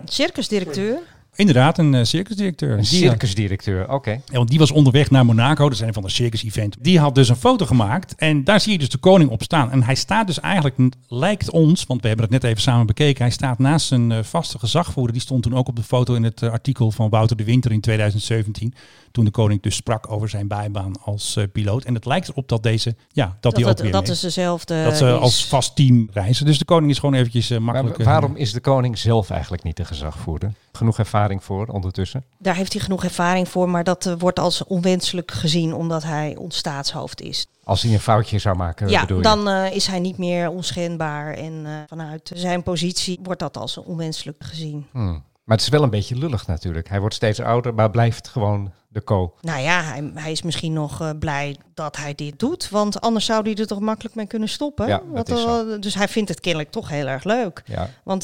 Circusdirecteur? 0.05 0.99
Inderdaad, 1.35 1.77
een 1.77 1.93
eh, 1.95 2.03
circusdirecteur. 2.03 2.71
Een 2.71 2.77
had- 2.77 2.85
circusdirecteur, 2.85 3.91
oké. 3.91 4.09
Ja, 4.11 4.19
want 4.31 4.49
die 4.49 4.59
was 4.59 4.71
onderweg 4.71 5.09
naar 5.11 5.25
Monaco, 5.25 5.69
dat 5.69 5.77
zijn 5.77 5.93
van 5.93 6.03
de 6.03 6.09
circus-event. 6.09 6.75
Die 6.79 6.99
had 6.99 7.15
dus 7.15 7.29
een 7.29 7.35
foto 7.35 7.65
gemaakt 7.65 8.15
en 8.15 8.43
daar 8.43 8.59
zie 8.59 8.71
je 8.71 8.77
dus 8.77 8.89
de 8.89 8.97
koning 8.97 9.29
op 9.29 9.43
staan. 9.43 9.71
En 9.71 9.83
hij 9.83 9.95
staat 9.95 10.27
dus 10.27 10.39
eigenlijk, 10.39 10.77
lijkt 11.07 11.49
ons, 11.51 11.85
want 11.85 12.01
we 12.01 12.07
hebben 12.07 12.25
het 12.25 12.33
net 12.41 12.43
even 12.51 12.61
samen 12.61 12.85
bekeken, 12.85 13.21
hij 13.23 13.31
staat 13.31 13.59
naast 13.59 13.87
zijn 13.87 14.11
eh, 14.11 14.23
vaste 14.23 14.59
gezagvoerder. 14.59 15.13
Die 15.13 15.21
stond 15.21 15.43
toen 15.43 15.55
ook 15.55 15.67
op 15.67 15.75
de 15.75 15.83
foto 15.83 16.13
in 16.13 16.23
het 16.23 16.41
eh, 16.41 16.49
artikel 16.51 16.91
van 16.91 17.09
Wouter 17.09 17.37
de 17.37 17.43
Winter 17.43 17.71
in 17.71 17.81
2017. 17.81 18.73
Toen 19.11 19.25
de 19.25 19.31
koning 19.31 19.61
dus 19.61 19.75
sprak 19.75 20.11
over 20.11 20.29
zijn 20.29 20.47
bijbaan 20.47 20.93
als 21.03 21.35
eh, 21.35 21.43
piloot. 21.51 21.83
En 21.83 21.93
het 21.93 22.05
lijkt 22.05 22.27
erop 22.29 22.47
dat 22.49 22.63
deze, 22.63 22.95
ja, 23.11 23.25
dat, 23.25 23.35
Dat, 23.41 23.55
die 23.55 23.65
ook 23.67 23.79
weer 23.79 23.91
dat 23.91 24.07
is 24.09 24.19
dezelfde. 24.19 24.83
dat 24.83 24.97
ze 24.97 25.05
is. 25.05 25.11
als 25.11 25.45
vast 25.47 25.75
team 25.75 26.07
reizen. 26.13 26.45
Dus 26.45 26.57
de 26.57 26.65
koning 26.65 26.91
is 26.91 26.99
gewoon 26.99 27.15
eventjes 27.15 27.49
eh, 27.49 27.57
Maar 27.59 27.73
makkelijk. 27.73 27.99
eh, 27.99 28.05
waarom 28.05 28.35
is 28.35 28.51
de 28.53 28.59
koning 28.59 28.97
zelf 28.97 29.29
eigenlijk 29.29 29.63
niet 29.63 29.77
de 29.77 29.85
gezagvoerder? 29.85 30.53
Genoeg 30.79 30.99
ervaring 30.99 31.43
voor 31.43 31.67
ondertussen. 31.67 32.23
Daar 32.37 32.55
heeft 32.55 32.73
hij 32.73 32.81
genoeg 32.81 33.03
ervaring 33.03 33.49
voor, 33.49 33.69
maar 33.69 33.83
dat 33.83 34.05
eh, 34.05 34.13
wordt 34.17 34.39
als 34.39 34.63
onwenselijk 34.63 35.31
gezien 35.31 35.73
omdat 35.73 36.03
hij 36.03 36.35
ons 36.35 36.57
staatshoofd 36.57 37.21
is. 37.21 37.47
Als 37.63 37.81
hij 37.81 37.93
een 37.93 37.99
foutje 37.99 38.39
zou 38.39 38.55
maken, 38.55 38.89
ja, 38.89 39.05
dan 39.05 39.49
eh, 39.49 39.75
is 39.75 39.87
hij 39.87 39.99
niet 39.99 40.17
meer 40.17 40.49
onschendbaar 40.49 41.33
en 41.33 41.65
eh, 41.65 41.71
vanuit 41.87 42.31
zijn 42.33 42.63
positie 42.63 43.19
wordt 43.23 43.39
dat 43.39 43.57
als 43.57 43.77
onwenselijk 43.77 44.43
gezien. 44.43 44.87
Hmm. 44.91 45.23
Maar 45.43 45.57
het 45.57 45.61
is 45.61 45.69
wel 45.71 45.83
een 45.83 45.89
beetje 45.89 46.15
lullig 46.15 46.47
natuurlijk. 46.47 46.89
Hij 46.89 46.99
wordt 46.99 47.15
steeds 47.15 47.39
ouder, 47.39 47.73
maar 47.73 47.89
blijft 47.89 48.27
gewoon 48.27 48.71
de 48.87 49.03
co. 49.03 49.33
Nou 49.41 49.61
ja, 49.61 49.81
hij, 49.81 50.11
hij 50.13 50.31
is 50.31 50.41
misschien 50.41 50.73
nog 50.73 51.17
blij 51.17 51.55
dat 51.73 51.97
hij 51.97 52.15
dit 52.15 52.39
doet, 52.39 52.69
want 52.69 53.01
anders 53.01 53.25
zou 53.25 53.43
hij 53.43 53.55
er 53.55 53.67
toch 53.67 53.79
makkelijk 53.79 54.15
mee 54.15 54.27
kunnen 54.27 54.49
stoppen. 54.49 54.87
Ja, 54.87 55.01
dat 55.13 55.29
is 55.29 55.41
zo. 55.41 55.79
dus 55.79 55.95
hij 55.95 56.07
vindt 56.07 56.29
het 56.29 56.39
kennelijk 56.39 56.71
toch 56.71 56.89
heel 56.89 57.07
erg 57.07 57.23
leuk. 57.23 57.63
Ja. 57.65 57.89
Want 58.03 58.23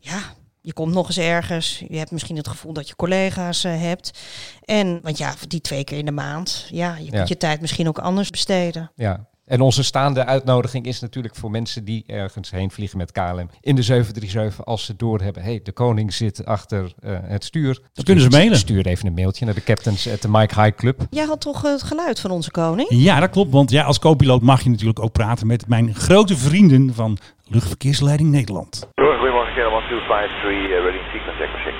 ja, 0.00 0.22
je 0.66 0.72
komt 0.72 0.94
nog 0.94 1.06
eens 1.06 1.18
ergens. 1.18 1.82
Je 1.88 1.98
hebt 1.98 2.10
misschien 2.10 2.36
het 2.36 2.48
gevoel 2.48 2.72
dat 2.72 2.88
je 2.88 2.96
collega's 2.96 3.64
eh, 3.64 3.80
hebt. 3.80 4.18
En, 4.64 4.98
want 5.02 5.18
ja, 5.18 5.34
die 5.48 5.60
twee 5.60 5.84
keer 5.84 5.98
in 5.98 6.04
de 6.04 6.10
maand. 6.10 6.68
Ja, 6.70 6.96
je 6.96 7.04
Ja. 7.04 7.10
kunt 7.10 7.28
je 7.28 7.36
tijd 7.36 7.60
misschien 7.60 7.88
ook 7.88 7.98
anders 7.98 8.30
besteden. 8.30 8.90
Ja. 8.94 9.26
En 9.44 9.60
onze 9.60 9.82
staande 9.82 10.24
uitnodiging 10.24 10.86
is 10.86 11.00
natuurlijk 11.00 11.34
voor 11.36 11.50
mensen 11.50 11.84
die 11.84 12.04
ergens 12.06 12.50
heen 12.50 12.70
vliegen 12.70 12.98
met 12.98 13.12
KLM 13.12 13.48
in 13.60 13.74
de 13.74 13.82
737. 13.82 14.64
Als 14.64 14.84
ze 14.84 14.96
doorhebben, 14.96 15.42
hé, 15.42 15.50
hey, 15.50 15.60
de 15.62 15.72
koning 15.72 16.14
zit 16.14 16.44
achter 16.44 16.94
eh, 17.00 17.18
het 17.22 17.44
stuur. 17.44 17.80
Dan 17.92 18.04
kunnen 18.04 18.24
ze 18.24 18.30
mailen. 18.30 18.58
Stuur 18.58 18.86
even 18.86 19.06
een 19.06 19.14
mailtje 19.14 19.44
naar 19.44 19.54
de 19.54 19.62
captains 19.64 20.08
at 20.08 20.22
de 20.22 20.28
Mike 20.28 20.60
High 20.62 20.76
Club. 20.76 21.06
Jij 21.10 21.24
had 21.24 21.40
toch 21.40 21.62
het 21.62 21.82
geluid 21.82 22.20
van 22.20 22.30
onze 22.30 22.50
koning? 22.50 22.88
Ja, 22.90 23.20
dat 23.20 23.30
klopt. 23.30 23.52
Want 23.52 23.70
ja, 23.70 23.84
als 23.84 23.98
co-piloot 23.98 24.42
mag 24.42 24.62
je 24.62 24.70
natuurlijk 24.70 25.00
ook 25.00 25.12
praten 25.12 25.46
met 25.46 25.68
mijn 25.68 25.94
grote 25.94 26.36
vrienden 26.36 26.94
van 26.94 27.18
Luchtverkeersleiding 27.48 28.30
Nederland. 28.30 28.88
Goedemorgen, 28.94 29.20
KLM 29.56 29.84
1253, 29.88 30.68
uh, 30.68 30.84
ready 30.86 31.00
sequence 31.12 31.40
Echo 31.44 31.58
6. 31.64 31.76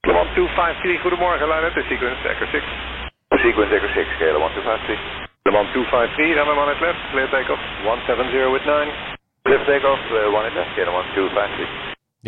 KLM 0.00 0.28
253, 0.34 1.00
goedemorgen, 1.04 1.46
line 1.52 1.66
up, 1.68 1.76
sequence 1.92 2.28
Echo 2.32 2.46
6. 2.46 2.64
Sequence 3.44 3.72
Echo 3.76 3.88
6, 3.88 4.08
KLM 4.20 4.50
253. 4.56 4.96
KLM 5.44 5.66
253, 5.72 6.34
runway 6.38 6.56
1 6.56 6.74
at 6.74 6.80
left, 6.80 7.00
clear 7.12 7.28
takeoff, 7.34 7.62
170 7.84 8.52
with 8.54 8.64
9. 8.64 8.88
Clear 9.46 9.62
takeoff, 9.70 10.00
uh, 10.10 10.40
1 10.40 10.48
at 10.48 10.54
left, 10.58 10.72
KLM 10.76 11.06
253. 11.14 11.68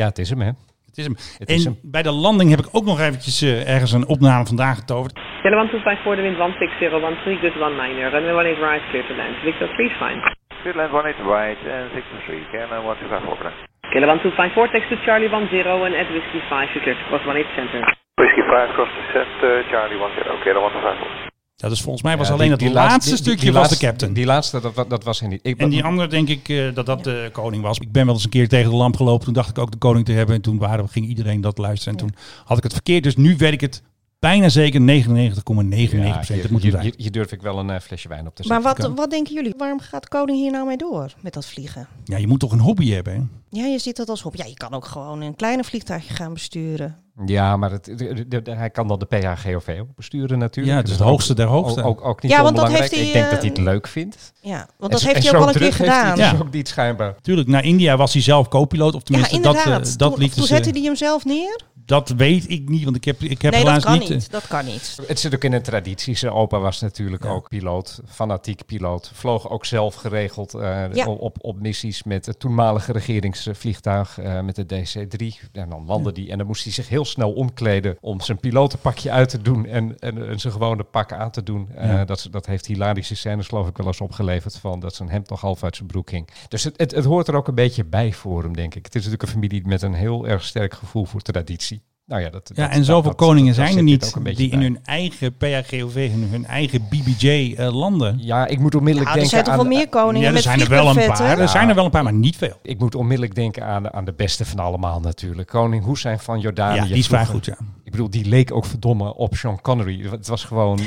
Ja, 0.00 0.06
het 0.12 0.18
is 0.18 0.30
hem, 0.30 0.40
hè? 0.40 0.52
Het 0.88 0.96
is 1.00 1.04
hem. 1.08 1.16
Het 1.38 1.48
en 1.48 1.54
is 1.54 1.64
hem. 1.64 1.78
bij 1.82 2.02
de 2.02 2.14
landing 2.26 2.50
heb 2.50 2.60
ik 2.64 2.68
ook 2.72 2.84
nog 2.84 3.00
eventjes 3.00 3.42
eh, 3.42 3.74
ergens 3.74 3.92
een 3.92 4.08
opname 4.14 4.46
vandaag 4.46 4.76
getoverd. 4.78 5.14
Yellow 5.42 5.60
1254, 5.64 6.14
the 6.16 6.24
wind 6.26 6.36
160, 6.36 6.90
13, 6.90 7.38
good 7.42 7.56
19, 7.56 8.10
runway 8.14 8.52
18 8.52 8.64
right, 8.68 8.82
clear 8.90 9.06
to 9.08 9.14
land. 9.20 9.34
Victor 9.46 9.68
3 9.68 9.90
fine. 10.02 10.18
Clear 10.60 10.76
land 10.76 10.92
18 10.92 11.26
right 11.36 11.60
and 11.74 11.90
63, 11.92 12.44
KLM 12.52 12.82
1254, 12.84 13.38
bedankt. 13.40 13.69
Kilo 13.92 14.06
1254, 14.06 14.70
text 14.74 14.88
to 14.90 14.96
Charlie 15.06 15.28
10 15.28 15.66
and 15.86 15.94
at 16.02 16.08
Whiskey 16.14 16.40
5, 16.48 16.72
you 16.74 16.80
clear 16.84 16.96
to 17.00 17.04
cross 17.08 17.22
18 17.26 17.44
center. 17.56 17.80
Whiskey 18.20 18.42
5, 18.42 18.72
cross 18.76 18.90
the 18.98 19.04
set, 19.12 19.30
uh, 19.42 19.50
Charlie 19.70 19.98
10, 19.98 20.38
KLM 20.44 20.62
1254. 20.64 21.28
Ja, 21.62 21.68
dus 21.68 21.80
volgens 21.82 22.02
mij 22.02 22.16
was 22.16 22.26
Ja, 22.28 22.32
alleen 22.34 22.48
die- 22.48 22.56
dat 22.56 22.66
die 22.66 22.72
laatste, 22.74 22.92
laatste- 22.92 23.10
die- 23.14 23.22
stukje 23.24 23.44
die 23.44 23.52
was 23.52 23.60
laatste- 23.62 23.78
de 23.84 23.86
captain. 23.90 24.12
Die 24.12 24.26
laatste, 24.26 24.60
dat, 24.60 24.90
dat 24.90 25.04
was 25.04 25.20
hij 25.20 25.28
niet. 25.28 25.40
Ik, 25.42 25.58
En 25.58 25.68
die 25.68 25.84
andere 25.84 26.08
denk 26.08 26.28
ik 26.28 26.48
eh, 26.48 26.74
dat 26.74 26.86
dat 26.86 27.04
de 27.04 27.28
koning 27.32 27.62
was. 27.62 27.78
Ik 27.78 27.92
ben 27.92 28.04
wel 28.04 28.14
eens 28.14 28.24
een 28.24 28.30
keer 28.30 28.48
tegen 28.48 28.70
de 28.70 28.76
lamp 28.76 28.96
gelopen. 28.96 29.24
Toen 29.24 29.34
dacht 29.34 29.50
ik 29.50 29.58
ook 29.58 29.70
de 29.70 29.78
koning 29.78 30.04
te 30.04 30.12
hebben. 30.12 30.34
En 30.34 30.42
toen 30.42 30.58
waren, 30.58 30.88
ging 30.88 31.06
iedereen 31.06 31.40
dat 31.40 31.58
luisteren. 31.58 31.92
En 31.94 32.00
toen 32.06 32.14
had 32.44 32.56
ik 32.56 32.62
het 32.62 32.72
verkeerd. 32.72 33.02
Dus 33.02 33.16
nu 33.16 33.34
weet 33.36 33.52
ik 33.52 33.60
het 33.60 33.82
bijna 34.20 34.48
zeker 34.48 34.80
99,99 34.80 34.84
procent. 34.84 36.26
Ja, 36.26 36.42
dat 36.42 36.50
moet 36.50 36.62
hier, 36.62 36.72
het 36.72 36.80
hier, 36.80 36.90
zijn. 36.90 36.94
hier 36.96 37.10
durf 37.12 37.32
ik 37.32 37.42
wel 37.42 37.58
een 37.58 37.70
eh, 37.70 37.80
flesje 37.80 38.08
wijn 38.08 38.26
op 38.26 38.34
te 38.34 38.44
Maar 38.48 38.62
zetten. 38.62 38.88
wat, 38.88 38.98
wat 38.98 39.10
denken 39.10 39.34
jullie? 39.34 39.54
Waarom 39.56 39.80
gaat 39.80 40.08
koning 40.08 40.38
hier 40.38 40.50
nou 40.50 40.66
mee 40.66 40.76
door 40.76 41.14
met 41.20 41.32
dat 41.32 41.46
vliegen? 41.46 41.86
Ja, 42.04 42.16
je 42.16 42.26
moet 42.26 42.40
toch 42.40 42.52
een 42.52 42.60
hobby 42.60 42.90
hebben. 42.90 43.12
Hè? 43.14 43.20
Ja, 43.60 43.66
je 43.66 43.78
ziet 43.78 43.96
dat 43.96 44.08
als 44.08 44.22
hobby. 44.22 44.38
Ja, 44.38 44.44
je 44.44 44.54
kan 44.54 44.72
ook 44.74 44.84
gewoon 44.84 45.20
een 45.20 45.36
kleine 45.36 45.64
vliegtuigje 45.64 46.14
gaan 46.14 46.32
besturen. 46.32 46.96
Ja, 47.26 47.56
maar 47.56 47.70
het, 47.70 47.84
de- 47.84 48.26
de- 48.28 48.42
de- 48.42 48.50
hij 48.54 48.70
kan 48.70 48.88
dan 48.88 48.98
de 48.98 49.04
PHGOV 49.06 49.76
ook 49.80 49.94
besturen 49.96 50.38
natuurlijk. 50.38 50.74
Ja, 50.74 50.80
het 50.80 50.84
is 50.90 50.96
Dus 50.96 51.02
de 51.04 51.08
hoogste 51.10 51.34
der 51.34 51.46
hoogste. 51.46 51.82
Ook, 51.82 51.86
ook, 52.00 52.04
ook 52.04 52.22
niet 52.22 52.32
Ja, 52.32 52.42
want 52.42 52.56
dat 52.56 52.68
heeft 52.72 52.90
hij, 52.94 53.06
ik 53.06 53.12
denk 53.12 53.30
dat 53.30 53.40
hij 53.40 53.50
eh, 53.50 53.56
het 53.56 53.64
leuk 53.64 53.86
vindt. 53.86 54.32
Ja, 54.40 54.68
want 54.78 54.92
dat 54.92 55.00
heeft 55.00 55.16
en 55.16 55.22
hij 55.22 55.34
ook 55.34 55.42
al 55.42 55.48
een 55.48 55.54
keer 55.60 55.72
gedaan. 55.72 56.06
het 56.10 56.18
Ja. 56.18 56.30
dus 56.30 56.40
ook 56.40 56.52
niet 56.52 56.68
schijnbaar. 56.68 57.14
Tuurlijk, 57.20 57.48
naar 57.48 57.64
India 57.64 57.96
was 57.96 58.12
hij 58.12 58.22
zelf 58.22 58.48
co-piloot. 58.48 58.94
Of 58.94 59.00
Ja, 59.00 59.04
tenminste, 59.04 59.40
dat, 59.40 59.56
inderdaad. 59.56 59.86
eh, 59.88 59.96
dat 59.96 60.10
toen, 60.10 60.18
lieten 60.20 60.38
toen 60.38 60.46
ze- 60.46 60.54
zette 60.54 60.70
hij 60.70 60.80
hem 60.82 60.96
zelf 60.96 61.24
neer? 61.24 61.60
Dat 61.90 62.08
weet 62.08 62.50
ik 62.50 62.68
niet, 62.68 62.84
want 62.84 62.96
ik 62.96 63.04
heb, 63.04 63.20
ik 63.20 63.42
heb 63.42 63.52
nee, 63.52 63.64
dat 63.64 63.68
helaas 63.68 63.84
kan 63.84 63.98
niet... 63.98 64.08
niet. 64.08 64.24
eh, 64.26 64.30
Dat 64.30 64.46
kan 64.46 64.64
niet. 64.64 64.98
Het 65.06 65.20
zit 65.20 65.34
ook 65.34 65.44
in 65.44 65.52
een 65.52 65.62
traditie. 65.62 66.16
Zijn 66.16 66.32
opa 66.32 66.58
was 66.58 66.80
natuurlijk 66.80 67.24
ook 67.24 67.48
piloot, 67.48 68.00
fanatiek 68.08 68.66
piloot. 68.66 69.10
Vloog 69.14 69.50
ook 69.50 69.64
zelf 69.64 69.94
geregeld 69.94 70.54
eh, 70.54 70.92
Ja. 70.92 71.06
op, 71.06 71.36
op 71.40 71.60
missies 71.60 72.02
met 72.02 72.26
het 72.26 72.38
toenmalige 72.40 72.92
regeringsvliegtuig, 72.92 74.18
eh, 74.18 74.40
met 74.40 74.56
de 74.56 74.66
DC-3. 74.66 75.48
En 75.52 75.68
dan 75.68 75.84
landde 75.86 76.10
hij 76.14 76.30
en 76.30 76.38
dan 76.38 76.46
moest 76.46 76.64
hij 76.64 76.72
zich 76.72 76.88
heel 76.88 77.04
snel 77.04 77.32
omkleden 77.32 77.96
om 78.00 78.20
zijn 78.20 78.38
pilotenpakje 78.40 79.10
uit 79.10 79.28
te 79.28 79.42
doen 79.42 79.66
en, 79.66 79.98
en, 79.98 80.28
en 80.28 80.38
zijn 80.40 80.52
gewone 80.52 80.82
pak 80.82 81.12
aan 81.12 81.30
te 81.30 81.42
doen. 81.42 81.68
Eh, 81.74 81.88
Ja. 81.88 82.04
dat, 82.04 82.28
dat 82.30 82.46
heeft 82.46 82.66
hilarische 82.66 83.14
scènes 83.16 83.46
geloof 83.46 83.68
ik 83.68 83.76
wel 83.76 83.86
eens 83.86 84.00
opgeleverd 84.00 84.56
van 84.56 84.80
dat 84.80 84.94
zijn 84.94 85.08
hemd 85.10 85.28
nog 85.28 85.40
half 85.40 85.62
uit 85.64 85.76
zijn 85.76 85.88
broek 85.88 86.08
ging. 86.10 86.28
Dus 86.48 86.64
het, 86.64 86.74
het, 86.76 86.90
het 86.90 87.04
hoort 87.04 87.28
er 87.28 87.34
ook 87.34 87.48
een 87.48 87.54
beetje 87.54 87.84
bij 87.84 88.12
voor 88.12 88.42
hem, 88.42 88.56
denk 88.56 88.74
ik. 88.74 88.84
Het 88.84 88.94
is 88.94 89.04
natuurlijk 89.04 89.22
een 89.22 89.34
familie 89.40 89.66
met 89.66 89.82
een 89.82 89.94
heel 89.94 90.26
erg 90.28 90.44
sterk 90.44 90.74
gevoel 90.74 91.04
voor 91.04 91.20
traditie. 91.20 91.79
Nou 92.10 92.22
ja, 92.22 92.30
dat, 92.30 92.50
Ja, 92.54 92.66
dat- 92.66 92.76
en 92.76 92.84
zoveel 92.84 93.02
dat- 93.10 93.14
koningen 93.20 93.46
dat- 93.56 93.64
zijn 93.66 93.76
er 93.76 93.82
niet 93.82 94.14
die 94.36 94.50
in 94.50 94.60
hun 94.62 94.78
eigen 94.84 95.36
PHGOV, 95.36 96.10
hun, 96.10 96.28
hun 96.30 96.46
eigen 96.46 96.86
BBJ 96.88 97.54
eh, 97.56 97.74
landen. 97.74 98.18
Ja, 98.20 98.46
ik 98.46 98.58
moet 98.58 98.74
onmiddellijk 98.74 99.08
er 99.14 99.14
denken 99.20 99.30
zijn 99.30 99.44
toch 99.44 99.52
aan... 99.52 99.58
wel 99.68 99.68
meer 99.78 99.88
koningen 99.88 100.20
Ja, 100.20 100.26
er 100.26 100.32
met 100.32 100.42
zijn 100.42 100.60
er 100.60 100.68
wel 100.68 100.88
een 100.88 101.06
paar. 101.06 101.38
Er 101.38 101.48
zijn 101.48 101.68
er 101.68 101.74
wel 101.74 101.84
een 101.84 101.90
paar, 101.90 102.02
maar 102.02 102.12
niet 102.12 102.36
veel. 102.36 102.58
Ik 102.62 102.78
moet 102.78 102.94
onmiddellijk 102.94 103.34
denken 103.34 103.64
aan, 103.64 103.92
aan 103.92 104.04
de 104.04 104.12
beste 104.12 104.44
van 104.44 104.58
allemaal 104.58 105.00
natuurlijk. 105.00 105.48
Koning 105.48 105.84
Hussein 105.84 106.18
van 106.18 106.40
Jordanië. 106.40 106.76
Ja, 106.76 106.84
die 106.84 106.96
is 106.96 107.06
vrij 107.06 107.26
goed, 107.26 107.44
ja. 107.44 107.56
Ik 107.84 107.90
bedoel, 107.90 108.10
die 108.10 108.24
leek 108.28 108.52
ook 108.54 108.64
verdomme 108.64 109.14
op 109.14 109.34
Sean 109.36 109.60
Connery. 109.60 110.08
Het 110.10 110.26
was 110.28 110.44
gewoon 110.44 110.78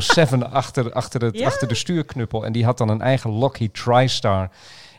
007 0.00 0.50
achter, 0.52 0.92
achter, 0.92 1.22
het, 1.22 1.38
Ja? 1.38 1.46
achter 1.46 1.68
de 1.68 1.74
stuurknuppel. 1.74 2.44
En 2.44 2.52
die 2.52 2.64
had 2.64 2.78
dan 2.78 2.88
een 2.88 3.00
eigen 3.00 3.30
Lockheed 3.30 3.74
TriStar. 3.74 4.50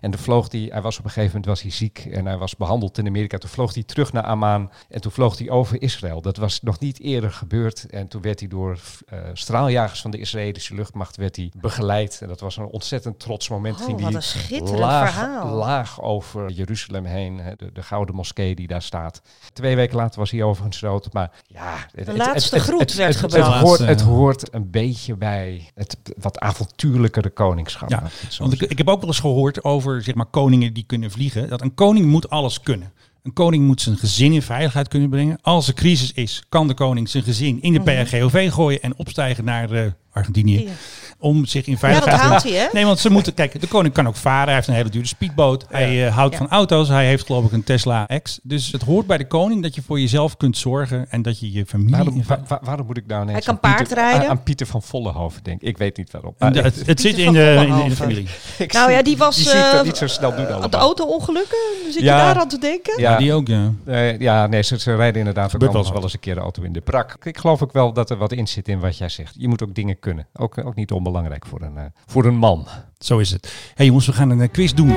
En 0.02 0.12
toen 0.12 0.20
vloog 0.20 0.52
hij, 0.52 0.68
hij 0.72 0.82
was 0.82 0.98
op 0.98 1.04
een 1.04 1.10
gegeven 1.12 1.28
moment 1.30 1.46
was 1.46 1.62
hij 1.62 1.72
ziek 1.72 2.08
en 2.12 2.26
hij 2.26 2.38
was 2.38 2.56
behandeld 2.56 2.98
in 2.98 3.08
Amerika. 3.08 3.38
Toen 3.38 3.50
vloog 3.50 3.74
hij 3.74 3.84
terug 3.84 4.14
naar 4.14 4.24
Amman 4.24 4.72
en 4.90 5.02
toen 5.02 5.12
vloog 5.12 5.38
hij 5.38 5.50
over 5.50 5.82
Israël. 5.82 6.22
Dat 6.22 6.38
was 6.38 6.62
nog 6.62 6.80
niet 6.80 7.00
eerder 7.00 7.32
gebeurd. 7.32 7.86
En 7.90 8.08
toen 8.08 8.22
werd 8.22 8.40
hij 8.40 8.50
door 8.50 8.80
eh, 9.08 9.20
straaljagers 9.34 10.02
van 10.02 10.12
de 10.12 10.18
Israëlische 10.18 10.76
luchtmacht 10.76 11.16
werd 11.18 11.36
hij 11.36 11.52
begeleid. 11.58 12.20
En 12.22 12.28
dat 12.28 12.40
was 12.40 12.58
een 12.58 12.66
ontzettend 12.66 13.20
trots 13.20 13.50
moment. 13.50 13.80
Oh, 13.80 13.86
Ging 13.86 14.02
wat 14.02 14.14
een 14.14 14.24
schitterend 14.24 14.80
laag, 14.80 15.14
verhaal. 15.14 15.56
laag 15.56 16.02
over 16.02 16.52
Jeruzalem 16.52 17.06
heen, 17.06 17.40
hè, 17.40 17.56
de, 17.56 17.72
de 17.74 17.84
gouden 17.84 18.16
moskee 18.16 18.56
die 18.56 18.68
daar 18.68 18.82
staat. 18.82 19.22
Twee 19.54 19.76
weken 19.76 19.96
later 19.96 20.20
was 20.20 20.32
hij 20.32 20.44
overigens 20.44 20.80
dood. 20.80 21.14
Maar 21.14 21.32
ja, 21.48 21.76
het, 21.96 22.08
het- 22.08 22.18
laatste 22.18 22.56
het- 22.56 22.64
groet 22.64 22.80
het, 22.80 22.94
werd 22.94 23.14
het, 23.14 23.22
het, 23.22 23.32
gebracht. 23.34 23.62
hoort, 23.62 23.80
het 23.80 24.02
hoort 24.02 24.54
een 24.54 24.70
beetje 24.72 25.16
bij 25.16 25.70
het 25.76 25.98
wat 26.18 26.40
avontuurlijkere 26.40 27.30
koningschap. 27.30 27.90
Ja, 27.90 28.04
want 28.38 28.54
ik, 28.54 28.62
ik 28.62 28.78
heb 28.78 28.88
ook 28.90 29.00
wel 29.00 29.10
eens 29.10 29.20
gehoord 29.20 29.64
over 29.64 29.95
zeg 30.02 30.16
maar, 30.16 30.26
koningen 30.26 30.74
die 30.74 30.84
kunnen 30.88 31.12
vliegen. 31.12 31.50
Dat 31.50 31.62
een 31.62 31.74
koning 31.74 32.06
moet 32.06 32.30
alles 32.30 32.62
kunnen. 32.62 32.92
Een 33.24 33.34
koning 33.34 33.66
moet 33.66 33.82
zijn 33.82 33.98
gezin 33.98 34.34
in 34.34 34.42
veiligheid 34.42 34.88
kunnen 34.88 35.10
brengen. 35.10 35.38
Als 35.42 35.68
er 35.68 35.74
crisis 35.74 36.12
is, 36.14 36.44
kan 36.50 36.68
de 36.68 36.74
koning 36.74 37.10
zijn 37.10 37.24
gezin 37.24 37.62
in 37.62 37.74
de 37.74 37.80
Mhm. 37.80 38.04
PRGOV 38.06 38.52
gooien 38.52 38.82
en 38.82 38.98
opstijgen 38.98 39.44
naar 39.46 39.72
eh, 39.72 39.86
Argentinië. 40.12 40.64
Ja. 40.64 40.72
Om 41.20 41.46
zich 41.46 41.66
in 41.66 41.78
veiligheid 41.78 42.30
dat 42.30 42.42
te 42.42 42.50
hè? 42.54 42.68
Nee, 42.74 42.86
want 42.86 43.00
ze 43.00 43.10
moeten... 43.10 43.34
Kijk, 43.34 43.62
de 43.62 43.68
koning 43.68 43.94
kan 43.94 44.08
ook 44.08 44.16
varen. 44.16 44.46
Hij 44.46 44.54
heeft 44.56 44.68
een 44.68 44.74
hele 44.74 44.90
dure 44.90 45.08
speedboot. 45.08 45.66
Hij 45.70 46.06
eh, 46.08 46.16
houdt 46.16 46.32
Ja. 46.34 46.38
van 46.38 46.50
auto's. 46.50 46.88
Hij 46.88 47.06
heeft 47.08 47.26
geloof 47.26 47.46
ik 47.46 47.52
een 47.52 47.64
Tesla 47.64 48.08
X. 48.24 48.40
Dus 48.44 48.72
het 48.72 48.82
hoort 48.82 49.08
bij 49.08 49.18
de 49.18 49.28
koning 49.28 49.62
dat 49.64 49.76
je 49.76 49.82
voor 49.82 50.00
jezelf 50.00 50.38
kunt 50.38 50.58
zorgen 50.58 51.06
en 51.10 51.22
dat 51.22 51.40
je 51.40 51.52
je 51.52 51.66
familie... 51.66 52.24
Waarom, 52.28 52.46
waarom 52.62 52.86
moet 52.86 52.98
ik 52.98 53.06
nou 53.08 53.22
ineens 53.22 53.46
Hij 53.46 53.56
kan 53.56 53.72
aan 53.72 53.76
Pieter- 53.78 53.98
aan- 54.04 54.26
Aan 54.26 54.44
Pieter 54.44 54.68
van 54.68 54.82
Vollenhoven 54.82 55.44
denken? 55.44 55.68
Ik 55.68 55.78
weet 55.78 55.98
niet 55.98 56.12
waarom. 56.12 56.34
De- 56.38 56.46
Maar 56.46 56.64
het, 56.64 56.86
het 56.86 57.02
zit 57.02 57.18
in 57.18 57.18
de, 57.18 57.24
in, 57.24 57.34
de, 57.34 57.40
in 57.40 57.56
de 57.56 57.56
Vollenhoven. 57.66 57.96
familie. 57.96 58.28
ik 58.58 58.74
Nou 58.74 58.92
ja, 58.92 59.02
die 59.02 59.18
was 59.18 59.36
Die 59.36 59.44
zie 59.46 59.58
ik 59.60 59.66
eh, 59.66 59.72
dat 59.72 59.86
niet 59.86 59.98
zo 59.98 60.08
snel 60.08 60.30
doen 60.32 60.40
op 60.42 60.48
de 60.48 60.54
allemaal. 60.54 60.80
auto-ongelukken. 60.80 61.58
Zit 61.92 62.02
Ja. 62.04 62.18
je 62.18 62.24
daar 62.34 62.42
aan 62.42 62.48
te 62.50 62.58
denken? 62.60 63.00
Ja, 63.02 63.18
Die 63.18 63.34
ook, 63.34 63.48
ja. 63.48 63.72
Ja, 64.20 64.48
nee, 64.48 64.62
ze, 64.64 64.80
ze 64.80 64.96
rijden 64.96 65.20
inderdaad 65.20 65.46
ook 65.46 65.52
Gebeurt 65.52 65.72
wel 65.72 65.80
anders 65.82 65.94
wel 66.00 66.04
eens 66.06 66.14
een 66.14 66.20
keer 66.20 66.36
de 66.36 66.42
auto 66.42 66.62
in 66.64 66.74
de 66.74 66.82
prak. 66.82 67.18
Ik 67.24 67.38
geloof 67.38 67.62
ook 67.64 67.74
wel 67.74 67.94
dat 67.94 68.10
er 68.10 68.18
wat 68.18 68.32
in 68.32 68.48
zit 68.48 68.68
in 68.68 68.80
wat 68.80 68.98
jij 68.98 69.10
zegt. 69.10 69.34
Je 69.38 69.48
moet 69.48 69.64
ook 69.64 69.76
dingen 69.76 70.00
kunnen. 70.00 70.28
Ook, 70.36 70.66
ook 70.66 70.76
niet 70.76 70.92
onbelangrijk 71.06 71.46
voor 71.46 71.62
een, 71.62 71.78
eh, 71.78 71.84
voor 72.06 72.26
een 72.26 72.36
man. 72.36 72.68
Zo 72.98 73.18
is 73.18 73.32
het. 73.32 73.72
hey 73.76 73.86
jongens, 73.86 74.06
we 74.06 74.14
gaan 74.14 74.30
een 74.30 74.42
eh, 74.42 74.52
quiz 74.52 74.72
doen. 74.74 74.96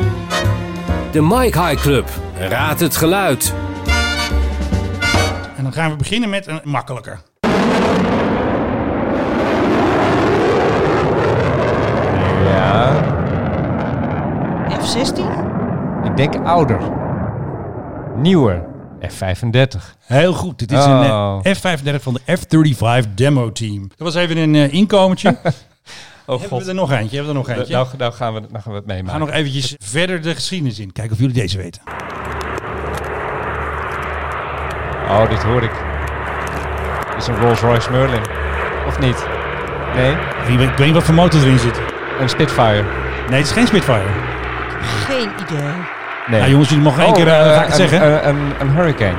De 1.13 1.23
Mike 1.23 1.61
High 1.63 1.81
Club. 1.83 2.09
Raad 2.39 2.81
het 2.81 2.97
geluid. 2.97 3.55
En 5.57 5.63
dan 5.63 5.73
gaan 5.73 5.91
we 5.91 5.97
beginnen 5.97 6.31
met 6.31 6.47
een 6.47 6.61
makkelijker. 6.65 7.21
Ja, 12.45 12.93
F-16? 14.81 15.19
ik 16.05 16.17
denk 16.17 16.35
ouder. 16.47 16.81
Nieuwer. 18.17 18.65
F35. 19.01 19.97
Heel 20.07 20.33
goed. 20.33 20.59
Dit 20.59 20.73
is 20.73 20.79
Oh. 20.85 21.39
een 21.43 21.43
eh, 21.43 21.55
F-35 21.55 22.03
van 22.03 22.15
de 22.25 22.37
F-35 22.37 23.15
Demo 23.15 23.53
Team. 23.53 23.81
Dat 23.89 23.99
was 23.99 24.15
even 24.15 24.37
een 24.37 24.71
inkomertje. 24.73 25.37
Oh 26.31 26.41
hebben 26.41 26.59
we 26.59 26.65
er 26.69 26.75
nog 26.75 26.93
eentje? 26.93 27.17
Hebben 27.17 27.35
we 27.35 27.41
er 27.41 27.47
nog 27.47 27.57
eentje? 27.57 27.75
Nou, 27.75 27.87
nou, 27.99 28.13
gaan 28.13 28.35
we, 28.35 28.41
nou 28.41 28.63
gaan 28.63 28.73
we 28.73 28.79
het 28.79 28.85
we 28.85 28.93
gaan 28.93 29.05
meemaken. 29.05 29.21
nog 29.21 29.31
eventjes 29.31 29.77
verder 29.79 30.23
de 30.23 30.35
geschiedenis 30.35 30.79
in. 30.79 30.93
Kijken 30.93 31.13
of 31.13 31.19
jullie 31.19 31.35
deze 31.35 31.57
weten. 31.57 31.83
Oh, 35.09 35.29
dit 35.29 35.43
hoor 35.43 35.63
ik. 35.63 35.73
Dit 37.09 37.17
is 37.17 37.27
een 37.27 37.37
Rolls 37.41 37.61
Royce 37.61 37.91
Merlin. 37.91 38.23
Of 38.87 38.99
niet? 38.99 39.27
Nee? 39.95 40.13
Ik 40.49 40.59
weet, 40.59 40.79
niet 40.79 40.95
wat 40.95 41.03
voor 41.03 41.15
motor 41.15 41.41
erin 41.41 41.59
zit. 41.59 41.81
Een 42.21 42.29
Spitfire. 42.29 42.85
Nee, 43.29 43.39
het 43.39 43.47
is 43.47 43.53
geen 43.53 43.67
Spitfire. 43.67 44.09
Geen 44.81 45.31
idee. 45.47 45.73
Nee. 46.27 46.41
Nou, 46.41 46.51
jongens, 46.51 46.69
jullie 46.69 46.85
mogen 46.85 47.03
één 47.03 47.11
Oh, 47.11 47.17
keer, 47.17 47.29
eh, 47.29 47.41
eh, 47.41 47.55
ga 47.55 47.65
ik 47.65 47.71
het 47.73 47.79
een, 47.79 47.89
zeggen. 47.89 48.29
Een, 48.29 48.37
een, 48.37 48.53
een 48.61 48.71
Hurricane. 48.71 49.19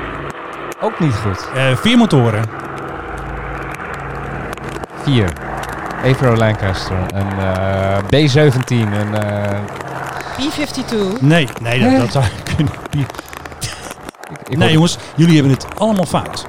Ook 0.81 0.99
niet 0.99 1.13
goed. 1.13 1.49
Eh, 1.55 1.75
vier 1.75 1.97
motoren. 1.97 2.43
Vier. 5.03 5.48
Avro 6.03 6.35
Lancaster. 6.35 6.97
Een 7.13 7.39
eh, 7.39 7.97
B-17. 7.97 8.67
Een, 8.69 9.13
eh, 9.13 9.59
B-52. 10.37 11.21
Nee, 11.21 11.47
nee, 11.61 11.79
dat, 11.79 11.97
dat 11.97 12.11
zou 12.11 12.25
kunnen. 12.55 12.73
Nee, 14.49 14.57
hoor- 14.59 14.69
jongens, 14.71 14.97
jullie 15.15 15.33
hebben 15.33 15.51
het 15.53 15.65
allemaal 15.77 16.05
fout. 16.05 16.45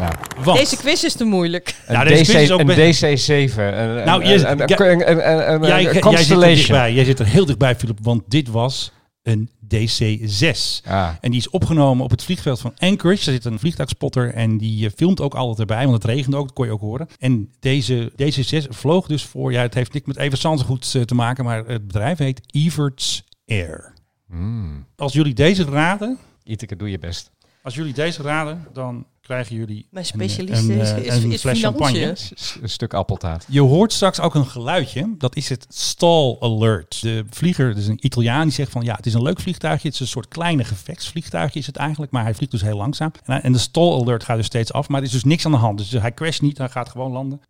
nou, 0.00 0.12
Want, 0.44 0.58
Deze 0.58 0.76
quiz 0.76 1.02
is 1.02 1.12
te 1.14 1.24
moeilijk. 1.24 1.74
een, 1.86 1.94
Nou, 1.94 2.08
deze 2.08 2.22
DC, 2.22 2.28
quiz 2.30 2.42
is 2.42 2.50
ook 2.50 2.60
een 2.60 2.66
best- 2.66 3.02
DC-7. 3.02 3.58
Een, 3.58 4.04
Nou, 4.04 4.22
een, 4.24 4.28
je- 4.28 4.46
een, 4.46 4.60
een, 4.60 4.68
ja- 4.68 4.78
een, 4.80 5.10
een, 5.10 5.30
een, 5.30 5.52
een, 5.62 5.68
jij, 5.68 5.82
zit 6.22 6.30
er 6.30 6.40
dichtbij. 6.40 6.92
Jij 6.92 7.04
zit 7.04 7.18
er 7.18 7.26
heel 7.26 7.44
dichtbij, 7.46 7.76
Philip, 7.76 7.98
want 8.02 8.22
dit 8.28 8.48
was 8.48 8.92
een 9.22 9.50
DC-6. 9.68 10.80
Ah, 10.86 11.08
En 11.20 11.30
die 11.30 11.40
is 11.40 11.50
opgenomen 11.50 12.04
op 12.04 12.10
het 12.10 12.24
vliegveld 12.24 12.60
van 12.60 12.72
Anchorage. 12.78 13.24
Daar 13.24 13.34
zit 13.34 13.44
een 13.44 13.58
vliegtuigspotter 13.58 14.34
en 14.34 14.58
die 14.58 14.86
eh, 14.86 14.92
filmt 14.96 15.20
ook 15.20 15.34
altijd 15.34 15.58
erbij, 15.58 15.82
want 15.86 16.02
het 16.02 16.12
regende 16.12 16.36
ook, 16.36 16.44
dat 16.46 16.54
kon 16.54 16.66
je 16.66 16.72
ook 16.72 16.80
horen. 16.80 17.08
En 17.18 17.50
deze 17.60 18.12
DC-6 18.22 18.68
vloog 18.68 19.06
dus 19.06 19.24
voor, 19.24 19.52
ja, 19.52 19.60
het 19.62 19.74
heeft 19.74 19.92
niks 19.92 20.06
met 20.06 20.16
Even 20.16 20.38
Sansegoed 20.38 20.94
eh, 20.94 21.02
te 21.02 21.14
maken, 21.14 21.44
maar 21.44 21.66
het 21.66 21.86
bedrijf 21.86 22.18
heet 22.18 22.40
Everts 22.50 23.24
Air. 23.46 23.94
mm. 24.26 24.86
Als 24.96 25.12
jullie 25.12 25.34
deze 25.34 25.64
raden, 25.64 26.18
Iteke, 26.44 26.76
doe 26.76 26.90
je 26.90 26.98
best. 26.98 27.30
als 27.62 27.74
jullie 27.74 27.92
deze 27.94 28.22
raden, 28.22 28.66
dan 28.72 29.06
krijgen 29.24 29.56
jullie 29.56 29.86
Mijn 29.90 30.04
een, 30.04 30.20
specialist 30.20 30.68
een, 30.68 30.80
is, 30.80 30.90
eh, 30.90 30.98
is, 30.98 31.22
een 31.22 31.32
is 31.32 31.40
fles 31.40 31.60
champagne. 31.60 32.16
Een 32.62 32.68
stuk 32.68 32.94
appeltaart. 32.94 33.44
Je 33.48 33.60
hoort 33.60 33.92
straks 33.92 34.20
ook 34.20 34.34
een 34.34 34.46
geluidje. 34.46 35.14
Dat 35.18 35.36
is 35.36 35.48
het 35.48 35.66
stall 35.68 36.36
alert. 36.40 37.02
De 37.02 37.24
vlieger, 37.30 37.74
dus 37.74 37.86
een 37.86 37.98
Italiaan, 38.00 38.42
die 38.42 38.52
zegt 38.52 38.70
van 38.70 38.82
ja, 38.82 38.94
het 38.94 39.06
is 39.06 39.14
een 39.14 39.22
leuk 39.22 39.40
vliegtuigje. 39.40 39.86
Het 39.86 39.94
is 39.94 40.00
een 40.00 40.06
soort 40.06 40.28
kleine 40.28 40.64
gevechtsvliegtuigje 40.64 41.58
is 41.58 41.66
het 41.66 41.76
eigenlijk. 41.76 42.12
Maar 42.12 42.22
hij 42.22 42.34
vliegt 42.34 42.50
dus 42.50 42.62
heel 42.62 42.76
langzaam. 42.76 43.10
En, 43.24 43.42
en 43.42 43.52
de 43.52 43.58
stall 43.58 44.00
alert 44.00 44.24
gaat 44.24 44.36
dus 44.36 44.46
steeds 44.46 44.72
af. 44.72 44.88
Maar 44.88 45.00
er 45.00 45.06
is 45.06 45.12
dus 45.12 45.24
niks 45.24 45.46
aan 45.46 45.52
de 45.52 45.58
hand. 45.58 45.78
Dus 45.78 45.90
hij 45.90 46.14
crasht 46.14 46.42
niet, 46.42 46.58
hij 46.58 46.68
gaat 46.68 46.88
gewoon 46.88 47.12
landen. 47.12 47.40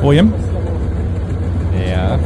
Hoor 0.00 0.14
je 0.14 0.20
hem? 0.20 0.34
Ja. 1.86 2.18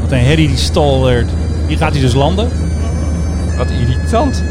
Wat 0.00 0.12
een 0.12 0.18
herrie 0.18 0.48
die 0.48 0.56
stall 0.56 1.00
alert. 1.00 1.28
Hier 1.68 1.76
gaat 1.76 1.92
hij 1.92 2.00
dus 2.00 2.14
landen. 2.14 2.71
Wat 3.56 3.70
irritant. 3.70 4.44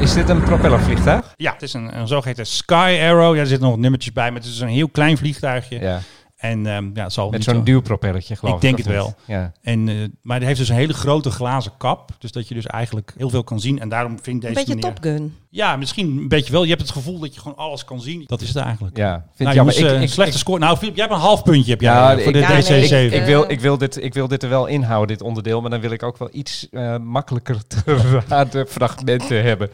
Is 0.00 0.12
dit 0.12 0.28
een 0.28 0.42
propellervliegtuig? 0.42 1.32
Ja, 1.36 1.52
het 1.52 1.62
is 1.62 1.72
een, 1.72 1.98
een 1.98 2.08
zogeheten 2.08 2.46
Sky 2.46 2.98
Arrow. 3.02 3.34
Ja, 3.34 3.40
er 3.40 3.46
zitten 3.46 3.68
nog 3.68 3.76
nummertjes 3.76 4.12
bij. 4.12 4.30
Maar 4.30 4.40
het 4.40 4.50
is 4.50 4.60
een 4.60 4.68
heel 4.68 4.88
klein 4.88 5.18
vliegtuigje. 5.18 5.80
Ja. 5.80 6.00
En 6.42 6.66
ehm, 6.66 6.90
ja, 6.94 7.08
zal 7.08 7.30
Met 7.30 7.44
zo'n 7.44 7.54
zo- 7.54 7.62
duwpropellertje, 7.62 8.36
geloof 8.36 8.54
Ik 8.56 8.62
ik. 8.62 8.66
denk 8.68 8.78
het 8.86 8.94
wel. 8.96 9.14
Ja. 9.24 9.52
En, 9.62 9.88
eh, 9.88 9.94
maar 10.22 10.36
hij 10.38 10.46
heeft 10.46 10.58
dus 10.58 10.68
een 10.68 10.74
hele 10.74 10.92
grote 10.92 11.30
glazen 11.30 11.72
kap. 11.78 12.10
Dus 12.18 12.32
dat 12.32 12.48
je 12.48 12.54
dus 12.54 12.66
eigenlijk 12.66 13.14
heel 13.16 13.30
veel 13.30 13.44
kan 13.44 13.60
zien. 13.60 13.80
En 13.80 13.88
daarom 13.88 14.10
vindt 14.22 14.44
Een 14.44 14.52
deze 14.52 14.54
beetje 14.54 14.74
meneer... 14.74 14.94
Top 14.94 15.02
Gun. 15.04 15.36
Ja, 15.50 15.76
misschien 15.76 16.06
een 16.18 16.28
beetje 16.28 16.52
wel. 16.52 16.62
Je 16.62 16.68
hebt 16.68 16.80
het 16.80 16.90
gevoel 16.90 17.18
dat 17.18 17.34
je 17.34 17.40
gewoon 17.40 17.56
alles 17.56 17.84
kan 17.84 18.00
zien. 18.00 18.24
Dat 18.26 18.40
is 18.40 18.48
het 18.48 18.56
eigenlijk. 18.56 18.96
Ja, 18.96 19.12
vind 19.12 19.38
Nou, 19.38 19.50
ik 19.50 19.54
jammer. 19.56 19.74
jongens, 19.74 19.92
Ik- 19.92 19.98
eh, 19.98 20.02
ik- 20.06 20.12
slechte 20.12 20.32
ik- 20.32 20.38
score. 20.38 20.58
Nou, 20.58 20.76
Filip, 20.76 20.96
jij 20.96 21.04
hebt 21.04 21.16
een 21.16 21.22
half 21.24 21.42
puntje 21.42 21.70
heb 21.70 21.80
jij, 21.80 21.92
Ja, 21.92 22.10
eh, 22.10 22.16
voor 22.16 22.26
ik- 22.26 22.32
de 22.32 22.38
ja, 22.38 22.48
nee, 22.48 22.62
DC7. 22.62 23.06
ik, 23.06 23.12
Ik 23.12 23.20
eh, 23.20 23.26
wil, 23.26 23.50
ik, 23.50 23.60
wil 23.60 23.78
dit, 23.78 24.02
ik 24.04 24.14
wil 24.14 24.28
dit 24.28 24.42
er 24.42 24.48
wel 24.48 24.66
inhouden, 24.66 25.16
dit 25.16 25.26
onderdeel. 25.26 25.60
Maar 25.60 25.70
dan 25.70 25.80
wil 25.80 25.90
ik 25.90 26.02
ook 26.02 26.18
wel 26.18 26.28
iets 26.32 26.68
eh, 26.70 26.96
makkelijker 26.96 27.66
te 27.66 28.22
raden 28.28 28.66
fragmenten 28.68 29.42
hebben. 29.42 29.70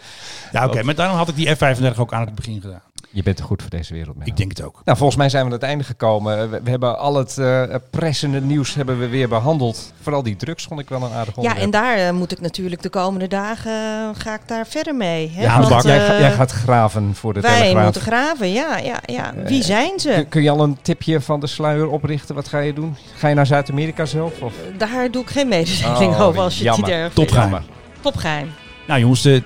ja, 0.53 0.67
oké. 0.67 0.83
maar 0.83 0.95
daarom 0.95 1.17
had 1.17 1.29
ik 1.29 1.37
die 1.37 1.49
F35 1.57 1.99
ook 1.99 2.13
aan 2.13 2.25
het 2.27 2.35
begin 2.35 2.61
gedaan. 2.61 2.83
Je 3.19 3.25
bent 3.25 3.37
te 3.37 3.43
goed 3.43 3.61
voor 3.63 3.71
deze 3.71 3.93
wereld, 3.95 4.17
Menno. 4.17 4.31
Ik 4.31 4.37
denk 4.37 4.51
het 4.51 4.63
ook. 4.63 4.81
Nou, 4.85 4.97
volgens 4.99 5.19
mij 5.19 5.29
zijn 5.29 5.43
we 5.45 5.49
aan 5.49 5.55
het 5.57 5.65
einde 5.67 5.85
gekomen. 5.85 6.51
We, 6.51 6.61
we 6.65 6.71
hebben 6.71 6.99
al 6.99 7.15
het 7.15 7.39
eh, 7.39 7.63
pressende 7.91 8.41
nieuws 8.41 8.75
hebben 8.75 8.99
we 8.99 9.09
weer 9.09 9.29
behandeld. 9.29 9.93
Vooral 10.03 10.23
die 10.23 10.37
drugs 10.37 10.65
vond 10.65 10.81
ik 10.81 10.89
wel 10.89 11.03
een 11.03 11.13
aardig 11.13 11.35
Ja, 11.35 11.41
onderwerp. 11.41 11.65
en 11.65 11.71
daar 11.71 11.97
eh, 11.97 12.13
moet 12.13 12.33
ik 12.33 12.41
natuurlijk 12.41 12.83
de 12.83 12.89
komende 12.89 13.29
dagen 13.29 13.73
eh, 13.73 14.09
ga 14.23 14.35
ik 14.35 14.41
daar 14.47 14.67
verder 14.67 14.95
mee. 14.95 15.31
Hè? 15.35 15.43
Ja, 15.43 15.49
aan 15.53 15.61
de 15.63 15.69
Want, 15.69 15.83
bak. 15.83 15.93
jij, 15.93 16.07
ga- 16.07 16.19
jij 16.19 16.33
gaat 16.33 16.51
graven 16.51 17.15
voor 17.15 17.35
de 17.35 17.41
wij 17.41 17.61
Telegraaf. 17.61 17.85
moeten 17.85 18.03
graven, 18.03 18.53
ja, 18.53 18.77
ja, 18.79 18.99
ja. 19.07 19.35
Wie 19.45 19.63
zijn 19.63 19.99
ze? 20.01 20.13
Kun, 20.15 20.29
kun 20.29 20.43
je 20.43 20.51
al 20.51 20.61
een 20.63 20.79
tipje 20.83 21.21
van 21.21 21.41
de 21.41 21.47
sluier 21.47 21.89
oprichten? 21.89 22.35
Wat 22.35 22.49
ga 22.49 22.59
je 22.59 22.73
doen? 22.73 22.97
Ga 23.17 23.29
je 23.29 23.35
naar 23.35 23.47
Zuid-Amerika 23.47 24.05
zelf? 24.05 24.41
Of? 24.41 24.53
Daar 24.77 25.11
doe 25.11 25.23
ik 25.23 25.29
geen 25.31 25.49
mededeling 25.49 26.13
Oh, 26.15 26.21
over 26.21 26.41
als 26.43 26.59
je 26.59 26.65
jammer. 26.65 26.85
het 26.89 26.95
niet 26.95 27.05
erg 27.05 27.13
Topgeheim. 27.15 27.63
Topgeheim. 28.01 28.51
Nou 28.87 29.01
jongens, 29.01 29.25
eh, 29.25 29.41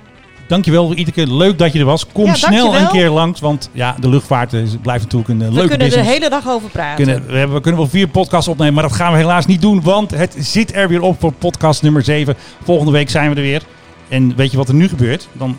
dankjewel 0.52 0.94
Iteke. 0.96 1.34
Leuk 1.34 1.58
dat 1.58 1.72
je 1.72 1.78
er 1.78 1.84
was. 1.84 2.06
Kom 2.06 2.24
Ja, 2.24 2.34
snel 2.34 2.76
een 2.76 2.88
keer 2.88 3.10
langs. 3.10 3.40
Want 3.40 3.70
ja, 3.72 3.96
de 4.00 4.08
luchtvaart 4.08 4.52
eh, 4.52 4.62
blijft 4.82 5.02
natuurlijk 5.02 5.30
een 5.30 5.42
eh, 5.42 5.48
We 5.48 5.54
leuke 5.54 5.68
kunnen 5.68 5.86
er 5.86 5.92
de 5.92 5.96
business. 5.96 6.18
hele 6.18 6.30
dag 6.30 6.48
over 6.48 6.70
praten. 6.70 7.04
Kunnen, 7.04 7.26
we, 7.26 7.36
hebben, 7.36 7.56
we 7.56 7.62
kunnen 7.62 7.80
wel 7.80 7.88
vier 7.90 8.08
podcasts 8.08 8.48
opnemen, 8.48 8.74
maar 8.74 8.82
dat 8.82 8.92
gaan 8.92 9.12
we 9.12 9.18
helaas 9.18 9.46
niet 9.46 9.60
doen. 9.60 9.82
Want 9.82 10.10
het 10.10 10.36
zit 10.38 10.74
er 10.74 10.88
weer 10.88 11.02
op 11.02 11.20
voor 11.20 11.32
podcast 11.32 11.82
nummer 11.82 12.02
7. 12.02 12.36
Volgende 12.64 12.92
week 12.92 13.10
zijn 13.10 13.30
we 13.30 13.36
er 13.36 13.42
weer. 13.42 13.62
En 14.08 14.36
weet 14.36 14.50
je 14.50 14.56
wat 14.56 14.68
er 14.68 14.74
nu 14.74 14.88
gebeurt? 14.88 15.28
Dan, 15.32 15.56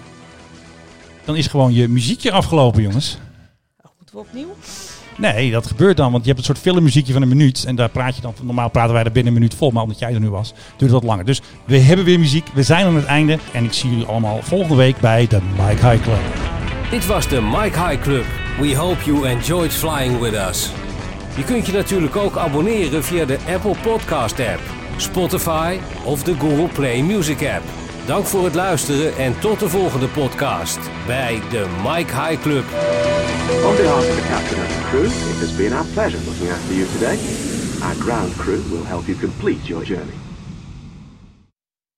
dan 1.25 1.35
is 1.35 1.47
gewoon 1.47 1.73
je 1.73 1.87
muziekje 1.87 2.31
afgelopen, 2.31 2.81
jongens. 2.81 3.17
Oh, 3.81 3.91
moeten 3.97 4.15
we 4.15 4.21
opnieuw? 4.21 4.55
Nee, 5.15 5.51
dat 5.51 5.67
gebeurt 5.67 5.97
dan, 5.97 6.11
want 6.11 6.23
je 6.23 6.27
hebt 6.27 6.39
een 6.39 6.45
soort 6.45 6.59
filmmuziekje 6.59 7.13
van 7.13 7.21
een 7.21 7.27
minuut. 7.27 7.63
En 7.65 7.75
daar 7.75 7.89
praat 7.89 8.15
je 8.15 8.21
dan, 8.21 8.33
normaal 8.41 8.69
praten 8.69 8.93
wij 8.93 9.03
er 9.03 9.11
binnen 9.11 9.33
een 9.33 9.39
minuut 9.39 9.55
vol. 9.55 9.71
Maar 9.71 9.83
omdat 9.83 9.99
jij 9.99 10.13
er 10.13 10.19
nu 10.19 10.29
was, 10.29 10.53
duurt 10.77 10.91
wat 10.91 11.03
langer. 11.03 11.25
Dus 11.25 11.41
we 11.65 11.77
hebben 11.77 12.05
weer 12.05 12.19
muziek, 12.19 12.47
we 12.53 12.63
zijn 12.63 12.85
aan 12.85 12.95
het 12.95 13.05
einde. 13.05 13.37
En 13.53 13.63
ik 13.63 13.73
zie 13.73 13.89
jullie 13.89 14.05
allemaal 14.05 14.39
volgende 14.41 14.75
week 14.75 14.99
bij 14.99 15.27
de 15.27 15.39
Mike 15.57 15.87
High 15.87 16.03
Club. 16.03 16.19
Dit 16.91 17.05
was 17.05 17.27
de 17.27 17.41
Mike 17.41 17.87
High 17.87 18.01
Club. 18.01 18.25
We 18.59 18.75
hope 18.75 19.03
you 19.05 19.27
enjoyed 19.27 19.71
flying 19.71 20.19
with 20.19 20.33
us. 20.33 20.69
Je 21.35 21.43
kunt 21.43 21.65
je 21.65 21.71
natuurlijk 21.71 22.15
ook 22.15 22.37
abonneren 22.37 23.03
via 23.03 23.25
de 23.25 23.37
Apple 23.53 23.75
Podcast 23.81 24.39
app, 24.39 24.61
Spotify 24.97 25.77
of 26.03 26.23
de 26.23 26.33
Google 26.39 26.67
Play 26.73 27.01
Music 27.01 27.49
app. 27.55 27.82
Dank 28.05 28.25
voor 28.25 28.43
het 28.43 28.55
luisteren 28.55 29.17
en 29.17 29.39
tot 29.39 29.59
de 29.59 29.69
volgende 29.69 30.07
podcast 30.07 30.79
bij 31.07 31.41
de 31.49 31.65
Mike 31.83 32.21
High 32.21 32.41
Club. 32.41 32.63
On 33.65 33.75
behalf 33.75 34.09
of 34.09 34.15
the 34.15 34.27
captain 34.29 34.59
and 34.59 34.85
crew, 34.89 35.05
it 35.05 35.39
has 35.39 35.55
been 35.55 35.73
our 35.73 35.85
pleasure 35.93 36.23
looking 36.25 36.49
after 36.51 36.75
you 36.75 36.87
today. 36.91 37.17
Our 37.81 37.95
ground 37.95 38.35
crew 38.35 38.61
will 38.69 38.85
help 38.85 39.05
you 39.05 39.17
complete 39.19 39.67
your 39.67 39.85
journey. 39.85 40.32